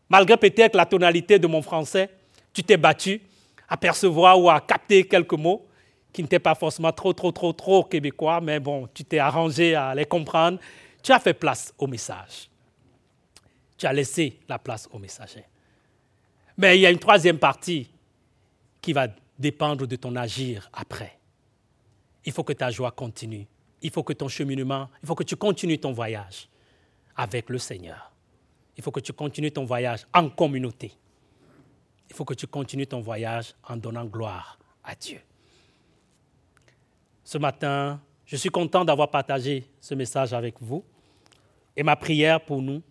malgré 0.08 0.36
peut-être 0.36 0.76
la 0.76 0.86
tonalité 0.86 1.38
de 1.38 1.46
mon 1.46 1.62
français, 1.62 2.08
tu 2.54 2.62
t'es 2.62 2.78
battu 2.78 3.20
à 3.68 3.76
percevoir 3.76 4.40
ou 4.40 4.48
à 4.48 4.60
capter 4.60 5.06
quelques 5.06 5.34
mots 5.34 5.66
qui 6.12 6.22
n'étaient 6.22 6.38
pas 6.38 6.54
forcément 6.54 6.92
trop, 6.92 7.12
trop, 7.12 7.32
trop, 7.32 7.52
trop 7.52 7.84
québécois, 7.84 8.40
mais 8.40 8.60
bon, 8.60 8.88
tu 8.94 9.04
t'es 9.04 9.18
arrangé 9.18 9.74
à 9.74 9.94
les 9.94 10.04
comprendre. 10.04 10.58
Tu 11.02 11.10
as 11.10 11.18
fait 11.18 11.34
place 11.34 11.74
au 11.76 11.88
message. 11.88 12.48
Tu 13.76 13.84
as 13.84 13.92
laissé 13.92 14.38
la 14.48 14.58
place 14.58 14.88
au 14.92 14.98
messager. 14.98 15.44
Mais 16.56 16.78
il 16.78 16.82
y 16.82 16.86
a 16.86 16.90
une 16.90 17.00
troisième 17.00 17.38
partie 17.38 17.90
qui 18.80 18.92
va 18.92 19.08
dépendre 19.36 19.88
de 19.88 19.96
ton 19.96 20.14
agir 20.14 20.70
après. 20.72 21.18
Il 22.24 22.32
faut 22.32 22.44
que 22.44 22.52
ta 22.52 22.70
joie 22.70 22.92
continue. 22.92 23.46
Il 23.82 23.90
faut 23.90 24.04
que 24.04 24.12
ton 24.12 24.28
cheminement, 24.28 24.88
il 25.02 25.06
faut 25.08 25.16
que 25.16 25.24
tu 25.24 25.34
continues 25.34 25.78
ton 25.78 25.92
voyage 25.92 26.48
avec 27.16 27.50
le 27.50 27.58
Seigneur. 27.58 28.12
Il 28.76 28.84
faut 28.84 28.92
que 28.92 29.00
tu 29.00 29.12
continues 29.12 29.50
ton 29.50 29.64
voyage 29.64 30.06
en 30.14 30.30
communauté 30.30 30.92
il 32.14 32.16
faut 32.16 32.24
que 32.24 32.34
tu 32.34 32.46
continues 32.46 32.86
ton 32.86 33.00
voyage 33.00 33.54
en 33.68 33.76
donnant 33.76 34.04
gloire 34.04 34.56
à 34.84 34.94
Dieu. 34.94 35.18
Ce 37.24 37.38
matin, 37.38 38.00
je 38.24 38.36
suis 38.36 38.50
content 38.50 38.84
d'avoir 38.84 39.10
partagé 39.10 39.64
ce 39.80 39.94
message 39.94 40.32
avec 40.32 40.54
vous. 40.60 40.84
Et 41.76 41.82
ma 41.82 41.96
prière 41.96 42.40
pour 42.40 42.62
nous, 42.62 42.82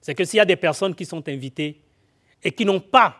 c'est 0.00 0.14
que 0.14 0.24
s'il 0.24 0.36
y 0.36 0.40
a 0.40 0.44
des 0.44 0.54
personnes 0.54 0.94
qui 0.94 1.04
sont 1.04 1.28
invitées 1.28 1.80
et 2.44 2.52
qui 2.52 2.64
n'ont 2.64 2.78
pas 2.78 3.16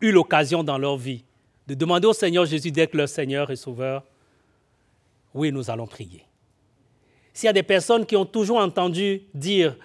eu 0.00 0.12
l'occasion 0.12 0.62
dans 0.62 0.78
leur 0.78 0.96
vie 0.96 1.24
de 1.66 1.74
demander 1.74 2.06
au 2.06 2.12
Seigneur 2.12 2.46
Jésus 2.46 2.70
d'être 2.70 2.94
leur 2.94 3.08
Seigneur 3.08 3.50
et 3.50 3.56
Sauveur, 3.56 4.04
oui, 5.34 5.50
nous 5.50 5.68
allons 5.72 5.88
prier. 5.88 6.24
S'il 7.32 7.48
y 7.48 7.50
a 7.50 7.52
des 7.52 7.64
personnes 7.64 8.06
qui 8.06 8.14
ont 8.14 8.26
toujours 8.26 8.58
entendu 8.58 9.22
dire, 9.34 9.76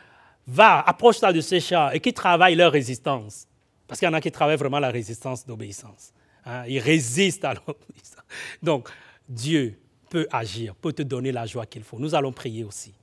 va, 0.45 0.81
approche-toi 0.81 1.33
de 1.33 1.41
ces 1.41 1.59
chats 1.59 1.95
et 1.95 1.99
qui 1.99 2.13
travaillent 2.13 2.53
leur 2.53 2.71
résistance, 2.71 3.47
parce 3.89 3.99
qu'il 3.99 4.05
y 4.05 4.09
en 4.09 4.13
a 4.13 4.21
qui 4.21 4.31
travaillent 4.31 4.55
vraiment 4.55 4.77
la 4.77 4.91
résistance 4.91 5.47
d'obéissance. 5.47 6.13
Hein. 6.45 6.63
Ils 6.67 6.79
résistent 6.79 7.43
à 7.43 7.53
l'obéissance. 7.67 8.23
Donc, 8.61 8.87
Dieu 9.27 9.79
peut 10.11 10.27
agir, 10.31 10.75
peut 10.75 10.93
te 10.93 11.01
donner 11.01 11.31
la 11.31 11.47
joie 11.47 11.65
qu'il 11.65 11.83
faut. 11.83 11.97
Nous 11.97 12.13
allons 12.13 12.31
prier 12.31 12.63
aussi. 12.63 12.93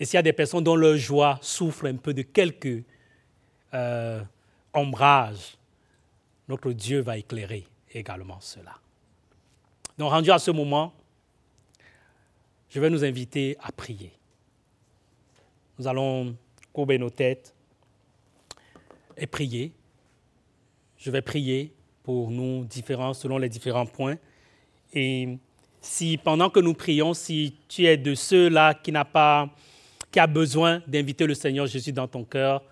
Et 0.00 0.06
s'il 0.06 0.14
y 0.14 0.18
a 0.18 0.22
des 0.22 0.32
personnes 0.32 0.64
dont 0.64 0.74
leur 0.74 0.96
joie 0.96 1.38
souffre 1.42 1.86
un 1.86 1.96
peu 1.96 2.14
de 2.14 2.22
quelques 2.22 2.82
euh, 3.74 4.22
ombrages, 4.72 5.58
notre 6.48 6.72
Dieu 6.72 7.00
va 7.00 7.18
éclairer 7.18 7.66
également 7.92 8.40
cela. 8.40 8.78
Donc, 9.98 10.12
rendu 10.12 10.30
à 10.30 10.38
ce 10.38 10.50
moment, 10.50 10.94
je 12.70 12.80
vais 12.80 12.88
nous 12.88 13.04
inviter 13.04 13.58
à 13.60 13.70
prier. 13.70 14.12
Nous 15.78 15.86
allons 15.86 16.34
courber 16.72 16.96
nos 16.96 17.10
têtes 17.10 17.54
et 19.16 19.26
prier. 19.26 19.72
Je 20.96 21.10
vais 21.10 21.22
prier 21.22 21.74
pour 22.02 22.30
nous 22.30 22.64
différents, 22.64 23.14
selon 23.14 23.38
les 23.38 23.48
différents 23.48 23.86
points. 23.86 24.16
Et 24.92 25.38
si 25.80 26.16
pendant 26.16 26.50
que 26.50 26.60
nous 26.60 26.74
prions, 26.74 27.14
si 27.14 27.56
tu 27.68 27.84
es 27.86 27.96
de 27.96 28.14
ceux-là 28.14 28.74
qui 28.74 28.92
n'a 28.92 29.04
pas, 29.04 29.48
qui 30.10 30.20
a 30.20 30.26
besoin 30.26 30.82
d'inviter 30.86 31.26
le 31.26 31.34
Seigneur 31.34 31.66
Jésus 31.66 31.92
dans 31.92 32.08
ton 32.08 32.24
cœur, 32.24 32.62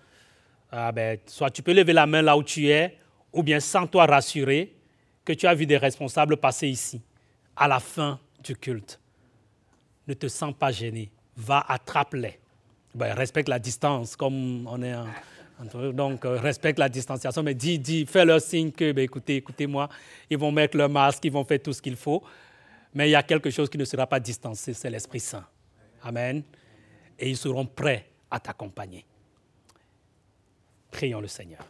ah 0.71 0.91
ben, 0.91 1.17
soit 1.25 1.49
tu 1.49 1.61
peux 1.61 1.73
lever 1.73 1.93
la 1.93 2.05
main 2.05 2.21
là 2.21 2.37
où 2.37 2.43
tu 2.43 2.69
es, 2.69 2.97
ou 3.33 3.43
bien 3.43 3.59
sans 3.59 3.87
toi 3.87 4.05
rassurer 4.05 4.73
que 5.25 5.33
tu 5.33 5.45
as 5.47 5.53
vu 5.53 5.65
des 5.65 5.77
responsables 5.77 6.37
passer 6.37 6.67
ici, 6.67 7.01
à 7.55 7.67
la 7.67 7.79
fin 7.79 8.19
du 8.43 8.55
culte. 8.55 8.99
Ne 10.07 10.13
te 10.13 10.27
sens 10.27 10.53
pas 10.57 10.71
gêné. 10.71 11.11
Va, 11.35 11.63
attrape-les. 11.67 12.39
Ben, 12.95 13.13
respecte 13.13 13.49
la 13.49 13.59
distance, 13.59 14.15
comme 14.15 14.67
on 14.67 14.81
est 14.81 14.95
en, 14.95 15.07
donc, 15.93 16.25
euh, 16.25 16.37
respecte 16.37 16.79
la 16.79 16.89
distanciation, 16.89 17.43
mais 17.43 17.53
dis, 17.53 17.77
dis, 17.77 18.05
fais 18.05 18.25
leur 18.25 18.41
signe 18.41 18.71
que, 18.71 18.91
ben, 18.91 19.03
écoutez, 19.03 19.37
écoutez-moi, 19.37 19.89
ils 20.29 20.37
vont 20.37 20.51
mettre 20.51 20.77
leur 20.77 20.89
masque, 20.89 21.23
ils 21.25 21.31
vont 21.31 21.43
faire 21.43 21.61
tout 21.61 21.73
ce 21.73 21.81
qu'il 21.81 21.95
faut. 21.95 22.23
Mais 22.93 23.07
il 23.07 23.11
y 23.11 23.15
a 23.15 23.23
quelque 23.23 23.49
chose 23.49 23.69
qui 23.69 23.77
ne 23.77 23.85
sera 23.85 24.07
pas 24.07 24.19
distancé, 24.19 24.73
c'est 24.73 24.89
l'Esprit 24.89 25.19
Saint. 25.19 25.45
Amen. 26.03 26.43
Et 27.17 27.29
ils 27.29 27.37
seront 27.37 27.65
prêts 27.65 28.07
à 28.29 28.39
t'accompagner. 28.39 29.05
Prions 30.89 31.21
le 31.21 31.27
Seigneur. 31.27 31.65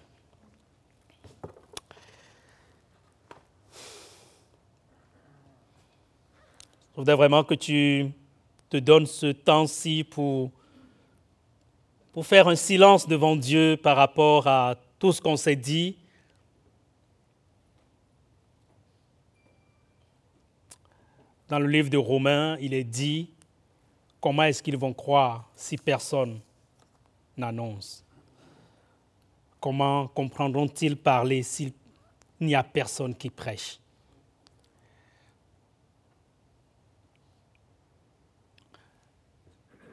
Je 6.92 6.98
voudrais 6.98 7.16
vraiment 7.16 7.44
que 7.44 7.54
tu 7.54 8.12
te 8.70 8.78
donnes 8.78 9.06
ce 9.06 9.32
temps-ci 9.32 10.04
pour 10.04 10.52
pour 12.12 12.26
faire 12.26 12.47
un 12.47 12.55
silence 12.55 13.07
devant 13.07 13.36
Dieu 13.36 13.78
par 13.82 13.95
rapport 13.95 14.47
à 14.47 14.76
tout 14.99 15.12
ce 15.12 15.22
qu'on 15.22 15.38
s'est 15.38 15.55
dit. 15.55 15.97
Dans 21.47 21.59
le 21.59 21.68
livre 21.68 21.89
de 21.89 21.97
Romains, 21.97 22.57
il 22.59 22.74
est 22.74 22.84
dit, 22.84 23.30
comment 24.20 24.43
est-ce 24.43 24.62
qu'ils 24.64 24.78
vont 24.78 24.93
croire 24.93 25.49
si 25.55 25.78
personne 25.78 26.39
n'annonce? 27.38 28.03
Comment 29.59 30.07
comprendront-ils 30.07 30.97
parler 30.97 31.43
s'il 31.43 31.72
n'y 32.39 32.55
a 32.55 32.64
personne 32.64 33.16
qui 33.16 33.30
prêche? 33.30 33.80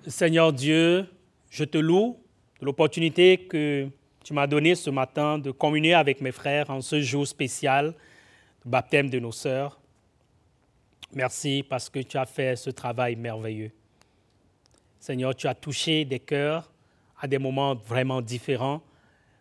Seigneur 0.07 0.53
Dieu, 0.53 1.07
je 1.51 1.65
te 1.65 1.79
loue 1.79 2.19
de 2.61 2.67
l'opportunité 2.67 3.39
que 3.39 3.89
tu 4.25 4.33
m'as 4.33 4.47
donnée 4.47 4.75
ce 4.75 4.91
matin 4.91 5.39
de 5.39 5.51
communier 5.51 5.95
avec 5.95 6.21
mes 6.21 6.33
frères 6.33 6.71
en 6.71 6.81
ce 6.81 7.01
jour 7.01 7.27
spécial, 7.27 7.95
le 8.65 8.71
baptême 8.71 9.09
de 9.09 9.19
nos 9.19 9.33
sœurs. 9.33 9.81
Merci 11.15 11.65
parce 11.67 11.89
que 11.89 12.01
tu 12.01 12.19
as 12.19 12.27
fait 12.27 12.57
ce 12.57 12.71
travail 12.71 13.17
merveilleux. 13.17 13.71
Seigneur, 15.01 15.35
tu 15.35 15.47
as 15.47 15.55
touché 15.55 16.05
des 16.05 16.19
cœurs 16.19 16.71
à 17.21 17.27
des 17.27 17.39
moments 17.39 17.75
vraiment 17.75 18.21
différents, 18.21 18.83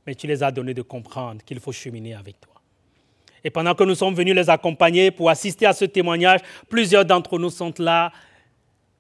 mais 0.05 0.16
tu 0.16 0.28
les 0.28 0.41
as 0.41 0.51
donnés 0.51 0.74
de 0.74 0.82
comprendre 0.82 1.43
qu'il 1.43 1.60
faut 1.60 1.72
cheminer 1.72 2.14
avec 2.14 2.39
toi. 2.39 2.53
Et 3.43 3.49
pendant 3.49 3.76
que 3.76 3.84
nous 3.84 3.95
sommes 3.95 4.16
venus 4.16 4.36
les 4.36 4.49
accompagner 4.49 5.12
pour 5.12 5.30
assister 5.30 5.66
à 5.66 5.74
ce 5.74 5.86
témoignage, 5.86 6.39
plusieurs 6.70 7.05
d'entre 7.05 7.38
nous 7.38 7.49
sont 7.49 7.74
là 7.80 8.12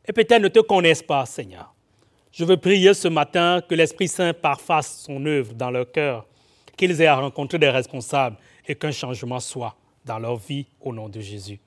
et 0.05 0.13
peut-être 0.13 0.41
ne 0.41 0.47
te 0.47 0.59
connaissent 0.59 1.03
pas, 1.03 1.25
Seigneur. 1.25 1.73
Je 2.37 2.45
veux 2.45 2.57
prier 2.57 2.93
ce 2.93 3.07
matin 3.07 3.61
que 3.67 3.73
l'Esprit 3.73 4.07
Saint 4.07 4.31
parfasse 4.31 5.05
son 5.07 5.25
œuvre 5.25 5.55
dans 5.55 5.71
leur 5.71 5.91
cœur, 5.91 6.27
qu'ils 6.77 7.01
aient 7.01 7.07
à 7.07 7.15
rencontrer 7.15 7.57
des 7.57 7.71
responsables 7.71 8.37
et 8.67 8.75
qu'un 8.75 8.91
changement 8.91 9.39
soit 9.39 9.75
dans 10.05 10.19
leur 10.19 10.35
vie 10.35 10.67
au 10.79 10.93
nom 10.93 11.09
de 11.09 11.19
Jésus. 11.19 11.59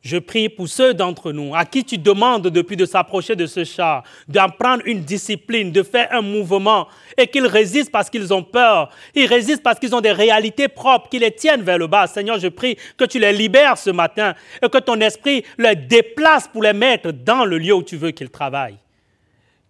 Je 0.00 0.16
prie 0.16 0.48
pour 0.48 0.68
ceux 0.68 0.94
d'entre 0.94 1.32
nous 1.32 1.54
à 1.54 1.66
qui 1.66 1.84
tu 1.84 1.98
demandes 1.98 2.48
depuis 2.48 2.78
de 2.78 2.86
s'approcher 2.86 3.36
de 3.36 3.44
ce 3.44 3.62
char, 3.64 4.04
d'apprendre 4.26 4.82
une 4.86 5.02
discipline, 5.02 5.70
de 5.70 5.82
faire 5.82 6.08
un 6.12 6.22
mouvement, 6.22 6.88
et 7.18 7.26
qu'ils 7.26 7.46
résistent 7.46 7.92
parce 7.92 8.08
qu'ils 8.08 8.32
ont 8.32 8.42
peur. 8.42 8.88
Ils 9.14 9.26
résistent 9.26 9.62
parce 9.62 9.78
qu'ils 9.78 9.94
ont 9.94 10.00
des 10.00 10.12
réalités 10.12 10.68
propres 10.68 11.10
qui 11.10 11.18
les 11.18 11.32
tiennent 11.32 11.62
vers 11.62 11.76
le 11.76 11.88
bas. 11.88 12.06
Seigneur, 12.06 12.38
je 12.38 12.48
prie 12.48 12.78
que 12.96 13.04
tu 13.04 13.18
les 13.18 13.34
libères 13.34 13.76
ce 13.76 13.90
matin 13.90 14.32
et 14.62 14.68
que 14.70 14.78
ton 14.78 14.98
esprit 15.00 15.44
les 15.58 15.76
déplace 15.76 16.48
pour 16.48 16.62
les 16.62 16.72
mettre 16.72 17.12
dans 17.12 17.44
le 17.44 17.58
lieu 17.58 17.74
où 17.74 17.82
tu 17.82 17.98
veux 17.98 18.12
qu'ils 18.12 18.30
travaillent. 18.30 18.78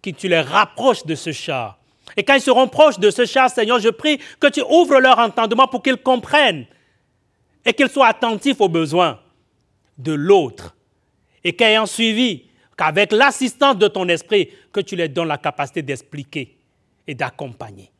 Que 0.05 0.11
tu 0.11 0.27
les 0.27 0.39
rapproches 0.39 1.03
de 1.03 1.15
ce 1.15 1.31
char. 1.31 1.79
Et 2.15 2.23
quand 2.23 2.35
ils 2.35 2.41
seront 2.41 2.67
proches 2.67 2.99
de 2.99 3.09
ce 3.09 3.25
char, 3.25 3.49
Seigneur, 3.49 3.79
je 3.79 3.89
prie 3.89 4.19
que 4.39 4.45
tu 4.47 4.61
ouvres 4.61 4.99
leur 4.99 5.17
entendement 5.17 5.67
pour 5.67 5.81
qu'ils 5.81 5.97
comprennent 5.97 6.67
et 7.65 7.73
qu'ils 7.73 7.89
soient 7.89 8.09
attentifs 8.09 8.61
aux 8.61 8.69
besoins 8.69 9.19
de 9.97 10.13
l'autre. 10.13 10.75
Et 11.43 11.53
qu'ayant 11.53 11.87
suivi, 11.87 12.43
qu'avec 12.77 13.11
l'assistance 13.11 13.77
de 13.79 13.87
ton 13.87 14.07
esprit, 14.07 14.51
que 14.71 14.79
tu 14.79 14.95
les 14.95 15.07
donnes 15.07 15.27
la 15.27 15.39
capacité 15.39 15.81
d'expliquer 15.81 16.55
et 17.07 17.15
d'accompagner. 17.15 17.91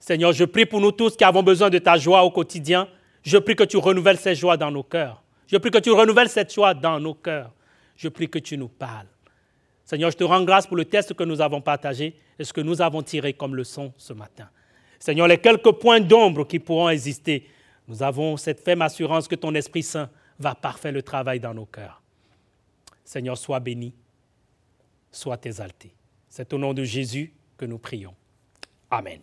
Seigneur, 0.00 0.32
je 0.32 0.44
prie 0.44 0.66
pour 0.66 0.80
nous 0.80 0.90
tous 0.90 1.16
qui 1.16 1.22
avons 1.22 1.44
besoin 1.44 1.70
de 1.70 1.78
ta 1.78 1.96
joie 1.96 2.24
au 2.24 2.32
quotidien. 2.32 2.88
Je 3.22 3.38
prie 3.38 3.54
que 3.54 3.64
tu 3.64 3.76
renouvelles 3.76 4.18
cette 4.18 4.38
joie 4.38 4.56
dans 4.56 4.72
nos 4.72 4.82
cœurs. 4.82 5.22
Je 5.46 5.56
prie 5.56 5.70
que 5.70 5.78
tu 5.78 5.92
renouvelles 5.92 6.28
cette 6.28 6.52
joie 6.52 6.74
dans 6.74 6.98
nos 6.98 7.14
cœurs. 7.14 7.52
Je 7.96 8.08
prie 8.08 8.28
que 8.28 8.40
tu 8.40 8.58
nous 8.58 8.68
parles. 8.68 9.06
Seigneur, 9.86 10.10
je 10.10 10.16
te 10.16 10.24
rends 10.24 10.42
grâce 10.42 10.66
pour 10.66 10.76
le 10.76 10.84
test 10.84 11.14
que 11.14 11.22
nous 11.22 11.40
avons 11.40 11.60
partagé 11.60 12.16
et 12.38 12.44
ce 12.44 12.52
que 12.52 12.60
nous 12.60 12.82
avons 12.82 13.02
tiré 13.02 13.32
comme 13.32 13.54
leçon 13.54 13.92
ce 13.96 14.12
matin. 14.12 14.50
Seigneur, 14.98 15.28
les 15.28 15.38
quelques 15.38 15.72
points 15.72 16.00
d'ombre 16.00 16.44
qui 16.44 16.58
pourront 16.58 16.88
exister, 16.88 17.48
nous 17.86 18.02
avons 18.02 18.36
cette 18.36 18.60
ferme 18.60 18.82
assurance 18.82 19.28
que 19.28 19.36
ton 19.36 19.54
Esprit 19.54 19.84
Saint 19.84 20.10
va 20.40 20.56
parfaire 20.56 20.90
le 20.90 21.02
travail 21.02 21.38
dans 21.38 21.54
nos 21.54 21.66
cœurs. 21.66 22.02
Seigneur, 23.04 23.38
sois 23.38 23.60
béni, 23.60 23.94
sois 25.12 25.38
exalté. 25.44 25.94
C'est 26.28 26.52
au 26.52 26.58
nom 26.58 26.74
de 26.74 26.82
Jésus 26.82 27.32
que 27.56 27.64
nous 27.64 27.78
prions. 27.78 28.14
Amen. 28.90 29.20